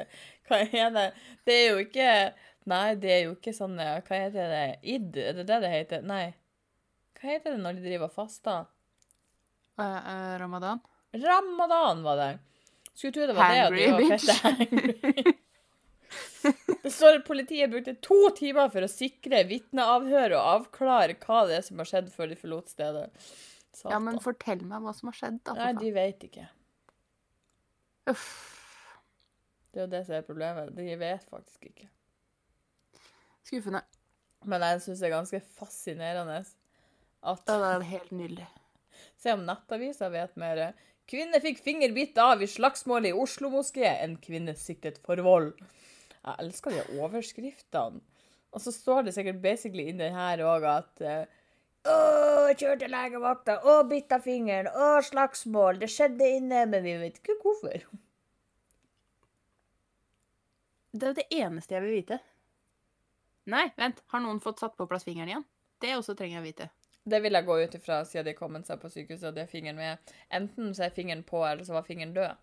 Hva 0.50 0.60
er 0.66 0.92
det 0.96 1.06
Det 1.48 1.56
er 1.56 1.68
jo 1.70 1.84
ikke 1.86 2.10
Nei, 2.70 2.96
det 3.00 3.12
er 3.14 3.22
jo 3.24 3.36
ikke 3.38 3.54
sånn 3.56 3.80
eh, 3.80 4.02
Hva 4.06 4.20
heter 4.26 4.52
det? 4.52 4.66
Id? 4.84 5.18
Er 5.24 5.40
det 5.40 5.48
det 5.50 5.60
det 5.64 5.72
heter? 5.74 6.04
Nei. 6.06 6.26
Hva 7.18 7.32
heter 7.32 7.56
det 7.56 7.64
når 7.64 7.80
de 7.80 7.86
driver 7.88 8.12
og 8.12 8.20
eh, 8.52 8.68
ramadan? 10.42 10.82
Ramadan 11.14 12.04
var 12.06 12.20
det. 12.20 12.30
Skulle 12.94 13.14
tro 13.16 13.28
det 13.30 13.36
var 13.38 13.54
det. 13.54 13.60
at 13.60 13.66
Hangry 13.66 13.92
var 13.92 14.02
bitch. 14.04 14.26
fette 14.26 14.36
hangry. 14.44 15.34
Det 16.84 16.92
står 16.94 17.20
at 17.20 17.26
politiet 17.28 17.72
brukte 17.72 17.94
to 18.04 18.18
timer 18.38 18.70
for 18.74 18.86
å 18.86 18.90
sikre 18.92 19.42
vitneavhør 19.50 20.34
og 20.38 20.52
avklare 20.56 21.16
hva 21.22 21.42
det 21.50 21.60
er 21.60 21.66
som 21.68 21.82
har 21.82 21.90
skjedd 21.90 22.12
før 22.14 22.32
de 22.32 22.38
forlot 22.40 22.72
stedet. 22.72 23.10
Satan. 23.76 23.92
Ja, 23.94 24.00
men 24.04 24.20
fortell 24.24 24.64
meg 24.66 24.82
hva 24.84 24.94
som 24.98 25.12
har 25.12 25.18
skjedd, 25.20 25.42
da. 25.46 25.54
Nei, 25.60 25.74
de 25.78 25.92
vet 25.96 26.26
ikke. 26.26 26.48
Uff. 28.10 28.26
Det 29.70 29.82
er 29.82 29.86
jo 29.86 29.92
det 29.92 30.02
som 30.08 30.16
er 30.18 30.26
problemet. 30.26 30.72
De 30.76 30.96
vet 30.98 31.28
faktisk 31.30 31.68
ikke. 31.70 31.90
Skuffende. 33.46 33.84
Men 34.50 34.64
jeg 34.66 34.82
syns 34.86 35.04
det 35.04 35.10
er 35.10 35.16
ganske 35.18 35.42
fascinerende 35.60 36.40
at 36.42 36.56
Ja, 37.22 37.36
det 37.60 37.70
er 37.70 37.86
helt 37.92 38.12
nydelig. 38.16 38.48
Se 39.20 39.34
om 39.36 39.44
Nettavisa 39.48 40.08
vet 40.14 40.38
mer. 40.40 40.62
Kvinne 41.10 41.42
fikk 41.44 41.60
finger 41.64 41.92
bitt 41.92 42.18
av 42.22 42.44
i 42.44 42.48
slagsmål 42.48 43.10
i 43.10 43.16
Oslo-moské. 43.18 43.88
En 43.90 44.16
kvinne 44.22 44.56
siktet 44.56 45.02
for 45.06 45.20
vold. 45.26 45.58
Jeg 46.20 46.36
elsker 46.46 46.76
de 46.76 47.02
overskriftene. 47.02 48.00
Og 48.50 48.64
så 48.64 48.74
står 48.74 49.04
det 49.06 49.14
sikkert 49.14 49.42
basically 49.44 49.90
inni 49.92 50.08
her 50.14 50.42
òg 50.42 50.64
at 50.66 51.04
eh, 51.06 51.36
Å, 51.90 51.98
kjørte 52.58 52.90
legevakta. 52.90 53.60
Å, 53.62 53.76
bitt 53.90 54.12
av 54.16 54.24
fingeren. 54.26 54.72
Å, 54.72 55.04
slagsmål. 55.06 55.82
Det 55.84 55.92
skjedde 55.92 56.32
inne, 56.40 56.64
men 56.72 56.84
vi 56.86 56.96
vet 57.04 57.20
ikke 57.22 57.38
hvorfor. 57.44 57.86
Det 60.92 61.06
er 61.06 61.14
jo 61.14 61.20
det 61.20 61.30
eneste 61.44 61.76
jeg 61.76 61.86
vil 61.86 61.98
vite. 62.00 62.20
Nei, 63.52 63.68
vent. 63.78 64.02
Har 64.14 64.24
noen 64.24 64.42
fått 64.44 64.64
satt 64.64 64.76
på 64.80 64.88
plass 64.90 65.06
fingeren 65.08 65.32
igjen? 65.32 65.48
Det 65.80 65.96
også 65.96 66.18
trenger 66.18 66.40
jeg 66.40 66.50
vite. 66.50 66.70
Det 67.04 67.20
vil 67.24 67.34
jeg 67.34 67.46
gå 67.48 67.60
ut 67.62 67.76
ifra 67.76 68.02
siden 68.06 68.28
de 68.28 68.36
kom 68.38 68.58
seg 68.64 68.82
på 68.82 68.92
sykehuset 68.92 69.30
og 69.32 69.38
det 69.38 69.46
er 69.46 69.52
fingeren 69.52 69.80
med. 69.80 70.14
Enten 70.36 70.74
så 70.76 70.86
er 70.86 70.96
fingeren 70.96 71.24
på, 71.24 71.42
eller 71.48 71.64
så 71.66 71.74
var 71.78 71.88
fingeren 71.88 72.14
død. 72.14 72.34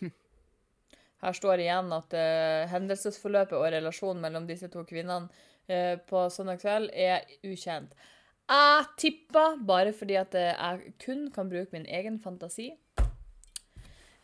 Her 1.24 1.36
står 1.36 1.64
igjen 1.64 1.92
at 1.94 2.16
uh, 2.16 2.70
hendelsesforløpet 2.72 3.58
og 3.58 3.68
relasjonen 3.76 4.24
mellom 4.24 4.48
disse 4.48 4.70
to 4.72 4.86
kvinnene 4.88 5.28
uh, 5.28 5.96
på 6.08 6.24
søndag 6.32 6.62
kveld 6.64 6.90
er 6.96 7.28
ukjent. 7.44 7.94
Jeg 8.50 8.86
tipper, 8.98 9.60
bare 9.62 9.92
fordi 9.94 10.16
at 10.18 10.34
eh, 10.34 10.50
jeg 10.50 10.94
kun 11.04 11.28
kan 11.30 11.50
bruke 11.50 11.70
min 11.70 11.86
egen 11.86 12.16
fantasi 12.18 12.72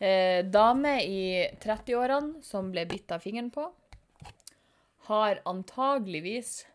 eh, 0.03 0.43
Dame 0.43 0.97
i 1.05 1.21
30-årene 1.63 2.43
som 2.43 2.73
ble 2.73 2.83
bitt 2.89 3.13
av 3.15 3.23
fingeren 3.23 3.47
på, 3.55 3.69
har 5.07 5.39
antageligvis 5.47 6.65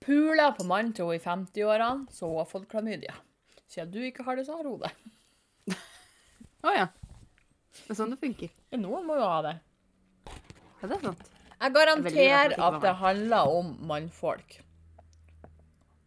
pula 0.00 0.50
på 0.56 0.64
mannen 0.68 0.92
til 0.96 1.04
hun 1.08 1.16
i 1.16 1.22
50-årene, 1.22 2.06
så 2.14 2.28
hun 2.30 2.38
har 2.40 2.48
fått 2.50 2.68
klamydia. 2.70 3.14
Siden 3.70 3.90
du 3.94 4.00
ikke 4.02 4.24
har 4.26 4.36
det, 4.38 4.46
så 4.48 4.56
har 4.58 4.66
hun 4.66 4.80
det. 4.82 4.92
Å 6.66 6.72
ja. 6.74 6.86
Det 7.84 7.92
er 7.94 7.98
sånn 8.00 8.10
det 8.14 8.18
funker. 8.22 8.50
Noen 8.80 9.06
må 9.06 9.16
jo 9.20 9.26
ha 9.28 9.42
det. 9.46 9.52
Ja, 10.80 10.88
det 10.88 10.96
er 10.96 11.04
sant. 11.04 11.28
Jeg 11.60 11.74
garanterer 11.76 12.54
at 12.56 12.76
det 12.78 12.82
det 12.86 12.94
handler 13.02 13.50
om 13.52 13.74
mannfolk. 13.86 14.56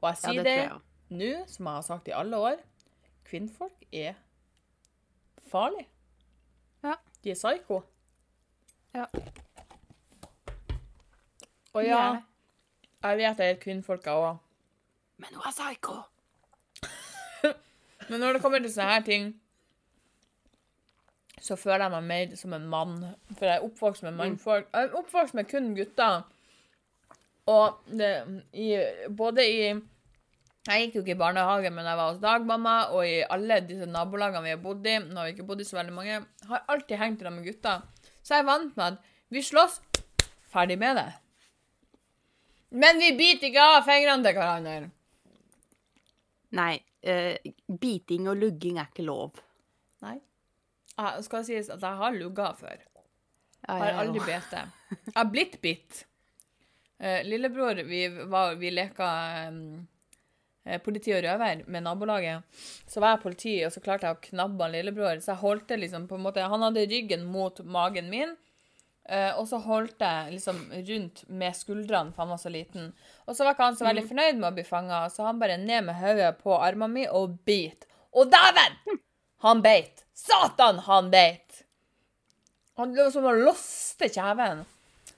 Og 0.02 0.08
jeg 0.10 0.18
Ja, 0.18 0.20
sier 0.26 0.41
det 0.41 0.44
det, 0.44 0.54
tror 0.58 0.64
jeg 0.66 0.74
også. 0.74 1.18
nå, 1.22 1.32
som 1.54 1.68
jeg 1.70 1.78
har 1.78 1.86
sagt 1.88 2.10
i 2.10 2.16
alle 2.18 2.39
år, 2.50 2.58
kvinnfolk 3.30 3.86
er 3.94 4.18
farlig. 5.54 5.86
Ja. 6.84 6.98
De 7.24 7.32
er 7.32 7.38
psyko. 7.39 7.84
Ja. 8.98 9.06
Og 11.74 11.80
De 11.82 11.88
ja, 11.88 12.00
er 12.02 12.18
det. 12.18 12.24
Jeg 13.04 13.20
vet 13.20 13.39
det 13.39 13.47
er 13.51 13.62
kvinnfolk 13.62 14.06
jeg 14.08 14.26
òg. 14.28 14.41
Men 15.22 15.38
hun 15.38 15.47
er 15.47 15.56
psyko! 15.56 15.95
Men 18.10 18.20
når 18.20 18.38
det 18.38 18.43
kommer 18.43 18.64
til 18.64 18.72
sånne 18.74 18.93
her 18.95 19.08
ting, 19.08 19.32
så 21.43 21.58
føler 21.60 21.86
jeg 21.86 21.91
meg 21.91 22.06
mer 22.08 22.36
som 22.39 22.54
en 22.56 22.68
mann. 22.72 22.93
For 23.36 23.47
jeg 23.47 23.58
er 23.58 23.66
oppvokst 23.66 24.06
med 24.06 24.16
mannfolk. 24.16 24.70
Jeg 24.72 24.88
er 24.88 24.99
oppvokst 24.99 25.36
med 25.36 25.49
kun 25.51 25.74
gutter. 25.76 26.22
Og 27.51 27.89
det, 27.91 28.12
i, 28.56 28.70
både 29.12 29.43
i 29.43 29.64
Jeg 30.64 30.86
gikk 30.86 30.93
jo 30.95 31.01
ikke 31.04 31.12
i 31.18 31.20
barnehage, 31.20 31.74
men 31.76 31.84
jeg 31.84 31.99
var 31.99 32.14
hos 32.14 32.22
dagmamma, 32.24 32.76
og 32.95 33.04
i 33.04 33.18
alle 33.28 33.58
disse 33.68 33.84
nabolagene 33.84 34.45
vi 34.45 34.54
har 34.54 34.62
bodd 34.64 34.88
i, 34.88 34.93
nå 35.04 35.18
har 35.20 35.28
vi 35.28 35.34
ikke 35.34 35.47
bodd 35.49 35.60
i 35.60 35.66
så 35.68 35.76
veldig 35.76 35.95
mange, 35.97 36.22
har 36.47 36.64
alltid 36.72 37.01
hengt 37.01 37.20
sammen 37.20 37.41
med 37.41 37.49
gutter. 37.49 37.82
Så 38.24 38.38
jeg 38.38 38.45
er 38.45 38.47
vant 38.47 38.80
med 38.80 38.86
at 38.93 39.12
vi 39.28 39.43
slåss, 39.43 39.82
ferdig 40.54 40.80
med 40.80 40.95
det. 41.01 41.10
Men 42.74 43.00
vi 43.00 43.12
biter 43.18 43.52
ikke 43.52 43.68
av 43.76 43.84
fingrene 43.86 44.26
til 44.26 44.38
hverandre. 44.40 44.90
Nei, 46.54 46.74
Uh, 47.04 47.36
biting 47.68 48.30
og 48.32 48.40
lugging 48.40 48.78
er 48.80 48.88
ikke 48.88 49.04
lov. 49.04 49.40
Nei. 50.06 50.22
Jeg 50.96 51.24
skal 51.26 51.44
sies 51.44 51.68
at 51.74 51.82
jeg 51.84 52.00
har 52.00 52.16
lugga 52.16 52.54
før. 52.56 52.78
Jeg 53.64 53.82
Har 53.82 53.98
aldri 54.00 54.22
bitt. 54.24 54.54
Jeg 54.56 55.16
har 55.18 55.28
blitt 55.32 55.58
bitt. 55.64 56.04
Uh, 57.04 57.20
lillebror, 57.28 57.82
vi, 57.90 58.06
var, 58.32 58.56
vi 58.56 58.72
leka 58.72 59.10
um, 59.50 59.84
politi 60.86 61.12
og 61.12 61.26
røver 61.26 61.66
med 61.68 61.84
nabolaget. 61.84 62.48
Så 62.88 63.04
var 63.04 63.18
jeg 63.18 63.24
politi, 63.26 63.58
og 63.68 63.76
så 63.76 63.84
klarte 63.84 64.08
jeg 64.08 64.16
å 64.16 64.24
knabbe 64.30 64.64
han 64.64 64.78
lillebror. 64.78 65.20
Så 65.20 65.34
jeg 65.34 65.44
holdt 65.44 65.68
det 65.74 65.82
liksom 65.84 66.08
på 66.08 66.16
en 66.16 66.24
måte 66.24 66.48
Han 66.56 66.64
hadde 66.64 66.88
ryggen 66.88 67.28
mot 67.28 67.60
magen 67.68 68.08
min. 68.14 68.38
Eh, 69.10 69.32
og 69.39 69.47
så 69.49 69.60
holdt 69.64 70.04
jeg 70.04 70.36
liksom 70.36 70.60
rundt 70.89 71.24
med 71.30 71.58
skuldrene, 71.58 72.14
for 72.14 72.24
han 72.24 72.34
var 72.36 72.41
så 72.41 72.51
liten. 72.54 72.91
Og 73.28 73.36
så 73.36 73.45
var 73.45 73.56
ikke 73.56 73.70
han 73.70 73.80
så 73.80 73.88
veldig 73.88 74.06
fornøyd 74.10 74.39
med 74.39 74.49
å 74.51 74.56
bli 74.58 74.68
fanga, 74.68 75.06
så 75.14 75.28
han 75.28 75.41
bare 75.41 75.58
ned 75.62 75.89
med 75.89 75.99
hodet 75.99 76.36
på 76.43 76.58
armen 76.58 76.93
min 76.93 77.10
og 77.12 77.39
bit. 77.47 77.88
Og 78.14 78.30
dæven! 78.32 78.99
Han 79.43 79.64
beit. 79.64 80.06
Satan, 80.16 80.80
han 80.86 81.10
beit! 81.12 81.64
Han 82.80 82.93
lå 82.95 83.10
som 83.14 83.26
og 83.30 83.41
låste 83.43 84.08
kjeven. 84.10 84.64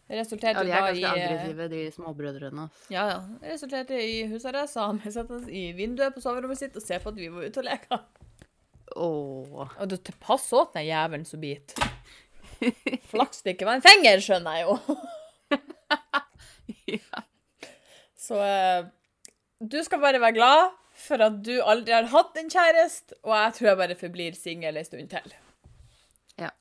Det 0.06 0.14
Ja, 0.14 0.22
resulterte 0.22 0.62
de 0.62 0.70
da 0.70 0.80
er 0.86 0.98
i 0.98 1.02
ganske 1.02 1.20
eh, 1.20 1.32
aggressive, 1.32 1.68
de 1.72 1.82
småbrødrene. 1.96 2.66
Ja, 2.94 3.06
ja. 3.10 3.20
Det 3.42 3.56
resulterte 3.56 3.98
i 3.98 4.20
husarrest. 4.30 4.76
Så 4.76 4.84
han 4.86 5.00
ble 5.02 5.14
sittende 5.14 5.50
i 5.50 5.64
vinduet 5.78 6.14
på 6.14 6.22
soverommet 6.22 6.60
sitt 6.60 6.76
og 6.78 6.86
se 6.86 7.00
på 7.02 7.14
at 7.14 7.18
vi 7.18 7.30
var 7.34 7.48
ute 7.48 7.62
og 7.64 7.66
leka. 7.66 8.00
Åh. 9.02 9.64
Og 9.82 9.90
det 9.90 10.14
pass 10.22 10.46
åt 10.54 10.76
den 10.78 10.86
jævelen 10.92 11.26
som 11.26 11.42
biter. 11.42 11.90
Flaks 13.12 13.44
det 13.46 13.56
ikke 13.56 13.68
var 13.68 13.80
en 13.80 13.86
finger, 13.86 14.22
skjønner 14.24 14.60
jeg 14.60 14.68
jo. 14.68 14.98
ja. 16.98 17.24
Så 18.20 18.40
eh, 18.42 18.88
du 19.62 19.78
skal 19.86 20.02
bare 20.02 20.22
være 20.22 20.38
glad 20.38 20.76
for 21.06 21.22
at 21.22 21.42
du 21.46 21.54
aldri 21.62 21.94
har 21.96 22.08
hatt 22.12 22.38
en 22.40 22.52
kjæreste, 22.52 23.18
og 23.24 23.34
jeg 23.36 23.56
tror 23.58 23.70
jeg 23.70 23.80
bare 23.82 23.98
forblir 24.00 24.38
singel 24.38 24.80
en 24.80 24.88
stund 24.88 25.12
til. 25.12 25.36
Ja. 26.42 26.52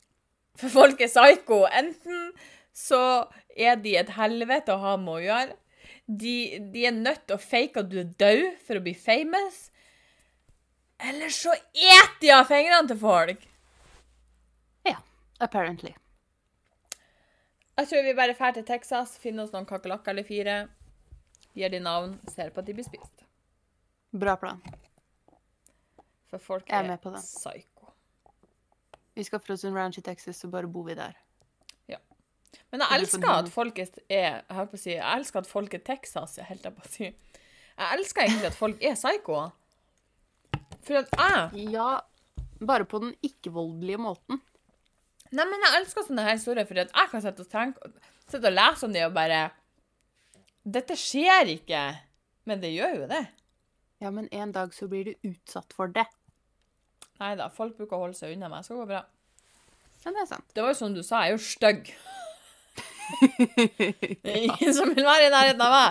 For 0.60 0.72
folk 0.72 1.00
er 1.04 1.12
psyko. 1.12 1.64
Enten 1.70 2.32
så 2.74 3.00
er 3.56 3.78
de 3.82 3.94
et 4.00 4.10
helvete 4.16 4.74
å 4.74 4.82
ha 4.82 4.96
med 5.00 5.20
å 5.20 5.22
gjøre. 5.22 5.56
De, 6.04 6.34
de 6.74 6.84
er 6.88 6.96
nødt 6.96 7.22
til 7.28 7.38
å 7.38 7.42
fake 7.42 7.80
at 7.80 7.90
du 7.90 8.00
er 8.02 8.10
død 8.20 8.44
for 8.66 8.78
å 8.78 8.84
bli 8.84 8.94
famous. 8.98 9.68
Eller 11.04 11.32
så 11.34 11.54
et 11.54 12.20
de 12.20 12.32
av 12.34 12.48
fingrene 12.50 12.90
til 12.90 13.00
folk. 13.00 13.40
Apparently. 15.40 15.94
Jeg 17.74 17.88
tror 17.90 18.04
vi 18.06 18.14
bare 18.14 18.34
drar 18.38 18.54
til 18.54 18.64
Texas, 18.66 19.16
finner 19.18 19.44
oss 19.44 19.52
noen 19.54 19.66
kakerlakker 19.66 20.14
eller 20.14 20.26
fire, 20.26 20.56
gir 21.58 21.72
de 21.72 21.80
navn, 21.82 22.14
ser 22.30 22.52
på 22.54 22.62
at 22.62 22.68
de 22.68 22.74
blir 22.76 22.86
spist. 22.86 23.24
Bra 24.14 24.36
plan. 24.38 24.60
For 26.30 26.38
folk 26.38 26.70
er 26.70 26.86
er, 26.86 26.98
psyko. 27.18 27.90
Vi 29.14 29.26
skal 29.26 29.42
Frozen 29.42 29.72
en 29.72 29.78
ranch 29.78 29.98
i 29.98 30.02
Texas, 30.06 30.36
så 30.36 30.50
bare 30.50 30.70
bor 30.70 30.86
vi 30.86 30.94
der. 30.98 31.18
Ja. 31.90 31.98
Men 32.70 32.82
jeg 32.82 33.00
elsker 33.00 33.30
at 33.30 33.50
folk 33.50 33.78
er, 33.78 33.90
jeg 34.10 34.40
holdt 34.50 34.70
på 34.70 34.78
å 34.78 34.82
si, 34.84 34.94
jeg 34.94 35.18
elsker 35.18 35.42
at 35.42 35.50
folk 35.50 35.74
er 35.74 35.84
Texas, 35.86 36.38
jeg 36.38 36.46
jeg 36.50 36.74
på 36.78 36.86
å 36.86 36.90
si. 36.90 37.10
Jeg 37.74 37.98
elsker 37.98 38.22
egentlig 38.22 38.50
at 38.52 38.58
folk 38.58 38.82
er 38.82 38.94
psyko. 38.94 39.44
For 40.86 41.02
at 41.02 41.14
jeg 41.18 41.70
Ja, 41.74 42.00
bare 42.62 42.86
på 42.86 43.02
den 43.02 43.14
ikke-voldelige 43.22 43.98
måten. 43.98 44.42
Nei, 45.34 45.46
men 45.50 45.64
jeg 45.66 45.80
elsker 45.80 46.06
sånne 46.06 46.24
her 46.26 46.36
historier, 46.38 46.66
fordi 46.68 46.84
jeg 46.84 47.10
kan 47.10 47.22
sitte 47.24 47.42
og 47.42 47.50
tenke 47.50 47.92
Sitte 48.24 48.48
og 48.48 48.54
lese 48.54 48.86
om 48.86 48.92
det 48.94 49.02
og 49.04 49.14
bare 49.16 49.40
Dette 50.64 50.96
skjer 50.96 51.50
ikke. 51.58 51.80
Men 52.48 52.60
det 52.62 52.70
gjør 52.72 53.02
jo 53.02 53.08
det. 53.10 53.24
Ja, 54.00 54.10
men 54.14 54.30
en 54.32 54.52
dag 54.54 54.72
så 54.76 54.88
blir 54.88 55.10
du 55.10 55.28
utsatt 55.28 55.74
for 55.76 55.92
det. 55.92 56.06
Nei 57.20 57.34
da, 57.36 57.50
folk 57.52 57.76
bruker 57.76 57.98
å 57.98 58.06
holde 58.06 58.16
seg 58.16 58.32
unna 58.32 58.48
meg. 58.52 58.64
Så 58.64 58.76
går 58.76 58.88
det 58.88 58.94
bra. 58.94 59.02
Ja, 60.04 60.12
det 60.12 60.22
er 60.22 60.30
sant. 60.30 60.46
Det 60.56 60.64
var 60.64 60.72
jo 60.72 60.78
som 60.78 60.96
du 60.96 61.02
sa, 61.04 61.22
jeg 61.24 61.34
er 61.34 61.36
jo 61.36 61.44
stygg. 61.44 61.92
Det 64.24 64.32
er 64.32 64.46
ingen 64.46 64.72
som 64.74 64.88
vil 64.90 65.04
være 65.04 65.28
i 65.28 65.32
nærheten 65.34 65.64
av 65.64 65.76
meg. 65.76 65.88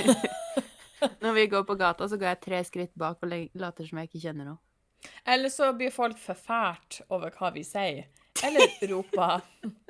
Når 1.22 1.36
vi 1.36 1.46
går 1.52 1.64
på 1.68 1.76
gata, 1.80 2.08
så 2.08 2.16
går 2.20 2.32
jeg 2.32 2.40
tre 2.44 2.64
skritt 2.68 2.92
bak 2.98 3.20
og 3.24 3.32
later 3.60 3.88
som 3.88 4.00
jeg 4.00 4.10
ikke 4.10 4.24
kjenner 4.24 4.48
noe. 4.50 4.60
Eller 5.24 5.48
så 5.52 5.70
blir 5.76 5.92
folk 5.94 6.18
forfært 6.20 7.00
over 7.08 7.30
hva 7.36 7.50
vi 7.54 7.62
sier. 7.64 8.06
Eller 8.44 8.72
roper. 8.90 9.40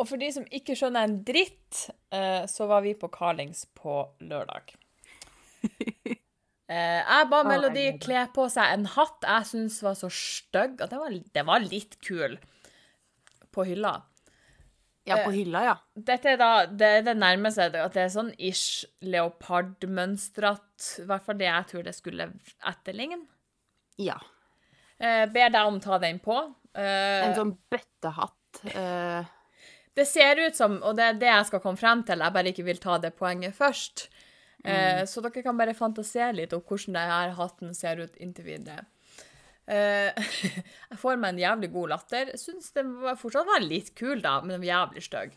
Og 0.00 0.08
for 0.08 0.16
de 0.18 0.30
som 0.34 0.46
ikke 0.54 0.74
skjønner 0.78 1.04
en 1.06 1.18
dritt, 1.26 1.86
eh, 2.14 2.44
så 2.48 2.66
var 2.70 2.82
vi 2.84 2.94
på 2.98 3.10
Carlings 3.12 3.66
på 3.78 4.00
lørdag. 4.24 4.74
Eh, 6.72 7.02
Jeg 7.04 7.26
ba 7.28 7.42
Melodi 7.44 7.82
kle 8.00 8.20
på 8.32 8.46
seg 8.48 8.70
en 8.72 8.86
hatt 8.94 9.26
jeg 9.26 9.44
syntes 9.50 9.74
var 9.84 9.96
så 9.98 10.08
stygg 10.08 10.78
at 10.80 10.92
den 10.94 11.02
var, 11.02 11.16
den 11.34 11.44
var 11.50 11.60
litt 11.66 11.98
kul 12.00 12.38
på 13.52 13.64
hylla. 13.68 13.90
Ja, 15.04 15.16
Eh. 15.18 15.24
på 15.26 15.32
hylla, 15.34 15.64
ja. 15.64 15.74
Dette 15.98 16.30
er 16.30 16.36
da 16.38 16.50
det, 16.66 16.90
det 17.04 17.16
nærmeste 17.18 17.64
at 17.74 17.92
det 17.96 18.02
er 18.04 18.10
sånn 18.14 18.32
ish 18.38 18.84
leopardmønstret 19.02 21.00
I 21.02 21.06
hvert 21.08 21.24
fall 21.26 21.38
det 21.40 21.48
jeg 21.48 21.66
tror 21.72 21.82
det 21.86 21.94
skulle 21.96 22.28
etterligne. 22.70 23.18
Ja. 23.98 24.18
Eh, 25.02 25.26
ber 25.26 25.50
deg 25.50 25.66
om 25.66 25.78
å 25.80 25.82
ta 25.82 25.98
den 25.98 26.20
på. 26.22 26.36
Eh, 26.74 27.26
En 27.28 27.34
sånn 27.34 27.56
bøttehatt. 27.70 28.62
eh, 28.74 29.24
Det 29.94 30.06
ser 30.08 30.36
ut 30.46 30.56
som, 30.56 30.78
og 30.82 30.96
det 30.96 31.04
er 31.04 31.18
det 31.20 31.28
jeg 31.28 31.46
skal 31.46 31.60
komme 31.60 31.76
frem 31.78 32.02
til, 32.06 32.18
jeg 32.18 32.32
bare 32.32 32.48
ikke 32.52 32.64
vil 32.64 32.78
ta 32.78 32.96
det 32.98 33.14
poenget 33.18 33.52
først. 33.54 34.08
Eh, 34.64 35.02
så 35.04 35.20
dere 35.20 35.42
kan 35.42 35.56
bare 35.58 35.74
fantasere 35.74 36.32
litt 36.36 36.52
om 36.54 36.62
hvordan 36.62 36.94
denne 36.94 37.34
hatten 37.36 37.74
ser 37.74 37.96
ut 38.00 38.14
inntil 38.16 38.44
videre. 38.46 38.86
Eh, 39.72 40.32
jeg 40.92 40.98
får 41.00 41.16
meg 41.22 41.32
en 41.34 41.42
jævlig 41.42 41.72
god 41.72 41.92
latter. 41.94 42.32
Syns 42.40 42.72
den 42.76 42.94
var, 43.02 43.16
fortsatt 43.20 43.48
var 43.48 43.64
litt 43.64 43.94
kul, 43.98 44.20
da, 44.24 44.38
men 44.44 44.64
jævlig 44.66 45.02
stygg. 45.06 45.32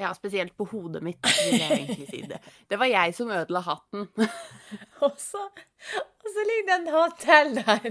ja, 0.00 0.12
spesielt 0.16 0.54
på 0.56 0.64
hodet 0.70 1.02
mitt, 1.04 1.18
vil 1.26 1.58
jeg 1.60 1.72
egentlig 1.74 2.06
si 2.08 2.20
det. 2.30 2.38
Det 2.70 2.78
var 2.80 2.88
jeg 2.88 3.14
som 3.18 3.32
ødela 3.34 3.60
hatten. 3.66 4.06
Og 5.04 5.18
så, 5.20 5.42
og 5.44 6.28
så 6.32 6.44
ligger 6.48 6.68
det 6.70 6.76
en 6.78 6.86
hatt 6.94 7.18
til 7.20 7.50
der, 7.58 7.88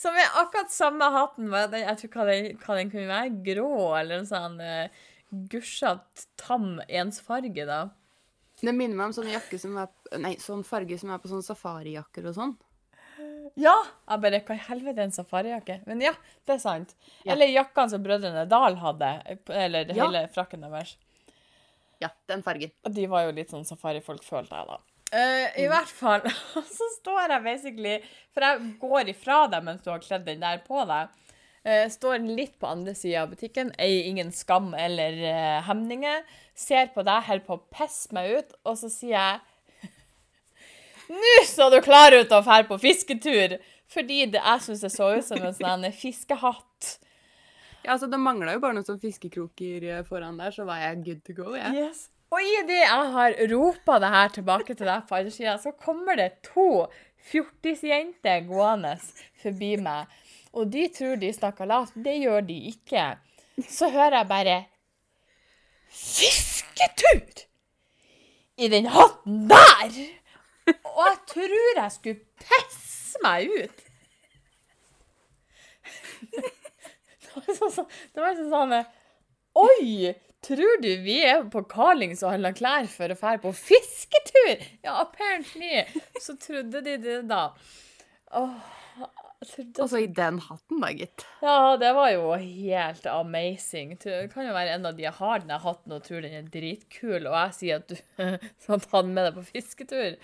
som 0.00 0.16
er 0.18 0.32
akkurat 0.40 0.72
samme 0.74 1.06
hatten. 1.14 1.46
med 1.52 1.70
den- 1.70 1.84
Jeg 1.86 2.00
tror 2.00 2.10
hva 2.16 2.24
den, 2.32 2.48
hva 2.64 2.78
den 2.80 2.90
kunne 2.90 3.06
være, 3.12 3.36
grå 3.46 3.68
eller 4.00 4.18
en 4.18 4.26
sånn 4.26 4.56
uh, 4.58 5.04
gusjete, 5.52 6.24
tam 6.40 6.80
ensfarge, 6.88 7.68
da. 7.68 7.84
Det 8.58 8.74
minner 8.74 8.96
meg 8.98 9.12
om 9.12 9.14
sånn 9.14 9.30
som 9.62 9.76
er 9.78 9.92
Nei, 10.18 10.34
sånn 10.42 10.64
farge 10.66 10.98
som 10.98 11.12
er 11.14 11.20
på 11.22 11.30
sånne 11.30 11.46
safarijakker 11.46 12.26
og 12.26 12.34
sånn. 12.34 12.56
Ja! 13.56 13.74
Jeg 14.08 14.22
bare, 14.24 14.40
hva 14.44 14.56
i 14.56 14.64
helvete 14.68 15.00
er 15.00 15.08
en 15.08 15.14
safarijakke? 15.14 15.80
Men 15.86 16.02
ja, 16.04 16.12
det 16.46 16.56
er 16.56 16.62
sant. 16.62 16.94
Ja. 17.24 17.32
Eller 17.34 17.50
jakkene 17.52 17.92
som 17.94 18.02
brødrene 18.04 18.44
Dal 18.50 18.76
hadde, 18.82 19.12
eller 19.48 19.94
Ja. 19.94 20.06
hele 20.06 20.26
frakken 20.34 20.60
deres. 20.66 20.96
Ja, 22.02 22.10
den 22.30 22.42
fargen. 22.42 22.70
Og 22.86 22.94
de 22.94 23.06
var 23.10 23.24
jo 23.26 23.32
litt 23.34 23.50
sånn 23.50 23.66
safarifolk, 23.66 24.22
følte 24.22 24.54
jeg 24.54 24.68
da. 24.70 24.78
Uh, 25.08 25.46
I 25.56 25.66
hvert 25.70 25.88
fall 25.88 26.20
så 26.78 26.86
står 26.98 27.30
jeg 27.32 27.40
basically 27.46 27.94
For 28.34 28.44
jeg 28.44 28.74
går 28.82 29.08
ifra 29.14 29.38
deg 29.48 29.62
mens 29.64 29.80
du 29.80 29.88
har 29.88 30.02
kledd 30.04 30.26
den 30.26 30.42
der 30.44 30.60
på 30.66 30.82
deg. 30.84 31.08
Uh, 31.64 31.86
står 31.90 32.20
litt 32.28 32.58
på 32.60 32.68
andre 32.68 32.92
sida 32.94 33.22
av 33.24 33.32
butikken, 33.32 33.72
eier 33.80 34.04
ingen 34.10 34.30
skam 34.36 34.74
eller 34.78 35.16
uh, 35.24 35.62
hemninger. 35.66 36.22
Ser 36.54 36.92
på 36.94 37.02
deg, 37.08 37.24
holder 37.24 37.46
på 37.48 37.56
å 37.56 37.64
pisse 37.72 38.12
meg 38.14 38.36
ut, 38.36 38.52
og 38.68 38.76
så 38.78 38.92
sier 38.92 39.16
jeg 39.16 39.40
Nå 41.08 41.34
så 41.48 41.70
du 41.72 41.78
klar 41.84 42.12
ut 42.12 42.28
til 42.28 42.38
å 42.38 42.44
dra 42.44 42.62
på 42.68 42.78
fisketur! 42.82 43.58
Fordi 43.88 44.26
det, 44.28 44.42
jeg 44.44 44.64
syns 44.66 44.82
det 44.84 44.90
så 44.92 45.06
ut 45.16 45.24
som 45.24 45.40
en 45.40 45.54
sånn 45.56 45.86
fiskehatt. 45.96 46.98
Ja, 47.84 47.94
altså, 47.94 48.06
Det 48.12 48.20
mangla 48.20 48.52
jo 48.52 48.60
bare 48.60 48.76
noen 48.76 48.84
sånne 48.84 49.00
fiskekroker 49.00 49.86
eh, 49.88 50.02
foran 50.04 50.36
der, 50.36 50.52
så 50.52 50.66
var 50.68 50.82
jeg 50.82 51.04
good 51.06 51.22
to 51.24 51.36
go. 51.38 51.54
ja. 51.56 51.72
Yes. 51.72 52.08
Og 52.28 52.44
idet 52.44 52.82
jeg 52.82 53.04
har 53.14 53.36
ropa 53.48 53.94
det 54.02 54.08
her 54.12 54.32
tilbake 54.34 54.74
til 54.76 54.84
deg 54.90 55.06
på 55.08 55.16
andre 55.16 55.30
sida, 55.32 55.54
så 55.62 55.72
kommer 55.72 56.18
det 56.20 56.42
to 56.44 56.84
fjortisjenter 57.30 58.42
gående 58.44 58.98
forbi 59.40 59.70
meg. 59.80 60.12
Og 60.52 60.68
de 60.68 60.84
tror 60.92 61.16
de 61.16 61.32
snakker 61.32 61.68
lavt. 61.70 61.96
Det 61.96 62.18
gjør 62.18 62.44
de 62.44 62.58
ikke. 62.68 63.06
Så 63.64 63.88
hører 63.88 64.20
jeg 64.20 64.28
bare 64.28 64.58
Fisketur! 65.88 67.46
I 68.58 68.68
den 68.68 68.90
hatten 68.92 69.46
der! 69.48 69.96
Og 70.68 71.04
jeg 71.06 71.18
tror 71.32 71.80
jeg 71.80 71.94
skulle 71.94 72.20
pisse 72.44 73.22
meg 73.24 73.52
ut. 73.58 73.84
Det 76.28 77.44
var 77.46 77.58
sånn, 77.58 77.74
sånn, 77.74 77.92
det 78.14 78.24
var 78.24 78.88
Oi! 79.58 80.14
Tror 80.44 80.80
du 80.82 80.90
vi 81.02 81.18
er 81.26 81.42
på 81.50 81.64
Carlings 81.66 82.22
og 82.22 82.30
handler 82.36 82.54
klær 82.56 82.86
for 82.90 83.10
å 83.10 83.16
dra 83.18 83.34
på 83.42 83.50
fisketur? 83.58 84.60
Ja, 84.86 85.00
apparently. 85.02 85.82
Så 86.22 86.36
trodde 86.38 86.82
de 86.84 86.94
det, 87.02 87.16
da. 87.30 87.48
Åh, 88.38 88.54
trodde 89.42 89.82
Og 89.82 89.90
så 89.90 90.02
i 90.04 90.06
den 90.14 90.38
hatten, 90.44 90.78
da, 90.82 90.92
gitt. 90.94 91.26
Ja, 91.42 91.74
det 91.80 91.90
var 91.96 92.12
jo 92.14 92.30
helt 92.38 93.08
amazing. 93.10 93.96
Det 93.98 94.28
kan 94.32 94.46
jo 94.46 94.54
være 94.54 94.76
en 94.78 94.86
av 94.86 94.98
de 94.98 95.08
jeg 95.08 95.16
har 95.18 95.42
den 95.42 95.54
hatten 95.66 95.96
og 95.98 96.06
tror 96.06 96.22
den 96.22 96.38
er 96.38 96.52
dritkul, 96.54 97.26
og 97.26 97.34
jeg 97.34 97.56
sier 97.58 97.82
at 97.82 97.90
du 97.90 97.98
skal 98.62 98.86
ta 98.86 99.02
den 99.02 99.14
med 99.18 99.28
deg 99.28 99.40
på 99.40 99.46
fisketur. 99.50 100.18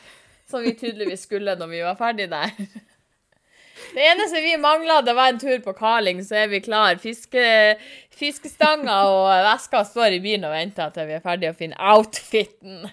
Som 0.50 0.64
vi 0.64 0.74
tydeligvis 0.76 1.24
skulle 1.24 1.54
når 1.56 1.70
vi 1.70 1.84
var 1.84 1.96
ferdig 1.98 2.28
der. 2.32 2.50
Det 3.94 4.02
eneste 4.06 4.40
vi 4.42 4.56
mangla, 4.58 5.00
det 5.02 5.14
var 5.16 5.32
en 5.32 5.38
tur 5.38 5.58
på 5.62 5.72
Carling, 5.78 6.20
så 6.24 6.44
er 6.44 6.50
vi 6.52 6.60
klar. 6.64 6.96
Fiske, 7.02 7.44
fiskestanga 8.14 8.96
og 9.10 9.28
veska 9.46 9.84
står 9.86 10.16
i 10.16 10.22
bilen 10.24 10.46
og 10.48 10.54
venter 10.54 10.92
til 10.94 11.08
vi 11.10 11.16
er 11.16 11.24
ferdige 11.24 11.52
å 11.54 11.58
finne 11.58 11.92
outfiten. 11.92 12.84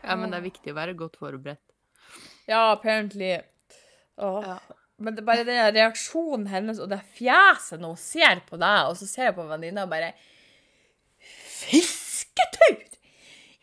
Ja, 0.00 0.16
men 0.16 0.30
det 0.32 0.40
er 0.40 0.46
viktig 0.48 0.72
å 0.72 0.78
være 0.78 0.96
godt 0.98 1.20
forberedt. 1.20 1.62
Ja, 2.48 2.70
apparently. 2.72 3.34
Åh. 4.20 4.44
Ja. 4.46 4.58
Men 5.00 5.16
det 5.16 5.22
er 5.22 5.28
bare 5.30 5.44
den 5.48 5.60
reaksjonen 5.76 6.48
hennes 6.52 6.80
og 6.82 6.90
det 6.92 7.00
fjeset 7.16 7.80
når 7.80 7.94
hun 7.94 8.00
ser 8.00 8.42
på 8.48 8.58
deg, 8.60 8.90
og 8.90 8.98
så 9.00 9.08
ser 9.08 9.30
hun 9.30 9.38
på 9.38 9.48
venninna 9.48 9.86
og 9.86 9.92
bare 9.92 10.12
Fisketur! 11.60 12.80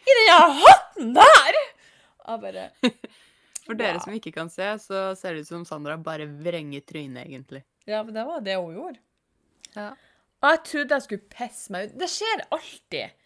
I 0.08 0.16
den 0.18 0.62
hatten 0.62 1.14
der! 1.18 1.60
Jeg 2.28 2.44
bare 2.44 2.68
For 3.68 3.76
dere 3.76 4.00
som 4.00 4.16
ikke 4.16 4.32
kan 4.32 4.48
se, 4.52 4.68
så 4.80 5.00
ser 5.20 5.36
det 5.36 5.44
ut 5.44 5.50
som 5.50 5.66
Sandra 5.68 5.98
bare 6.00 6.24
vrenger 6.28 6.86
trynet, 6.88 7.26
egentlig. 7.26 7.66
Ja, 7.88 8.00
men 8.04 8.16
det 8.16 8.24
var 8.24 8.44
det 8.46 8.56
hun 8.56 8.78
gjorde. 8.78 9.02
Ja. 9.74 9.90
Og 10.40 10.54
jeg 10.54 10.62
trodde 10.70 10.96
jeg 10.96 11.06
skulle 11.06 11.32
pisse 11.34 11.74
meg 11.74 11.90
ut. 11.90 11.98
Det 12.00 12.08
skjer 12.14 12.44
alltid. 12.56 13.26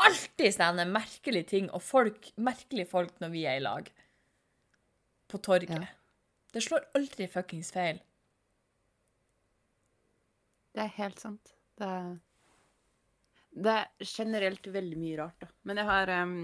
Alltid 0.00 0.56
sånne 0.56 0.86
merkelige 0.90 1.50
ting 1.52 1.68
og 1.76 1.84
folk, 1.84 2.32
merkelige 2.40 2.88
folk 2.90 3.18
når 3.22 3.32
vi 3.34 3.44
er 3.46 3.60
i 3.60 3.62
lag. 3.62 3.90
På 5.30 5.38
torget. 5.38 5.70
Ja. 5.76 5.90
Det 6.50 6.64
slår 6.66 6.88
aldri 6.98 7.28
fuckings 7.30 7.70
feil. 7.74 8.00
Det 10.74 10.82
er 10.82 10.96
helt 10.96 11.22
sant. 11.22 11.52
Det 11.78 11.86
er, 11.86 12.10
det 13.54 13.76
er 13.76 14.08
generelt 14.16 14.66
veldig 14.66 14.98
mye 14.98 15.20
rart, 15.20 15.38
da. 15.42 15.50
Men 15.66 15.78
jeg 15.82 15.90
har, 15.90 16.12
em, 16.14 16.34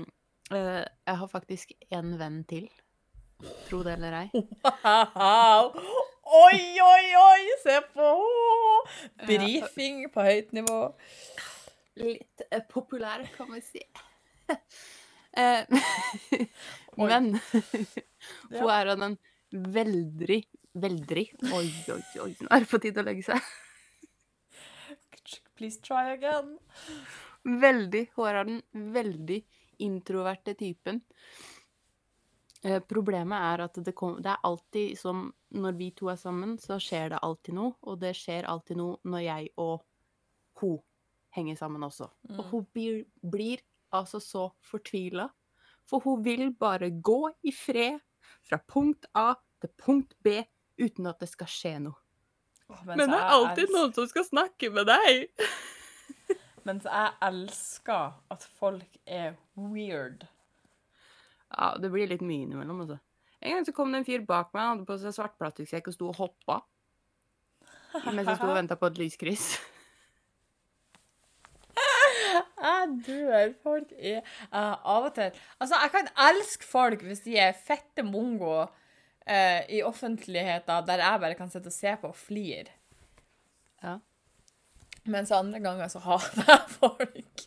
eh, 0.53 0.83
jeg 0.85 1.21
har 1.23 1.31
faktisk 1.33 1.73
en 1.91 2.17
venn 2.21 2.43
til. 2.49 2.69
Tro 3.69 3.83
det 3.85 3.97
eller 3.99 4.21
ei. 4.23 4.45
Wow. 5.15 5.75
Oi, 6.27 6.61
oi, 6.83 7.07
oi! 7.21 7.43
Se 7.63 7.81
på 7.93 8.07
henne! 8.21 9.27
Brifing 9.29 10.07
på 10.13 10.25
høyt 10.27 10.55
nivå. 10.57 10.81
Litt 12.01 12.43
uh, 12.51 12.63
populær, 12.71 13.25
kan 13.37 13.51
vi 13.55 13.63
si. 13.65 13.85
Eh, 15.37 15.67
Men 16.97 17.35
hun 18.49 18.71
er 18.73 18.89
av 18.89 19.01
den 19.03 19.17
veldig, 19.53 20.39
veldig 20.81 21.25
Oi, 21.53 21.67
oi, 21.93 21.99
oi. 22.25 22.31
Nå 22.41 22.49
er 22.49 22.65
det 22.65 22.71
på 22.71 22.81
tide 22.81 23.03
å 23.03 23.05
legge 23.05 23.27
seg. 23.27 23.51
Please 25.57 25.77
try 25.85 26.15
again. 26.15 26.55
Veldig. 27.45 28.07
Hun 28.17 28.31
er 28.31 28.41
av 28.41 28.49
den 28.49 28.63
veldig 28.97 29.43
introverte 29.83 30.55
typen. 30.59 31.01
Eh, 32.65 32.81
problemet 32.89 33.37
er 33.39 33.65
at 33.67 33.79
det, 33.85 33.93
kom, 33.95 34.17
det 34.23 34.33
er 34.33 34.43
alltid 34.49 34.97
som 34.99 35.33
Når 35.57 35.77
vi 35.79 35.91
to 35.97 36.09
er 36.11 36.17
sammen, 36.21 36.57
så 36.61 36.77
skjer 36.83 37.11
det 37.15 37.21
alltid 37.23 37.55
noe. 37.57 37.75
Og 37.87 38.01
det 38.03 38.11
skjer 38.19 38.45
alltid 38.51 38.77
noe 38.81 38.99
når 39.09 39.23
jeg 39.25 39.51
og 39.63 39.85
hun 40.61 40.79
henger 41.37 41.57
sammen 41.57 41.83
også. 41.87 42.11
Og 42.33 42.43
Mm. 42.45 42.51
hun 42.51 42.67
blir, 42.75 43.05
blir 43.23 43.61
altså 43.93 44.21
så 44.21 44.51
fortvila. 44.61 45.29
For 45.87 46.01
hun 46.01 46.25
vil 46.25 46.51
bare 46.53 46.91
gå 46.91 47.31
i 47.45 47.53
fred 47.53 48.01
fra 48.43 48.59
punkt 48.69 49.07
A 49.15 49.35
til 49.61 49.71
punkt 49.79 50.15
B 50.25 50.43
uten 50.79 51.07
at 51.07 51.21
det 51.21 51.29
skal 51.31 51.47
skje 51.47 51.79
noe. 51.81 51.95
Oh, 52.69 52.83
Men 52.85 52.99
men 52.99 53.11
det 53.11 53.17
er 53.21 53.31
alltid 53.31 53.69
er... 53.69 53.73
noen 53.73 53.93
som 53.95 54.09
skal 54.11 54.25
snakke 54.27 54.71
med 54.75 54.87
deg! 54.91 55.29
Mens 56.67 56.87
jeg 56.89 57.13
elsker 57.23 58.17
at 58.35 58.47
folk 58.59 58.97
er 59.07 59.37
weird. 59.55 60.27
Ja, 61.53 61.75
det 61.79 61.93
blir 61.93 62.11
litt 62.11 62.25
mye 62.27 62.43
innimellom, 62.47 62.83
altså. 62.83 62.99
En 63.41 63.55
gang 63.55 63.67
så 63.69 63.75
kom 63.77 63.93
det 63.93 64.01
en 64.01 64.09
fyr 64.09 64.25
bak 64.27 64.51
meg, 64.51 64.63
han 64.63 64.73
hadde 64.75 64.89
på 64.89 64.97
seg 64.99 65.15
svart 65.15 65.37
plastikksekk 65.39 65.93
og 65.93 65.95
sto 65.95 66.11
og 66.11 66.19
hoppa. 66.19 66.61
Mens 68.11 68.27
jeg 68.27 68.41
sto 68.41 68.49
og 68.51 68.59
venta 68.59 68.77
på 68.81 68.91
et 68.91 68.99
lyskryss. 69.01 69.49
Jeg 72.37 72.89
dør. 73.07 73.53
Folk 73.63 73.93
er 73.95 74.25
uh, 74.51 74.75
Av 74.97 75.07
og 75.07 75.13
til 75.15 75.31
Altså, 75.61 75.77
jeg 75.77 75.93
kan 75.93 76.09
elske 76.29 76.67
folk 76.67 77.05
hvis 77.07 77.23
de 77.27 77.37
er 77.41 77.57
fette 77.57 78.05
mongo 78.07 78.65
uh, 78.65 79.63
i 79.69 79.83
offentligheten, 79.85 80.89
der 80.89 81.05
jeg 81.05 81.23
bare 81.23 81.39
kan 81.39 81.53
sitte 81.53 81.71
og 81.71 81.77
se 81.77 81.95
på 82.01 82.11
og 82.11 82.19
flire. 82.19 82.73
Ja. 83.85 83.99
Mens 85.13 85.33
andre 85.35 85.61
ganger 85.63 85.91
så 85.93 86.03
hater 86.03 86.49
jeg 86.51 86.63
folk. 86.77 87.45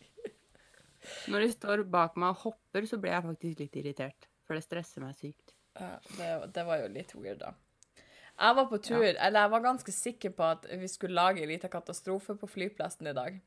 Når 1.29 1.45
de 1.45 1.49
står 1.53 1.83
bak 1.91 2.17
meg 2.19 2.35
og 2.35 2.43
hopper, 2.45 2.85
så 2.87 2.99
blir 3.01 3.15
jeg 3.15 3.25
faktisk 3.25 3.63
litt 3.63 3.79
irritert. 3.81 4.29
For 4.47 4.57
det 4.57 4.65
stresser 4.65 5.03
meg 5.03 5.17
sykt. 5.17 5.53
Ja, 5.79 5.97
det, 6.17 6.29
det 6.55 6.63
var 6.67 6.81
jo 6.81 6.87
litt 6.93 7.11
weird, 7.15 7.43
da. 7.43 7.53
Jeg 8.39 8.55
var 8.55 8.69
på 8.71 8.79
tur, 8.79 9.03
eller 9.03 9.41
jeg 9.43 9.51
var 9.51 9.63
ganske 9.65 9.91
sikker 9.91 10.31
på 10.35 10.45
at 10.47 10.65
vi 10.79 10.87
skulle 10.87 11.17
lage 11.17 11.43
en 11.43 11.51
liten 11.51 11.71
katastrofe 11.71 12.37
på 12.39 12.47
flyplassen 12.47 13.11
i 13.11 13.15
dag. 13.15 13.39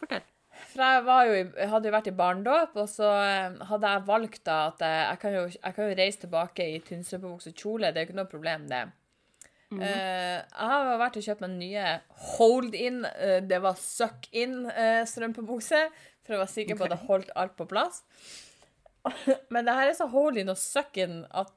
Fortell. 0.00 0.24
For 0.72 0.82
jeg, 0.82 1.02
var 1.06 1.26
jo, 1.28 1.34
jeg 1.36 1.68
hadde 1.70 1.88
jo 1.88 1.94
vært 1.94 2.08
i 2.10 2.16
barndåp, 2.16 2.78
og 2.80 2.88
så 2.90 3.10
eh, 3.20 3.58
hadde 3.68 3.92
jeg 3.92 4.06
valgt 4.08 4.40
da 4.48 4.56
at 4.70 4.80
jeg, 4.82 5.02
jeg 5.04 5.20
kan 5.22 5.36
jo, 5.36 5.42
jeg 5.52 5.76
kan 5.76 5.84
jo 5.84 5.98
reise 6.00 6.22
tilbake 6.24 6.66
i 6.72 6.80
tynnstrømpebukse 6.88 7.52
og 7.52 7.62
kjole. 7.62 7.92
Det 7.92 8.00
er 8.00 8.06
jo 8.06 8.08
ikke 8.08 8.18
noe 8.18 8.32
problem, 8.32 8.66
det. 8.72 8.82
Eh, 9.76 10.38
jeg 10.40 10.68
har 10.72 11.00
vært 11.00 11.18
og 11.20 11.26
kjøpt 11.26 11.42
meg 11.44 11.52
nye 11.58 11.86
hold-in, 12.36 12.98
uh, 13.04 13.40
det 13.44 13.58
var 13.64 13.74
suck-in-strømpebukse, 13.82 15.82
for 16.24 16.32
å 16.36 16.42
være 16.42 16.54
sikker 16.54 16.74
på 16.78 16.84
at 16.86 16.94
det 16.94 17.06
holdt 17.08 17.30
alt 17.36 17.54
på 17.58 17.64
plass. 17.68 17.96
Men 19.52 19.62
det 19.68 19.76
her 19.76 19.86
er 19.90 19.96
så 19.98 20.06
hold-in 20.12 20.52
og 20.52 20.58
suck-in 20.60 21.14
at 21.36 21.56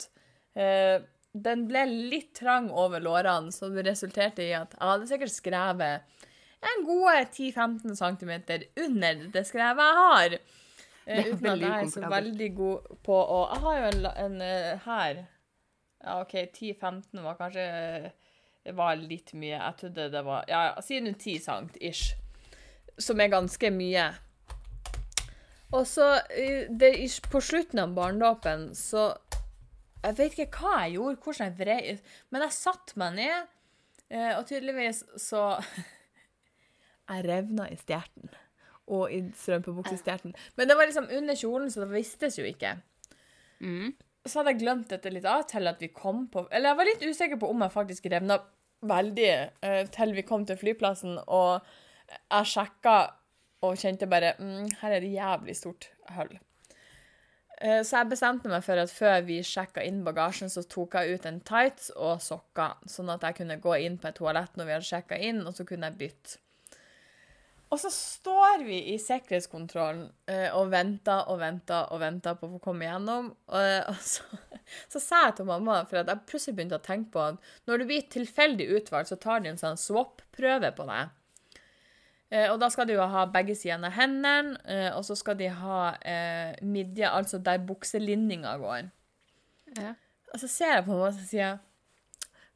eh, 0.60 0.98
den 1.32 1.68
ble 1.70 1.86
litt 1.88 2.34
trang 2.40 2.68
over 2.72 3.00
lårene, 3.04 3.52
så 3.56 3.70
det 3.72 3.86
resulterte 3.88 4.44
i 4.44 4.54
at 4.56 4.76
jeg 4.76 4.92
hadde 4.92 5.10
sikkert 5.10 5.34
skrevet 5.34 6.02
en 6.62 6.84
gode 6.86 7.26
10-15 7.32 7.96
cm 7.98 8.34
under 8.86 9.16
det 9.34 9.44
skrevet 9.50 9.88
jeg 9.88 10.00
har. 10.00 10.30
Eh, 11.06 11.32
uten 11.32 11.48
at 11.56 11.64
jeg 11.64 11.72
er 11.72 11.88
så 11.90 12.10
veldig 12.12 12.50
god 12.56 12.92
på 13.04 13.18
å 13.18 13.40
Jeg 13.50 13.62
har 13.64 13.80
jo 13.80 13.86
en, 13.90 14.06
en 14.26 14.42
eh, 14.46 14.84
her. 14.86 15.24
Ja, 16.04 16.22
OK, 16.22 16.34
10-15 16.34 17.22
var 17.22 17.38
kanskje 17.40 17.66
Det 18.66 18.74
var 18.78 18.96
litt 18.98 19.34
mye. 19.34 19.58
Jeg 19.58 19.78
trodde 19.80 20.10
det 20.14 20.26
var 20.26 20.46
Ja, 20.50 20.64
ja, 20.72 20.82
si 20.86 21.00
nå 21.02 21.14
10 21.14 21.40
sant, 21.46 21.78
ish. 21.82 22.16
Som 23.02 23.22
er 23.22 23.32
ganske 23.34 23.72
mye. 23.74 24.10
Og 25.72 25.88
så 25.88 26.08
det, 26.70 26.94
På 27.32 27.42
slutten 27.42 27.80
av 27.80 27.94
barndåpen 27.96 28.72
så 28.76 29.12
Jeg 30.04 30.18
vet 30.18 30.38
ikke 30.40 30.60
hva 30.62 30.84
jeg 30.84 30.98
gjorde, 30.98 31.22
hvordan 31.24 31.48
jeg 31.52 31.58
vrei 31.60 31.98
Men 32.34 32.46
jeg 32.48 32.58
satte 32.58 32.98
meg 33.00 33.18
ned, 33.20 33.52
eh, 34.10 34.32
og 34.38 34.46
tydeligvis 34.50 35.04
så 35.22 35.44
Jeg 37.12 37.26
revna 37.28 37.68
i 37.70 37.76
stjerten. 37.76 38.30
og 38.92 39.12
i 39.14 39.22
strømpebuksestjerten. 39.36 40.34
Men 40.58 40.68
det 40.68 40.76
var 40.76 40.88
liksom 40.88 41.08
under 41.18 41.36
kjolen, 41.36 41.70
så 41.72 41.82
det 41.84 41.94
vistes 41.94 42.38
jo 42.40 42.44
ikke. 42.48 42.74
Mm. 43.60 43.94
Så 44.26 44.40
hadde 44.40 44.54
jeg 44.54 44.62
glemt 44.62 44.92
dette 44.92 45.10
litt 45.10 45.26
av 45.26 45.48
til 45.50 45.70
at 45.70 45.80
vi 45.82 45.90
kom 45.94 46.28
på 46.30 46.46
Eller 46.52 46.72
jeg 46.72 46.78
var 46.80 46.90
litt 46.90 47.06
usikker 47.08 47.40
på 47.42 47.50
om 47.50 47.64
jeg 47.66 47.74
faktisk 47.74 48.10
revna 48.14 48.38
veldig 48.86 49.32
uh, 49.62 49.82
til 49.94 50.14
vi 50.18 50.26
kom 50.26 50.46
til 50.46 50.58
flyplassen, 50.58 51.20
og 51.30 51.62
jeg 52.10 52.48
sjekka 52.50 52.96
og 53.62 53.78
kjente 53.78 54.10
bare 54.10 54.32
mm, 54.40 54.72
Her 54.82 54.96
er 54.96 55.04
det 55.04 55.12
jævlig 55.14 55.56
stort 55.58 55.92
hull. 56.16 56.34
Uh, 57.62 57.82
Så 57.86 58.00
jeg 58.00 58.10
bestemte 58.10 58.50
meg 58.50 58.66
for 58.66 58.82
at 58.82 58.94
før 58.94 59.20
vi 59.28 59.42
sjekka 59.46 59.86
inn 59.86 60.02
bagasjen, 60.06 60.50
så 60.50 60.66
tok 60.66 60.98
jeg 60.98 61.18
ut 61.18 61.28
en 61.30 61.42
tights 61.46 61.92
og 61.94 62.22
sokker, 62.26 62.78
sånn 62.90 63.14
at 63.14 63.26
jeg 63.28 63.42
kunne 63.44 63.62
gå 63.62 63.78
inn 63.86 64.00
på 64.02 64.10
et 64.10 64.18
toalett 64.18 64.58
når 64.58 64.70
vi 64.70 64.78
hadde 64.78 64.90
sjekka 64.90 65.22
inn, 65.30 65.44
og 65.46 65.54
så 65.58 65.66
kunne 65.70 65.92
jeg 65.92 66.02
bytte. 66.02 66.42
Og 67.72 67.80
så 67.80 67.88
står 67.94 68.66
vi 68.68 68.78
i 68.92 68.98
sikkerhetskontrollen 69.00 70.10
eh, 70.28 70.50
og 70.52 70.74
venter 70.74 71.30
og 71.32 71.40
venter 71.40 71.88
og 71.94 72.02
venter 72.02 72.36
på 72.36 72.50
å 72.50 72.58
få 72.58 72.60
komme 72.66 72.84
igjennom. 72.84 73.30
Og, 73.32 73.70
og 73.88 74.02
så, 74.04 74.26
så 74.92 75.00
sa 75.00 75.22
jeg 75.30 75.38
til 75.40 75.48
mamma, 75.48 75.80
for 75.88 76.02
at 76.02 76.12
jeg 76.12 76.28
plutselig 76.28 76.58
begynte 76.58 76.82
å 76.82 76.84
tenke 76.84 77.14
på 77.16 77.24
at 77.30 77.52
når 77.70 77.80
du 77.80 77.88
blir 77.88 78.12
tilfeldig 78.12 78.68
utvalgt, 78.76 79.14
så 79.14 79.20
tar 79.24 79.44
de 79.44 79.54
en 79.54 79.62
sånn 79.62 79.80
swap-prøve 79.80 80.74
på 80.76 80.90
deg. 80.92 81.16
Eh, 82.32 82.48
og 82.48 82.60
da 82.62 82.70
skal 82.72 82.88
de 82.88 82.96
jo 82.96 83.08
ha 83.12 83.26
begge 83.32 83.56
sidene 83.60 83.90
av 83.90 83.98
hendene, 83.98 84.60
eh, 84.68 84.90
og 84.96 85.04
så 85.08 85.18
skal 85.20 85.36
de 85.40 85.50
ha 85.52 85.82
eh, 86.00 86.54
midje, 86.64 87.08
altså 87.08 87.42
der 87.44 87.64
bukselinninga 87.68 88.56
går. 88.62 88.88
Ja. 89.80 89.96
Og 90.32 90.40
så 90.40 90.48
ser 90.48 90.78
jeg 90.78 90.86
på 90.86 90.96
mamma 90.96 91.10
og 91.12 91.20
sier 91.20 91.44
jeg, 91.44 91.60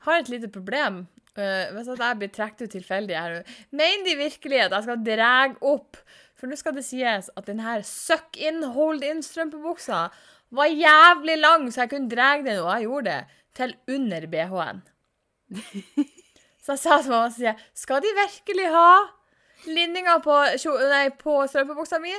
har 0.05 0.22
et 0.22 0.32
lite 0.32 0.51
problem. 0.53 1.05
Uh, 1.36 1.67
hvis 1.75 1.89
jeg 1.91 2.15
blir 2.15 2.29
trukket 2.31 2.61
ut 2.63 2.71
tilfeldig 2.71 3.15
her 3.19 3.33
Mener 3.75 4.05
de 4.07 4.13
virkelig 4.15 4.61
at 4.63 4.71
jeg 4.71 4.86
skal 4.86 5.01
dra 5.03 5.31
opp? 5.67 5.99
For 6.36 6.47
nå 6.47 6.55
skal 6.59 6.77
det 6.77 6.86
sies 6.88 7.27
at 7.27 7.49
denne 7.49 7.75
suck 7.88 8.39
in, 8.39 8.61
hold 8.75 9.03
in-strømpebuksa 9.03 10.05
var 10.55 10.71
jævlig 10.71 11.38
lang, 11.39 11.67
så 11.73 11.83
jeg 11.83 11.91
kunne 11.91 12.11
dra 12.11 12.36
den, 12.38 12.59
og 12.59 12.71
jeg 12.71 12.88
gjorde 12.88 13.11
det, 13.11 13.41
til 13.55 13.75
under 13.95 14.27
BH-en. 14.31 14.81
så 16.63 16.75
jeg 16.75 16.79
sa 16.79 16.97
til 17.01 17.11
mamma 17.11 17.29
og 17.29 17.36
sier 17.36 17.61
skal 17.75 18.03
de 18.03 18.11
virkelig 18.17 18.67
ha 18.73 18.89
linninga 19.65 20.17
på, 20.23 20.36
på 21.23 21.38
strømpebuksa 21.51 21.99
mi? 22.03 22.13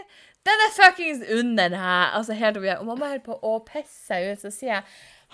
Den 0.46 0.62
er 0.62 0.74
fuckings 0.76 1.24
under 1.38 1.76
her! 1.76 2.16
Altså 2.16 2.32
helt 2.32 2.60
her. 2.62 2.78
Og 2.78 2.86
mamma 2.86 3.10
holder 3.10 3.24
på 3.26 3.38
å 3.42 3.58
pisse 3.66 4.06
seg 4.06 4.30
ut, 4.30 4.42
så 4.44 4.52
sier 4.54 4.76
jeg 4.76 4.84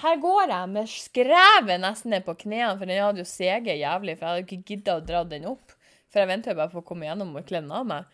her 0.00 0.18
går 0.22 0.48
jeg 0.48 0.68
med 0.72 0.88
skrevet 0.90 1.80
nesten 1.82 2.14
ned 2.14 2.24
på 2.24 2.34
knærne, 2.44 2.78
for 2.80 2.88
den 2.88 3.02
hadde 3.02 3.22
jo 3.22 3.28
seget 3.28 3.78
jævlig, 3.78 4.16
for 4.16 4.24
jeg 4.24 4.30
hadde 4.30 4.42
jo 4.42 4.48
ikke 4.48 4.68
gidda 4.70 4.96
å 4.96 5.04
dra 5.04 5.22
den 5.28 5.48
opp. 5.50 5.74
For 6.12 6.22
jeg 6.22 6.30
venter 6.32 6.52
jo 6.52 6.60
bare 6.60 6.72
på 6.72 6.80
å 6.80 6.86
komme 6.86 7.06
gjennom 7.06 7.36
og 7.36 7.46
kle 7.48 7.60
den 7.62 7.72
av 7.72 7.88
meg. 7.88 8.08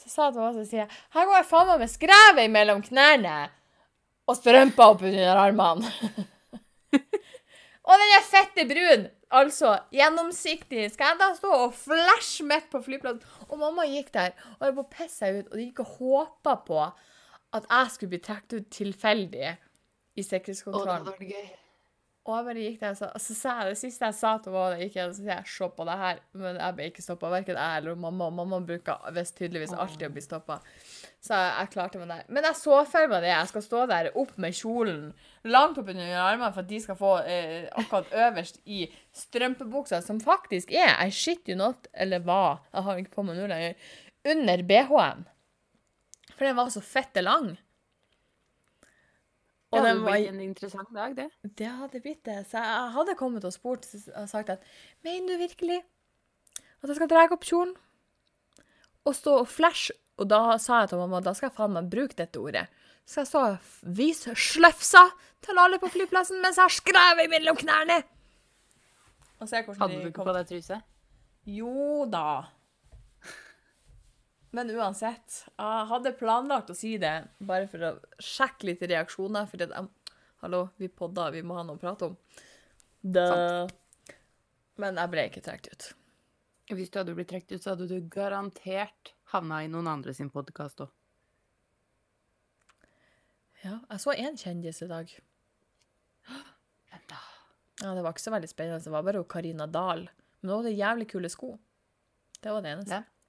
Så 0.00 0.08
sa 0.08 0.28
jeg 0.28 0.36
til 0.36 0.42
henne, 0.44 0.56
så 0.56 0.66
sier 0.70 0.82
jeg, 0.84 1.00
her 1.14 1.28
går 1.28 1.36
jeg 1.38 1.48
faen 1.50 1.70
meg 1.70 1.82
med 1.82 1.92
skrevet 1.92 2.52
mellom 2.54 2.82
knærne 2.86 3.38
og 4.30 4.38
strømpa 4.38 4.90
opp 4.94 5.04
under 5.06 5.40
armene. 5.42 5.90
og 7.88 8.04
den 8.04 8.14
er 8.16 8.28
fette 8.28 8.66
brun! 8.70 9.08
Altså, 9.30 9.76
gjennomsiktig. 9.94 10.88
Skal 10.90 11.12
jeg 11.12 11.18
da 11.20 11.28
stå 11.36 11.50
og 11.54 11.74
flashe 11.78 12.42
midt 12.42 12.66
på 12.72 12.80
flyplassen? 12.82 13.22
Og 13.46 13.60
mamma 13.60 13.84
gikk 13.86 14.08
der 14.16 14.32
og 14.56 14.64
jeg 14.66 14.74
bare 14.80 15.06
seg 15.12 15.36
ut, 15.36 15.52
og 15.52 15.54
de 15.54 15.66
gikk 15.68 15.82
og 15.84 15.92
håpa 16.00 16.56
på 16.66 16.80
at 16.80 17.66
jeg 17.66 17.92
skulle 17.92 18.14
bli 18.14 18.22
trukket 18.24 18.56
ut 18.56 18.72
tilfeldig 18.74 19.52
i 20.16 20.20
Å, 20.20 20.22
det 20.22 20.28
sikkerhetskontrollen. 20.30 21.10
vært 21.10 21.34
gøy. 21.34 21.50
Og 22.28 22.34
jeg 22.36 22.44
bare 22.46 22.62
gikk 22.62 22.82
der, 22.82 22.90
og 22.92 22.98
så, 22.98 23.06
så 23.24 23.34
sa 23.34 23.52
jeg 23.62 23.70
det 23.72 23.78
siste 23.80 24.08
jeg 24.10 24.14
sa 24.18 24.30
til 24.44 24.52
henne, 24.52 24.80
gikk 24.82 24.96
jeg, 24.98 25.08
så 25.08 25.22
sier 25.22 25.30
jeg, 25.32 25.48
se 25.48 25.68
på 25.72 25.84
det 25.88 25.94
her, 26.02 26.18
men 26.36 26.58
jeg 26.60 26.76
ble 26.76 26.88
ikke 26.90 27.04
stoppet, 27.04 27.30
hverken 27.32 27.56
jeg 27.56 27.80
eller 27.80 27.96
mamma, 28.02 28.26
og 28.28 28.34
mamma 28.36 28.58
bruker 28.68 29.06
visst 29.16 29.38
tydeligvis 29.38 29.72
alltid 29.72 30.04
å 30.04 30.10
bli 30.12 30.24
stoppet. 30.24 30.68
Så 31.24 31.32
jeg, 31.32 31.54
jeg 31.56 31.70
klarte 31.72 32.02
meg 32.02 32.12
der. 32.12 32.26
Men 32.28 32.46
jeg 32.50 32.58
så 32.60 32.82
for 32.92 33.08
meg 33.08 33.24
det, 33.24 33.32
jeg 33.32 33.48
skal 33.54 33.64
stå 33.64 33.86
der 33.88 34.10
opp 34.20 34.36
med 34.44 34.58
kjolen, 34.58 35.00
langt 35.48 35.80
opp 35.80 35.88
under 35.94 36.12
armene, 36.20 36.52
for 36.52 36.62
at 36.62 36.70
de 36.74 36.82
skal 36.84 37.00
få 37.00 37.14
eh, 37.24 37.64
akkurat 37.80 38.12
øverst 38.26 38.60
i 38.68 38.82
strømpebuksa, 39.16 40.02
som 40.04 40.20
faktisk 40.20 40.76
er, 40.76 40.92
I 41.00 41.08
shit 41.08 41.48
you 41.48 41.56
not, 41.56 41.88
eller 41.96 42.20
hva, 42.28 42.60
jeg 42.68 42.88
har 42.90 43.00
ikke 43.00 43.16
på 43.16 43.26
meg 43.30 43.40
nå 43.40 43.48
lenger, 43.48 43.90
under 44.28 44.66
BH-en. 44.68 45.26
For 46.36 46.44
den 46.44 46.60
var 46.60 46.68
så 46.76 46.84
fette 46.84 47.24
lang. 47.24 47.54
Det 49.70 49.78
Og 49.78 49.84
hadde 49.86 50.02
var 50.02 50.16
blitt 50.16 50.28
en 50.32 50.40
interessant 50.42 50.88
dag, 50.94 51.12
det. 51.14 51.28
det 51.58 51.68
hadde 51.78 52.00
blitt 52.02 52.24
det. 52.26 52.40
Så 52.50 52.58
jeg 52.58 52.90
hadde 52.96 53.14
kommet 53.14 53.44
og 53.46 53.52
spurt 53.54 53.86
og 53.94 54.28
sagt 54.28 54.50
at 54.50 54.64
Mener 55.06 55.36
du 55.36 55.44
virkelig 55.44 55.78
at 56.80 56.88
jeg 56.88 56.96
skal 56.96 57.10
dra 57.12 57.26
opp 57.30 57.44
kjolen 57.44 57.74
og 59.06 59.14
stå 59.14 59.36
og 59.44 59.48
flash? 59.48 59.92
Og 60.18 60.28
da 60.28 60.58
sa 60.58 60.82
jeg 60.82 60.90
til 60.90 61.00
mamma 61.00 61.20
da 61.24 61.32
skal 61.36 61.48
jeg 61.48 61.56
faen 61.56 61.76
meg 61.76 61.90
bruke 61.92 62.18
dette 62.18 62.40
ordet. 62.40 62.66
Så 63.06 63.22
jeg 63.22 63.30
stå 63.30 63.44
og 63.46 63.70
vise 63.96 64.34
sløfsa 64.36 65.04
til 65.44 65.58
alle 65.62 65.78
på 65.80 65.88
flyplassen 65.92 66.42
mens 66.42 66.58
jeg 66.58 66.66
har 66.66 66.74
skrevet 66.74 67.30
mellom 67.32 67.56
knærne. 67.60 68.02
Hadde 69.40 70.02
du 70.02 70.10
ikke 70.10 70.26
på 70.26 70.34
deg 70.36 70.50
truse? 70.50 70.80
Jo 71.48 72.04
da. 72.10 72.26
Men 74.56 74.70
uansett, 74.74 75.44
jeg 75.54 75.86
hadde 75.92 76.12
planlagt 76.18 76.72
å 76.72 76.74
si 76.74 76.96
det 76.98 77.14
bare 77.38 77.68
for 77.70 77.84
å 77.86 77.90
sjekke 78.18 78.66
litt 78.72 78.82
reaksjoner. 78.82 79.46
For 79.50 79.62
jeg, 79.62 79.84
hallo, 80.42 80.64
vi 80.80 80.88
podda, 80.90 81.28
vi 81.34 81.44
må 81.46 81.54
ha 81.60 81.62
noe 81.66 81.78
å 81.78 81.82
prate 81.82 82.08
om. 82.10 82.16
Da. 83.00 83.68
Men 84.80 84.98
jeg 84.98 85.12
ble 85.12 85.26
ikke 85.30 85.44
trukket 85.46 85.70
ut. 85.74 85.88
Hvis 86.74 86.90
du 86.90 86.98
hadde 87.00 87.14
blitt 87.14 87.30
trukket 87.30 87.56
ut, 87.56 87.62
så 87.62 87.72
hadde 87.74 87.86
du 87.90 87.96
garantert 88.10 89.12
havna 89.32 89.62
i 89.64 89.70
noen 89.70 89.88
andre 89.90 90.14
sin 90.16 90.30
podkast 90.34 90.82
òg. 90.84 90.90
Ja, 93.60 93.76
jeg 93.90 94.00
så 94.00 94.14
én 94.16 94.38
kjendis 94.40 94.80
i 94.82 94.88
dag. 94.88 95.10
Hvem 96.30 97.02
da. 97.10 97.18
Ja, 97.82 97.94
Det 97.94 98.02
var 98.04 98.14
ikke 98.14 98.24
så 98.24 98.32
veldig 98.32 98.48
spennende. 98.50 98.82
Det 98.84 98.92
var 98.94 99.04
bare 99.04 99.24
Karina 99.28 99.66
Dahl. 99.68 100.06
Men 100.40 100.50
hun 100.50 100.62
hadde 100.62 100.76
jævlig 100.78 101.08
kule 101.12 101.30
sko. 101.32 101.54
Det 102.40 102.54
var 102.54 102.64
det 102.64 102.72
eneste. 102.72 103.02
Ja. 103.02 103.19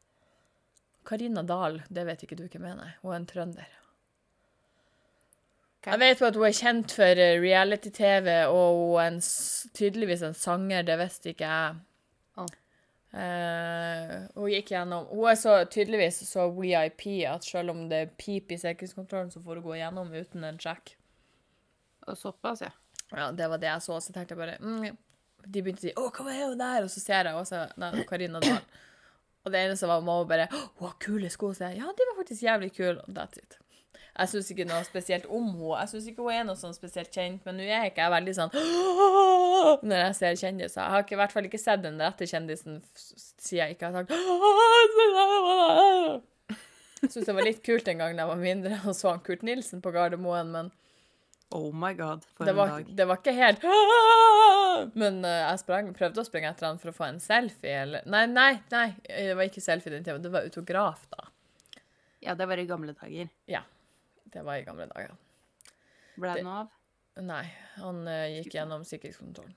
Karina 1.07 1.43
Dahl, 1.43 1.81
det 1.89 2.05
vet 2.07 2.25
ikke 2.25 2.37
du 2.39 2.47
hvem 2.47 2.67
er, 2.69 2.75
nei. 2.77 2.89
Hun 3.01 3.13
er 3.13 3.19
en 3.19 3.29
trønder. 3.29 3.77
Okay. 5.81 5.95
Jeg 5.95 5.99
vet 6.03 6.19
jo 6.21 6.27
at 6.27 6.35
hun 6.37 6.45
er 6.45 6.57
kjent 6.57 6.93
for 6.93 7.21
eh, 7.23 7.37
reality-TV, 7.41 8.27
og 8.53 8.75
hun 8.77 8.99
er 9.01 9.07
en, 9.15 9.21
tydeligvis 9.73 10.21
en 10.27 10.37
sanger, 10.37 10.85
det 10.85 10.97
visste 11.01 11.31
ikke 11.33 11.49
jeg. 11.49 11.79
Oh. 12.37 12.51
Eh, 13.11 14.13
hun 14.37 14.51
gikk 14.53 14.69
gjennom 14.71 15.09
Hun 15.09 15.25
er 15.27 15.35
så 15.35 15.57
tydeligvis 15.67 16.21
så 16.29 16.45
VIP 16.55 17.25
at 17.27 17.43
selv 17.43 17.73
om 17.73 17.81
det 17.91 17.97
er 18.05 18.13
pip 18.15 18.53
i 18.53 18.59
sikkerhetskontrollen, 18.61 19.33
så 19.33 19.41
får 19.41 19.59
hun 19.59 19.65
gå 19.65 19.79
gjennom 19.81 20.13
uten 20.13 20.45
en 20.47 20.61
sjekk. 20.61 20.93
Såpass, 22.15 22.61
ja. 22.61 22.71
Ja, 23.11 23.31
det 23.35 23.49
var 23.49 23.59
det 23.59 23.67
jeg 23.67 23.83
så, 23.83 23.97
så 23.99 24.13
tenkte 24.13 24.37
jeg 24.37 24.39
bare 24.39 24.55
mm. 24.61 24.97
De 25.41 25.61
begynte 25.63 25.81
å 25.81 25.87
si 25.89 25.91
'Å, 25.97 26.05
hva 26.15 26.31
er 26.31 26.45
hun 26.45 26.59
der?' 26.61 26.85
Og 26.85 26.91
så 26.93 27.01
ser 27.01 27.27
jeg 27.27 27.35
også 27.35 27.65
Nei, 27.81 28.05
Karina 28.07 28.39
Dahl. 28.39 28.61
Og 29.45 29.53
det 29.53 29.63
eneste 29.65 29.89
var 29.89 30.03
mamma 30.05 30.27
bare 30.29 30.47
hun 30.51 30.87
har 30.87 30.95
kule 31.01 31.29
sko', 31.29 31.53
så 31.53 31.71
jeg 31.71 31.81
ja, 31.81 31.89
de 31.97 32.09
var 32.09 32.17
faktisk 32.21 32.43
jævlig 32.43 32.71
kule. 32.75 33.01
Og 33.01 33.13
that's 33.17 33.37
it. 33.41 33.57
Jeg 34.11 34.29
syns 34.29 34.49
ikke 34.51 34.65
noe 34.67 34.83
spesielt 34.83 35.25
om 35.31 35.45
henne. 35.47 35.77
Jeg 35.79 35.89
syns 35.89 36.07
ikke 36.11 36.25
hun 36.25 36.33
er 36.35 36.43
noe 36.47 36.59
sånn 36.59 36.75
spesielt 36.75 37.13
kjent, 37.15 37.45
men 37.47 37.55
nå 37.57 37.63
er 37.63 37.87
ikke 37.87 38.03
jeg 38.03 38.11
veldig 38.11 38.33
sånn 38.37 38.51
når 39.87 40.03
jeg 40.03 40.17
ser 40.17 40.35
kjendiser. 40.41 40.81
Jeg 40.81 40.91
har 40.93 41.05
ikke, 41.05 41.15
i 41.15 41.21
hvert 41.21 41.35
fall 41.35 41.47
ikke 41.47 41.61
sett 41.61 41.85
den 41.85 42.01
rette 42.01 42.27
kjendisen 42.27 42.81
siden 42.97 43.61
jeg 43.61 43.77
ikke 43.77 43.85
har 43.87 43.93
sagt 44.01 44.11
Jeg 47.01 47.09
syns 47.09 47.25
det 47.25 47.33
var 47.33 47.47
litt 47.47 47.63
kult 47.65 47.87
en 47.89 48.03
gang 48.03 48.13
da 48.13 48.25
jeg 48.25 48.29
var 48.29 48.41
mindre 48.43 48.77
og 48.85 48.93
så 48.93 49.15
han 49.15 49.23
Kurt 49.25 49.41
Nilsen 49.47 49.81
på 49.81 49.93
Gardermoen, 49.95 50.51
men 50.53 50.69
Oh 51.51 51.71
my 51.75 51.91
god, 51.97 52.23
for 52.37 52.47
det 52.47 52.53
en 52.53 52.57
var, 52.61 52.69
dag. 52.77 52.91
det 52.95 53.05
var 53.09 53.17
ikke 53.19 53.33
helt 53.35 53.63
Men 55.01 55.17
uh, 55.25 55.31
jeg 55.51 55.59
sprang, 55.61 55.89
prøvde 55.97 56.23
å 56.23 56.27
springe 56.27 56.47
etter 56.51 56.69
han 56.69 56.79
for 56.79 56.91
å 56.93 56.95
få 56.95 57.07
en 57.09 57.19
selfie, 57.23 57.73
eller 57.83 58.05
Nei, 58.09 58.23
nei, 58.31 58.53
nei, 58.71 58.85
det 59.07 59.35
var 59.35 59.49
ikke 59.49 59.63
selfie 59.63 59.91
den 59.93 60.05
tida. 60.07 60.17
det 60.23 60.31
var 60.31 60.47
autograf, 60.47 61.03
da. 61.11 61.27
Ja, 62.23 62.35
det 62.37 62.47
var 62.47 62.61
i 62.61 62.67
gamle 62.69 62.93
dager. 62.95 63.29
Ja. 63.49 63.63
Det 64.31 64.45
var 64.47 64.61
i 64.61 64.63
gamle 64.67 64.85
dager. 64.93 65.11
Ble 66.15 66.35
Det- 66.37 66.45
noe 66.47 66.61
av? 66.63 66.71
Nei, 67.21 67.43
han 67.81 67.97
uh, 68.07 68.27
gikk 68.31 68.53
gjennom 68.55 68.85
sikkerhetskontrollen. 68.87 69.53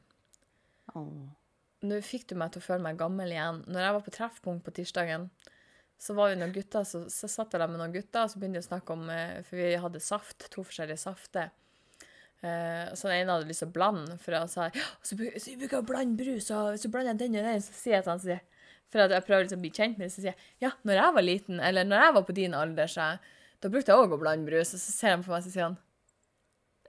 Oh. 0.99 1.29
Nå 1.87 1.99
fikk 2.03 2.27
du 2.31 2.35
meg 2.41 2.51
til 2.55 2.63
å 2.63 2.65
føle 2.65 2.83
meg 2.83 2.99
gammel 2.99 3.31
igjen. 3.31 3.61
Når 3.71 3.85
jeg 3.87 3.95
var 3.95 4.03
på 4.09 4.15
treffpunkt 4.17 4.65
på 4.67 4.73
tirsdagen, 4.75 5.29
så 6.01 6.17
var 6.19 6.33
vi 6.33 6.41
noen 6.41 6.53
gutter, 6.53 6.83
så, 6.89 7.05
så 7.13 7.29
satt 7.31 7.55
jeg 7.55 7.63
der 7.63 7.71
med 7.71 7.79
noen 7.79 7.95
gutter, 7.95 8.25
og 8.27 8.33
så 8.33 8.41
begynte 8.41 8.59
de 8.59 8.65
å 8.65 8.67
snakke 8.67 8.97
om 8.97 9.05
eh, 9.15 9.39
For 9.47 9.61
vi 9.61 9.69
hadde 9.81 10.01
saft, 10.03 10.49
to 10.53 10.65
forskjellige 10.67 10.99
safter. 11.05 11.53
Eh, 12.45 12.91
så 12.93 13.09
den 13.09 13.23
ene 13.23 13.37
hadde 13.39 13.49
lyst 13.49 13.63
til 13.63 13.71
å 13.71 13.75
blande, 13.75 14.19
for 14.21 14.37
jeg 14.37 14.51
sa 14.53 14.67
så, 15.01 15.17
så 15.17 15.55
bruker 15.61 15.79
å 15.79 15.87
blande 15.89 16.19
brus, 16.19 16.51
og 16.53 16.77
du 16.77 16.91
blander 16.93 17.17
den 17.17 17.39
og 17.41 17.47
den, 17.47 17.63
så 17.65 17.77
sier 17.77 17.97
jeg 17.97 18.05
til 18.05 18.13
han 18.13 18.21
så 18.21 18.29
sier 18.33 18.43
For 18.93 19.01
at 19.01 19.15
jeg 19.17 19.25
prøver 19.25 19.47
liksom 19.47 19.63
å 19.63 19.65
bli 19.65 19.71
kjent 19.73 19.97
med 19.97 20.07
det, 20.07 20.13
så 20.13 20.21
sier 20.21 20.35
jeg 20.35 20.67
ja, 20.67 20.75
når 20.85 21.01
jeg 21.01 21.15
var 21.17 21.25
liten, 21.25 21.63
eller 21.71 21.89
når 21.89 22.05
jeg 22.05 22.17
var 22.19 22.27
på 22.29 22.37
din 22.37 22.59
alder, 22.59 22.91
så 22.91 23.07
da 23.65 23.71
brukte 23.73 23.95
jeg 23.95 24.03
òg 24.03 24.13
å 24.13 24.21
blande 24.21 24.45
brus. 24.45 24.75
Og 24.77 24.83
så 24.83 24.93
ser 24.93 25.15
han 25.15 25.25
på 25.25 25.33
meg, 25.33 25.47
så 25.47 25.55
sier 25.55 25.71
han 25.71 25.79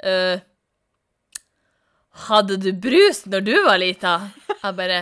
«Øh, 0.04 0.44
Hadde 2.26 2.58
du 2.60 2.70
brus 2.76 3.24
når 3.28 3.48
du 3.48 3.54
var 3.64 3.80
lita? 3.80 4.14
Jeg 4.62 4.76
bare. 4.76 5.00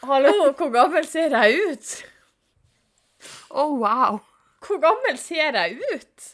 Hallo, 0.00 0.32
hvor 0.56 0.70
gammel 0.72 1.04
ser 1.08 1.36
jeg 1.36 1.72
ut? 1.72 1.92
Å, 3.52 3.66
wow! 3.80 4.20
Hvor 4.60 4.80
gammel 4.82 5.18
ser 5.18 5.56
jeg 5.56 5.78
ut? 5.94 6.28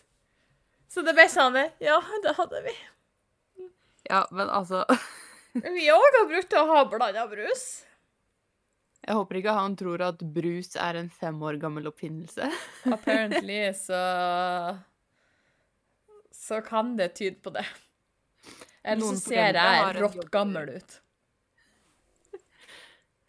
Så 0.91 1.03
det 1.07 1.15
ble 1.17 1.27
sånn 1.31 1.57
Ja, 1.83 2.01
det 2.25 2.35
hadde 2.39 2.63
vi. 2.65 2.75
Ja, 4.09 4.23
men 4.31 4.49
altså 4.51 4.85
Vi 5.77 5.87
òg 5.93 6.07
har 6.19 6.27
brukt 6.31 6.55
å 6.57 6.65
ha 6.69 6.85
blanda 6.91 7.27
brus. 7.31 7.65
Jeg 9.07 9.15
håper 9.15 9.39
ikke 9.39 9.55
han 9.55 9.77
tror 9.79 10.03
at 10.03 10.23
brus 10.35 10.75
er 10.83 10.99
en 10.99 11.09
fem 11.11 11.39
år 11.47 11.61
gammel 11.63 11.87
oppfinnelse. 11.89 12.49
Apparently 12.97 13.61
så 13.79 14.01
Så 16.35 16.61
kan 16.67 16.97
det 16.99 17.15
tyde 17.19 17.39
på 17.43 17.53
det. 17.55 17.65
Eller 18.87 19.03
så 19.03 19.19
ser 19.19 19.57
jeg 19.59 19.97
rått 20.01 20.31
gammel 20.35 20.69
ut. 20.77 21.01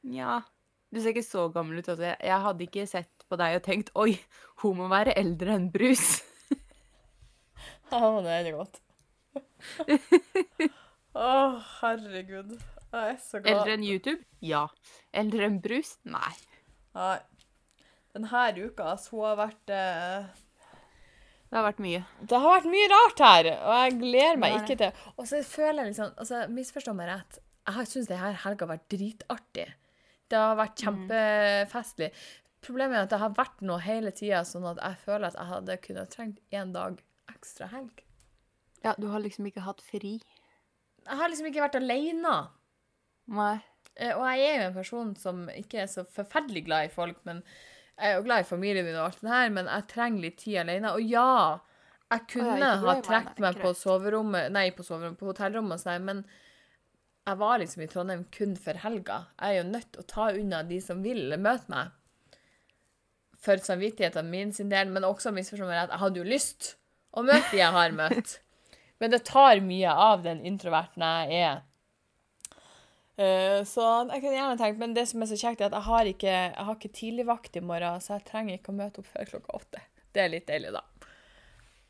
Nja. 0.07 0.41
Du 0.93 0.99
ser 1.01 1.11
ikke 1.13 1.25
så 1.25 1.47
gammel 1.53 1.79
ut. 1.81 1.87
Altså. 1.89 2.11
Jeg- 2.15 2.41
hadde 2.43 2.63
ikke 2.67 2.87
sett 2.87 3.16
på 3.29 3.39
deg 3.39 3.59
og 3.59 3.63
tenkt 3.65 3.93
oi, 3.99 4.13
hun 4.63 4.79
må 4.81 4.89
være 4.91 5.15
eldre 5.19 5.57
enn 5.59 5.69
brus. 5.73 6.17
Ja, 7.87 8.07
det 8.19 8.33
er 8.35 8.47
godt. 8.51 8.81
Å, 11.15 11.29
herregud. 11.79 12.57
Jeg 12.91 13.13
er 13.13 13.17
så 13.23 13.39
glad. 13.39 13.53
Eldre 13.53 13.75
enn 13.77 13.85
YouTube? 13.87 14.19
Ja. 14.43 14.65
Eldre 15.15 15.47
enn 15.47 15.61
brus? 15.63 15.93
Nei. 16.07 16.33
Nei. 16.97 17.15
Denne 18.17 18.43
uka 18.57 18.95
så 18.97 19.13
hun 19.13 19.25
har 19.27 19.37
vært 19.39 19.73
eh, 19.73 20.27
Det 21.49 21.57
har 21.59 21.65
vært 21.67 21.81
mye. 21.85 22.03
Det 22.21 22.39
har 22.43 22.55
vært 22.55 22.69
mye 22.71 22.87
rart 22.93 23.23
her, 23.23 23.49
og 23.55 23.75
jeg 23.77 23.97
gleder 24.01 24.39
meg 24.41 24.55
ikke 24.57 24.77
til 24.79 25.03
Og 25.15 25.27
så 25.29 25.41
føler 25.45 25.83
jeg 25.83 25.91
liksom 25.91 26.15
altså, 26.15 26.41
Misforstå 26.53 26.95
meg 26.97 27.11
rett. 27.11 27.39
Jeg 27.67 27.91
syns 27.91 28.09
denne 28.09 28.31
helga 28.43 28.65
har 28.65 28.73
vært 28.73 28.87
dritartig. 28.93 29.67
Det 30.27 30.39
har 30.39 30.57
vært 30.59 30.81
kjempefestlig. 30.83 32.09
Problemet 32.65 32.97
er 32.97 33.05
at 33.05 33.11
det 33.13 33.19
har 33.21 33.35
vært 33.37 33.61
noe 33.61 33.79
hele 33.85 34.11
tida, 34.15 34.41
sånn 34.47 34.65
at 34.71 34.79
jeg 34.81 34.97
føler 35.05 35.27
at 35.29 35.37
jeg 35.37 35.49
hadde 35.51 35.77
kunnet 35.83 36.09
trengt 36.15 36.39
én 36.51 36.71
dag 36.73 36.97
ekstra 37.31 37.67
helg. 37.71 38.03
Ja, 38.83 38.95
du 38.97 39.07
har 39.11 39.21
liksom 39.21 39.45
ikke 39.49 39.63
hatt 39.65 39.81
fri. 39.85 40.17
Jeg 41.07 41.19
har 41.19 41.29
liksom 41.29 41.47
ikke 41.49 41.63
vært 41.63 41.77
aleine. 41.79 42.35
Nei. 43.27 43.55
Eh, 43.95 44.13
Og 44.13 44.23
jeg 44.29 44.47
er 44.49 44.57
jo 44.61 44.67
en 44.69 44.75
person 44.77 45.13
som 45.17 45.45
ikke 45.53 45.83
er 45.83 45.87
så 45.91 46.03
forferdelig 46.05 46.65
glad 46.67 46.89
i 46.89 46.93
folk, 46.93 47.17
men 47.25 47.43
jeg 47.97 48.11
er 48.11 48.17
jo 48.19 48.25
glad 48.27 48.43
i 48.43 48.49
familien 48.49 48.85
min 48.85 48.97
og 48.97 49.07
alt 49.07 49.21
det 49.23 49.31
her, 49.31 49.49
men 49.53 49.69
jeg 49.71 49.87
trenger 49.93 50.21
litt 50.25 50.37
tid 50.41 50.59
alene. 50.63 50.91
Og 50.93 51.01
ja, 51.01 51.59
jeg 52.13 52.27
kunne 52.33 52.73
ha 52.83 52.97
trukket 53.05 53.39
meg 53.43 53.61
på 53.61 53.71
soverommet, 53.77 54.51
nei, 54.53 54.67
på 54.71 54.85
soverommet, 54.85 55.17
på 55.19 55.29
hotellrommet 55.31 55.81
sånn, 55.81 56.05
men 56.05 56.21
jeg 57.27 57.39
var 57.41 57.57
liksom 57.59 57.81
i 57.83 57.87
Trondheim 57.91 58.21
kun 58.31 58.53
for 58.55 58.77
helga. 58.79 59.17
Jeg 59.41 59.55
er 59.57 59.63
jo 59.63 59.69
nødt 59.71 59.89
til 59.93 60.03
å 60.03 60.07
ta 60.13 60.27
unna 60.31 60.61
de 60.63 60.77
som 60.83 61.01
vil 61.03 61.33
møte 61.41 61.67
meg. 61.73 61.89
For 63.47 63.63
samvittigheten 63.63 64.27
min 64.31 64.51
sin 64.53 64.71
del, 64.71 64.91
men 64.91 65.07
også 65.07 65.31
misforstå 65.35 65.69
meg 65.69 65.79
rett, 65.79 65.95
jeg 65.95 66.03
hadde 66.03 66.19
jo 66.19 66.27
lyst 66.27 66.73
å 67.15 67.23
møte 67.23 67.47
de 67.53 67.61
jeg 67.61 67.73
har 67.77 67.95
møtt. 67.95 68.37
Men 68.99 69.11
det 69.13 69.27
tar 69.29 69.59
mye 69.61 69.91
av 69.93 70.23
den 70.25 70.39
introverten 70.49 71.03
jeg 71.05 71.41
er. 71.45 71.59
Eh, 73.17 73.59
så 73.65 73.83
jeg 74.09 74.21
kunne 74.23 74.35
gjerne 74.35 74.57
tenkt, 74.57 74.79
men 74.81 74.93
det 74.93 75.03
som 75.09 75.21
er 75.21 75.29
så 75.29 75.37
kjekt, 75.37 75.61
er 75.61 75.69
at 75.71 75.75
jeg 75.77 75.85
har 75.87 76.09
ikke, 76.09 76.33
jeg 76.33 76.65
har 76.67 76.77
ikke 76.77 76.91
tidligvakt 76.97 77.57
i 77.57 77.63
morgen, 77.65 78.01
så 78.01 78.15
jeg 78.15 78.25
trenger 78.25 78.57
ikke 78.57 78.73
å 78.73 78.77
møte 78.77 79.01
opp 79.01 79.09
før 79.09 79.29
klokka 79.31 79.57
åtte. 79.57 79.83
Det 80.13 80.23
er 80.23 80.33
litt 80.33 80.49
deilig, 80.49 80.73
da. 80.73 80.81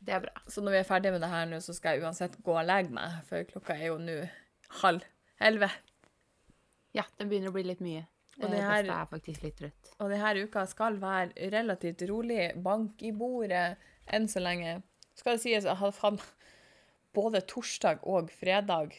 Det 0.04 0.14
er 0.16 0.22
bra. 0.24 0.44
Så 0.52 0.64
når 0.64 0.76
vi 0.76 0.80
er 0.82 0.88
ferdige 0.88 1.14
med 1.16 1.24
det 1.24 1.32
her 1.32 1.48
nå, 1.48 1.62
så 1.64 1.74
skal 1.76 1.96
jeg 1.96 2.04
uansett 2.04 2.36
gå 2.44 2.54
og 2.54 2.68
legge 2.68 2.92
meg, 2.96 3.18
for 3.28 3.48
klokka 3.48 3.76
er 3.76 3.90
jo 3.90 3.98
nå 4.00 4.18
halv 4.82 5.04
elleve. 5.48 5.68
Ja, 6.96 7.04
det 7.16 7.28
begynner 7.28 7.52
å 7.52 7.56
bli 7.56 7.66
litt 7.68 7.84
mye. 7.84 8.04
Og 8.38 8.44
Og 8.44 8.50
det 8.50 8.60
her- 8.62 8.90
er 9.02 9.06
faktisk 9.10 9.42
litt 9.42 9.56
trøtt. 9.58 9.92
Og 9.98 10.10
denne 10.10 10.44
uka 10.44 10.66
skal 10.66 10.96
være 11.00 11.50
relativt 11.50 12.02
rolig. 12.08 12.52
Bank 12.62 13.02
i 13.02 13.10
bordet 13.10 13.76
enn 14.06 14.28
så 14.28 14.40
lenge. 14.40 14.82
Skal 15.16 15.34
det 15.36 15.42
sies, 15.42 15.64
har 15.64 15.90
faen 15.92 16.20
både 17.14 17.40
torsdag 17.46 17.98
og 18.06 18.30
fredag 18.30 18.92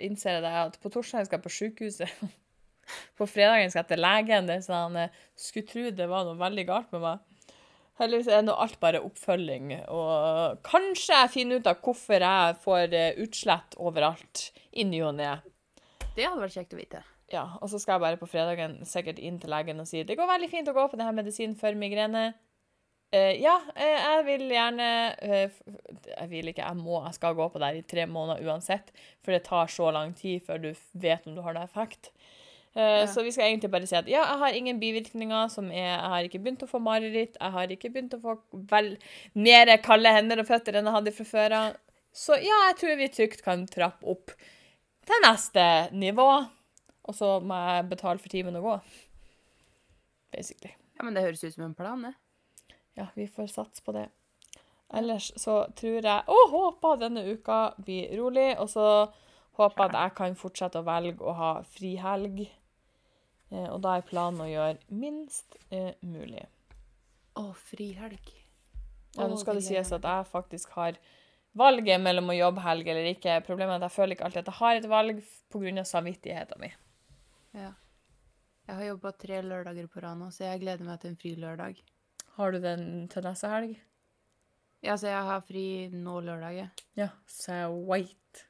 innser 0.00 0.36
jeg 0.36 0.42
det 0.42 0.52
at 0.52 0.76
på 0.82 0.90
torsdag 0.90 1.24
skal 1.26 1.38
jeg 1.38 1.44
på 1.46 1.54
sykehuset. 1.54 2.10
På 3.18 3.26
fredagen 3.28 3.68
skal 3.70 3.82
jeg 3.84 3.88
til 3.88 4.00
legen. 4.00 4.46
Det 4.48 4.56
er 4.56 4.64
sånn, 4.64 4.94
jeg 4.96 5.10
skulle 5.36 5.66
tro 5.68 5.90
det 5.90 6.06
var 6.08 6.24
noe 6.24 6.38
veldig 6.40 6.66
galt 6.66 6.92
med 6.92 7.02
meg. 7.04 7.18
Heldigvis 8.00 8.28
er 8.32 8.42
nå 8.46 8.54
alt 8.56 8.78
bare 8.80 9.02
oppfølging. 9.04 9.72
Og 9.92 10.62
kanskje 10.64 11.18
jeg 11.18 11.30
finner 11.34 11.60
ut 11.60 11.66
av 11.66 11.80
hvorfor 11.84 12.24
jeg 12.24 12.56
får 12.62 12.94
eh, 12.96 13.12
utslett 13.24 13.76
overalt 13.76 14.50
i 14.72 14.84
ny 14.88 15.02
og 15.02 15.16
ne. 15.18 15.34
Det 16.16 16.24
hadde 16.24 16.40
vært 16.40 16.56
kjekt 16.56 16.72
å 16.76 16.80
vite. 16.80 17.02
Ja, 17.32 17.44
og 17.60 17.68
så 17.68 17.78
skal 17.80 17.98
jeg 17.98 18.04
bare 18.06 18.20
på 18.20 18.28
fredagen 18.30 18.78
sikkert 18.88 19.18
inn 19.20 19.36
til 19.40 19.52
legen 19.52 19.82
og 19.82 19.88
si 19.88 20.00
det 20.06 20.16
går 20.16 20.30
veldig 20.30 20.48
fint 20.48 20.68
å 20.70 20.76
gå 20.76 20.86
på 20.88 20.96
denne 20.96 21.12
medisinen 21.16 21.56
for 21.60 21.76
migrene. 21.76 22.30
Uh, 23.08 23.32
ja, 23.40 23.54
eh, 23.72 23.94
jeg 23.96 24.24
vil 24.26 24.50
gjerne 24.52 24.86
uh, 25.16 25.52
Jeg 26.10 26.26
vil 26.28 26.50
ikke, 26.50 26.60
jeg 26.60 26.76
må, 26.76 26.98
jeg 27.06 27.16
skal 27.16 27.36
gå 27.38 27.46
på 27.48 27.60
det 27.62 27.70
i 27.78 27.86
tre 27.88 28.04
måneder 28.08 28.44
uansett. 28.44 28.92
For 29.24 29.32
det 29.32 29.46
tar 29.46 29.70
så 29.72 29.88
lang 29.96 30.12
tid 30.16 30.44
før 30.44 30.60
du 30.60 30.68
vet 30.92 31.24
om 31.28 31.36
du 31.36 31.40
har 31.44 31.56
noe 31.56 31.64
effekt. 31.68 32.12
Uh, 32.76 32.82
Ja. 33.00 33.06
Så 33.10 33.24
vi 33.24 33.32
skal 33.32 33.48
egentlig 33.48 33.70
bare 33.72 33.88
si 33.88 33.96
at 33.96 34.08
ja, 34.12 34.20
jeg 34.20 34.38
har 34.42 34.56
ingen 34.56 34.80
bivirkninger 34.80 35.48
som 35.50 35.70
er 35.72 35.88
Jeg 35.88 36.10
har 36.12 36.28
ikke 36.28 36.42
begynt 36.44 36.62
å 36.62 36.70
få 36.70 36.78
mareritt. 36.84 37.40
Jeg 37.40 37.54
har 37.56 37.72
ikke 37.72 37.90
begynt 37.90 38.14
å 38.14 38.20
få 38.22 38.36
vel 38.70 38.92
mer 39.34 39.72
kalde 39.84 40.12
hender 40.12 40.42
og 40.42 40.46
føtter 40.46 40.76
enn 40.76 40.86
jeg 40.86 40.98
hadde 40.98 41.16
fra 41.16 41.26
før 41.32 41.56
av. 41.56 41.80
Så 42.12 42.36
ja, 42.40 42.60
jeg 42.68 42.76
tror 42.80 43.00
vi 43.00 43.08
trygt 43.12 43.42
kan 43.44 43.66
trappe 43.72 44.06
opp 44.06 44.36
til 45.08 45.24
neste 45.24 45.64
nivå. 45.96 46.28
Og 47.08 47.16
så 47.16 47.38
må 47.40 47.56
jeg 47.56 47.88
betale 47.88 48.20
for 48.20 48.32
timen 48.32 48.58
å 48.58 48.64
gå. 48.64 48.76
Basically. 50.34 50.74
Ja, 50.98 51.06
men 51.06 51.16
det 51.16 51.24
høres 51.24 51.44
ut 51.44 51.54
som 51.54 51.64
en 51.64 51.76
plan, 51.78 52.04
det. 52.04 52.14
Ja, 52.98 53.06
vi 53.14 53.28
får 53.30 53.48
satse 53.52 53.84
på 53.86 53.94
det. 53.96 54.08
Ellers 54.98 55.30
så 55.36 55.60
tror 55.76 56.00
jeg 56.00 56.22
og 56.32 56.52
håper 56.52 57.00
denne 57.02 57.24
uka 57.28 57.58
blir 57.84 58.12
rolig, 58.18 58.50
og 58.58 58.70
så 58.72 58.86
håper 59.58 59.84
jeg 59.84 59.90
at 59.90 59.98
jeg 60.00 60.14
kan 60.20 60.38
fortsette 60.38 60.80
å 60.80 60.86
velge 60.86 61.24
å 61.24 61.34
ha 61.36 61.52
frihelg. 61.76 62.40
Eh, 63.48 63.68
og 63.68 63.80
da 63.84 63.96
er 63.98 64.08
planen 64.08 64.44
å 64.44 64.48
gjøre 64.48 64.78
minst 64.88 65.58
eh, 65.70 65.92
mulig. 66.00 66.44
Å, 67.38 67.50
frihelg. 67.70 68.34
Ja, 69.16 69.26
nå 69.26 69.38
skal 69.40 69.58
det 69.58 69.66
sies 69.66 69.92
at 69.94 70.04
jeg 70.04 70.28
faktisk 70.30 70.74
har 70.78 70.98
valget 71.58 72.00
mellom 72.02 72.30
å 72.30 72.36
jobbe 72.36 72.62
helg 72.64 72.90
eller 72.90 73.08
ikke. 73.12 73.40
Problemet 73.46 73.76
er 73.76 73.82
at 73.82 73.88
jeg 73.88 73.96
føler 73.96 74.16
ikke 74.16 74.28
alltid 74.28 74.42
at 74.44 74.52
jeg 74.52 74.60
har 74.60 74.80
et 74.80 74.90
valg 74.90 75.22
pga. 75.52 75.84
samvittigheten 75.84 76.60
min. 76.62 76.76
Ja. 77.56 77.72
Jeg 78.68 78.76
har 78.76 78.84
jobba 78.90 79.12
tre 79.16 79.40
lørdager 79.42 79.86
på 79.88 80.02
rad 80.04 80.18
nå, 80.20 80.28
så 80.34 80.44
jeg 80.44 80.60
gleder 80.60 80.84
meg 80.84 81.00
til 81.00 81.12
en 81.14 81.16
fri 81.20 81.32
lørdag. 81.40 81.78
Har 82.36 82.52
du 82.52 82.58
den 82.62 82.82
til 83.08 83.24
neste 83.24 83.48
helg? 83.50 83.78
Ja, 84.84 84.94
så 85.00 85.08
jeg 85.10 85.22
har 85.26 85.40
fri 85.48 85.64
nå 85.90 86.20
lørdag. 86.22 86.68
ja. 87.00 87.08
så 87.26 87.52
jeg 87.62 87.70
wait. 87.88 88.44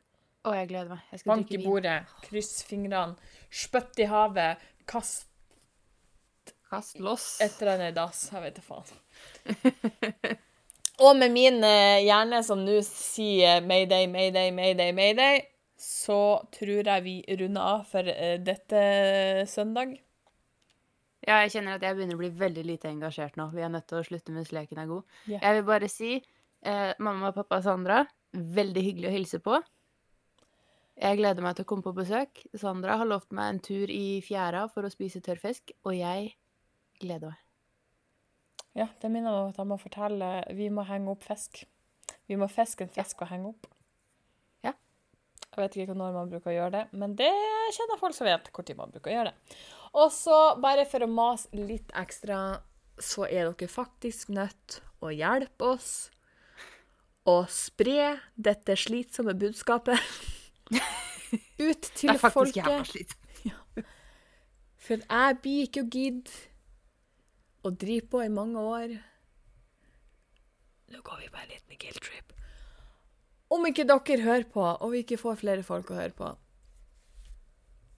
Å, 0.45 0.53
jeg 0.55 0.69
gleder 0.71 0.91
meg. 0.93 1.07
Jeg 1.13 1.21
skal 1.23 1.31
Bank 1.33 1.51
i 1.53 1.57
vin. 1.57 1.65
bordet, 1.69 1.97
kryss 2.27 2.63
fingrene, 2.67 3.17
spytt 3.51 3.99
i 4.03 4.09
havet, 4.11 4.61
kast 4.89 5.25
Kast 6.69 6.99
loss. 7.01 7.39
et 7.41 7.55
eller 7.63 7.75
annet 7.79 7.95
i 7.95 7.97
dass. 7.97 8.27
Jeg 8.33 8.43
vet 8.45 8.59
da 8.59 8.63
faen. 8.67 8.99
Og 11.07 11.15
med 11.17 11.31
min 11.33 11.63
eh, 11.65 12.03
hjerne 12.05 12.43
som 12.45 12.61
nå 12.61 12.75
sier 12.85 13.63
mayday, 13.65 14.05
mayday, 14.11 14.51
mayday, 14.53 14.93
mayday, 14.93 15.41
så 15.79 16.43
tror 16.55 16.91
jeg 16.91 17.05
vi 17.05 17.17
runder 17.39 17.63
av 17.63 17.87
for 17.87 18.11
eh, 18.11 18.37
dette 18.43 18.83
søndag. 19.47 19.95
Ja, 21.23 21.41
jeg 21.45 21.53
kjenner 21.55 21.79
at 21.79 21.85
jeg 21.87 21.97
begynner 21.97 22.19
å 22.19 22.23
bli 22.23 22.31
veldig 22.35 22.65
lite 22.67 22.91
engasjert 22.91 23.39
nå. 23.39 23.49
Vi 23.55 23.63
er 23.63 23.71
nødt 23.73 23.89
til 23.91 24.01
å 24.01 24.07
slutte 24.07 24.35
mens 24.35 24.53
leken 24.55 24.83
er 24.83 24.91
god. 24.91 25.07
Yeah. 25.27 25.43
Jeg 25.43 25.59
vil 25.59 25.67
bare 25.71 25.91
si 25.93 26.13
eh, 26.19 26.93
mamma 26.99 27.31
og 27.31 27.39
pappa 27.39 27.61
Sandra, 27.63 28.05
veldig 28.35 28.85
hyggelig 28.85 29.11
å 29.11 29.15
hilse 29.15 29.43
på. 29.45 29.59
Jeg 30.99 31.21
gleder 31.21 31.45
meg 31.47 31.55
til 31.55 31.67
å 31.67 31.71
komme 31.71 31.87
på 31.87 31.95
besøk. 31.95 32.43
Sandra 32.59 32.99
har 32.99 33.07
lovt 33.07 33.31
meg 33.35 33.53
en 33.53 33.61
tur 33.63 33.91
i 33.93 34.19
fjæra 34.25 34.65
for 34.73 34.87
å 34.87 34.91
spise 34.91 35.23
tørrfisk, 35.23 35.71
og 35.87 35.95
jeg 35.95 36.33
gleder 36.99 37.31
meg. 37.31 37.45
Ja, 38.79 38.89
det 38.99 39.11
minner 39.11 39.31
meg 39.31 39.43
om 39.43 39.53
at 39.53 39.59
jeg 39.59 39.67
må 39.67 39.79
fortelle 39.81 40.27
Vi 40.55 40.69
må 40.71 40.85
henge 40.87 41.11
opp 41.15 41.25
fisk. 41.27 41.65
Vi 42.31 42.37
må 42.39 42.47
fiske 42.51 42.87
en 42.87 42.95
fisk 42.95 43.23
og 43.23 43.31
henge 43.31 43.53
opp. 43.55 43.71
Ja. 45.49 45.63
Jeg 45.63 45.65
vet 45.65 45.77
ikke 45.83 45.97
når 45.97 46.13
man 46.15 46.31
bruker 46.31 46.53
å 46.53 46.55
gjøre 46.55 46.75
det, 46.75 46.85
men 47.01 47.15
det 47.19 47.33
kjenner 47.75 47.99
folk 48.01 48.15
som 48.15 48.29
vet 48.29 48.51
når 48.53 48.77
man 48.79 48.93
bruker 48.95 49.11
å 49.11 49.15
gjøre 49.17 49.33
det. 49.33 49.57
Og 49.99 50.13
så, 50.13 50.37
bare 50.61 50.85
for 50.87 51.03
å 51.03 51.09
mase 51.11 51.49
litt 51.57 51.91
ekstra, 51.97 52.61
så 53.01 53.25
er 53.27 53.49
dere 53.49 53.71
faktisk 53.71 54.29
nødt 54.35 54.81
å 55.01 55.11
hjelpe 55.15 55.73
oss 55.75 55.93
å 57.29 57.43
spre 57.53 58.19
dette 58.37 58.77
slitsomme 58.79 59.35
budskapet 59.39 59.99
ut 61.69 61.91
til 61.97 61.97
folket. 61.97 61.99
Det 62.01 62.15
er 62.15 62.23
faktisk 62.23 62.61
jævla 62.61 62.85
slitsomt. 62.89 63.25
For 64.89 65.05
jeg 65.05 65.37
blir 65.45 65.67
ikke 65.67 65.85
å 65.85 65.91
gidde 65.93 66.31
å 67.67 67.73
drive 67.75 68.09
på 68.09 68.23
i 68.25 68.33
mange 68.33 68.63
år. 68.63 68.97
Nå 70.89 71.05
går 71.05 71.25
vi 71.25 71.31
på 71.35 71.43
en 71.43 71.51
liten 71.53 71.81
guilt-trip. 71.83 72.38
Om 73.49 73.67
ikke 73.71 73.87
dere 73.89 74.21
hører 74.23 74.47
på, 74.53 74.65
og 74.65 74.93
vi 74.93 75.03
ikke 75.05 75.21
får 75.21 75.41
flere 75.41 75.65
folk 75.65 75.91
å 75.93 75.99
høre 75.99 76.15
på. 76.17 76.31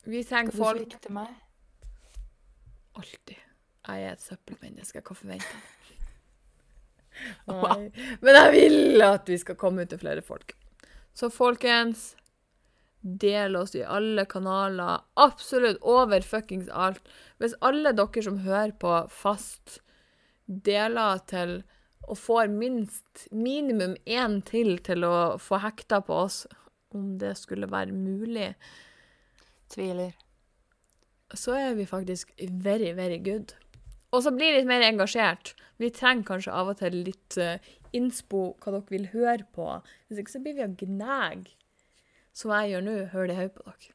Vi 0.07 0.23
trenger 0.25 0.55
folk 0.55 0.79
Skal 0.79 0.87
du 0.87 0.95
svikte 0.95 1.13
meg? 1.13 1.35
Alltid. 3.01 3.37
Jeg 3.91 4.07
er 4.07 4.15
et 4.15 4.25
søppelmenneske. 4.25 5.03
Hva 5.03 5.17
forventer 5.19 5.53
jeg? 5.59 5.69
Wow. 7.45 7.83
Men 8.25 8.37
jeg 8.39 8.53
vil 8.55 9.03
at 9.05 9.27
vi 9.29 9.37
skal 9.37 9.57
komme 9.61 9.83
ut 9.85 9.91
til 9.93 9.99
flere 10.01 10.23
folk. 10.25 10.55
Så 11.13 11.29
folkens, 11.29 12.15
del 13.03 13.59
oss 13.61 13.75
i 13.77 13.83
alle 13.85 14.25
kanaler. 14.31 15.03
Absolutt 15.21 15.83
over 15.83 16.25
fuckings 16.25 16.71
alt. 16.73 17.03
Hvis 17.37 17.59
alle 17.61 17.93
dere 17.99 18.25
som 18.25 18.39
hører 18.47 18.73
på 18.81 18.95
fast, 19.13 19.83
deler 20.47 21.21
til 21.29 21.59
og 22.09 22.19
får 22.19 22.51
minst 22.53 23.27
minimum 23.33 23.97
én 24.07 24.41
til 24.47 24.79
til 24.85 25.05
å 25.07 25.37
få 25.39 25.61
hekta 25.63 26.01
på 26.05 26.23
oss, 26.25 26.47
om 26.95 27.19
det 27.19 27.37
skulle 27.39 27.71
være 27.71 27.95
mulig, 27.95 28.55
Tviler. 29.71 30.15
så 31.35 31.55
er 31.55 31.75
vi 31.79 31.87
faktisk 31.87 32.33
very, 32.41 32.91
very 32.93 33.19
good. 33.19 33.55
Og 34.11 34.25
så 34.25 34.33
bli 34.35 34.49
litt 34.57 34.67
mer 34.67 34.83
engasjert. 34.83 35.55
Vi 35.79 35.93
trenger 35.95 36.27
kanskje 36.27 36.55
av 36.55 36.73
og 36.73 36.81
til 36.81 36.97
litt 37.07 37.37
uh, 37.39 37.63
innspo 37.97 38.57
hva 38.59 38.75
dere 38.75 38.91
vil 38.91 39.07
høre 39.13 39.47
på. 39.55 39.69
Hvis 40.09 40.23
ikke 40.23 40.35
så 40.35 40.43
blir 40.43 40.59
vi 40.59 40.67
å 40.67 40.73
gnage. 40.83 41.55
Som 42.35 42.53
jeg 42.55 42.73
gjør 42.73 42.85
nå, 42.87 42.97
hører 43.13 43.31
det 43.31 43.39
høy 43.39 43.49
på 43.55 43.69
dere. 43.69 43.95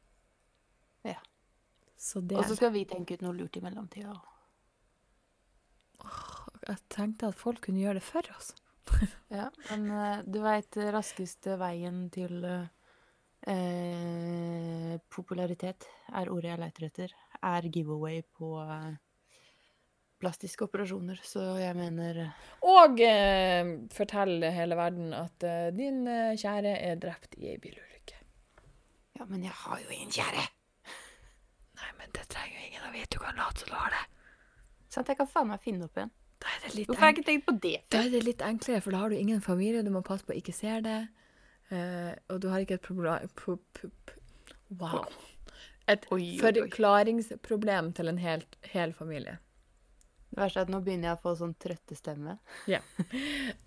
Ja. 1.12 1.20
Så 2.00 2.24
det 2.24 2.40
Og 2.40 2.48
så 2.48 2.56
skal 2.56 2.72
vi 2.76 2.86
tenke 2.88 3.16
ut 3.16 3.26
noe 3.26 3.36
lurt 3.36 3.60
i 3.60 3.64
mellomtida. 3.64 4.16
Jeg 6.66 6.82
tenkte 6.90 7.30
at 7.30 7.38
folk 7.38 7.62
kunne 7.66 7.84
gjøre 7.84 8.00
det 8.00 8.06
for 8.06 8.32
oss. 8.38 8.54
Ja, 9.34 9.50
men 9.72 9.88
eh, 9.92 10.20
du 10.30 10.40
veit 10.44 10.78
raskeste 10.94 11.58
veien 11.60 12.06
til 12.14 12.44
eh, 12.46 12.68
eh, 13.52 14.94
popularitet 15.12 15.88
er 16.14 16.30
ordet 16.32 16.52
jeg 16.54 16.62
leter 16.62 16.86
etter, 16.88 17.16
er 17.42 17.68
giveaway 17.74 18.22
på 18.38 18.52
eh, 18.62 18.94
plastiske 20.22 20.68
operasjoner. 20.68 21.20
Så 21.26 21.44
jeg 21.60 21.76
mener 21.78 22.22
eh, 22.28 22.44
Og 22.70 23.02
eh, 23.04 23.74
fortell 23.94 24.46
hele 24.56 24.78
verden 24.80 25.14
at 25.18 25.46
eh, 25.46 25.72
din 25.76 26.06
eh, 26.08 26.38
kjære 26.40 26.76
er 26.90 27.02
drept 27.02 27.38
i 27.42 27.50
ei 27.54 27.58
bilulykke. 27.62 28.22
Ja, 29.20 29.26
men 29.30 29.44
jeg 29.46 29.56
har 29.66 29.82
jo 29.82 29.90
ingen 29.96 30.14
kjære! 30.14 30.46
Nei, 31.76 31.90
men 32.00 32.14
det 32.16 32.28
trenger 32.32 32.60
jo 32.60 32.68
ingen 32.70 32.88
å 32.88 32.94
vite. 32.94 33.18
Du 33.18 33.24
kan 33.24 33.38
late 33.40 33.64
som 33.66 33.74
du 33.74 33.76
har 33.80 33.92
det. 33.98 34.06
Sant, 34.94 35.10
jeg 35.12 35.20
kan 35.20 35.28
faen 35.28 35.50
meg 35.52 35.64
finne 35.64 35.90
opp 35.90 35.98
en. 36.00 36.14
Da 36.44 36.52
er 36.52 36.66
det 36.66 36.74
litt 36.76 36.90
Hvorfor 36.90 37.02
har 37.02 37.12
jeg 37.12 37.18
ikke 37.18 37.30
tenkt 37.30 37.46
på 37.48 37.56
det 37.64 37.76
Da 37.94 38.02
er 38.04 38.10
det 38.14 38.24
litt 38.26 38.42
enklere, 38.46 38.82
for 38.84 38.96
da 38.96 39.04
har 39.04 39.14
du 39.14 39.18
ingen 39.20 39.42
familie, 39.42 39.86
du 39.86 39.94
må 39.94 40.04
passe 40.06 40.28
på 40.28 40.36
ikke 40.36 40.56
se 40.56 40.80
det. 40.86 41.00
Uh, 41.72 42.12
og 42.30 42.42
du 42.44 42.50
har 42.52 42.62
ikke 42.62 42.78
et 42.78 42.86
problem 42.86 43.30
Wow. 44.82 45.06
Et 45.88 46.06
Oi, 46.12 46.20
oi, 46.20 46.30
oi. 46.36 46.38
forklaringsproblem 46.42 47.92
til 47.98 48.10
en 48.10 48.18
helt, 48.22 48.58
hel 48.74 48.94
familie. 48.98 49.38
Det 50.36 50.42
verste 50.42 50.60
er 50.60 50.66
at 50.66 50.72
nå 50.74 50.82
begynner 50.84 51.08
jeg 51.08 51.16
å 51.16 51.22
få 51.24 51.32
sånn 51.40 51.54
trøttestemme. 51.64 52.34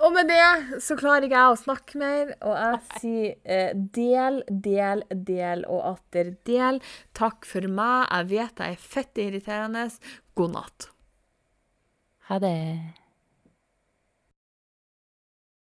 Og 0.04 0.12
med 0.12 0.28
det 0.28 0.82
så 0.84 0.98
klarer 1.00 1.24
ikke 1.24 1.38
jeg 1.38 1.54
å 1.54 1.60
snakke 1.62 2.00
mer, 2.02 2.34
og 2.42 2.58
jeg 2.58 3.00
sier 3.00 3.54
eh, 3.56 3.70
del, 3.96 4.42
del, 4.50 5.04
del 5.30 5.64
og 5.70 5.94
atter 5.94 6.34
del. 6.48 6.82
Takk 7.16 7.48
for 7.48 7.70
meg. 7.72 8.10
Jeg 8.10 8.30
vet 8.34 8.62
jeg 8.64 8.76
er 8.76 8.86
fett 8.98 9.22
irriterende. 9.24 9.86
God 10.36 10.56
natt. 10.58 10.90
Ha 12.28 12.38
det. 12.38 13.07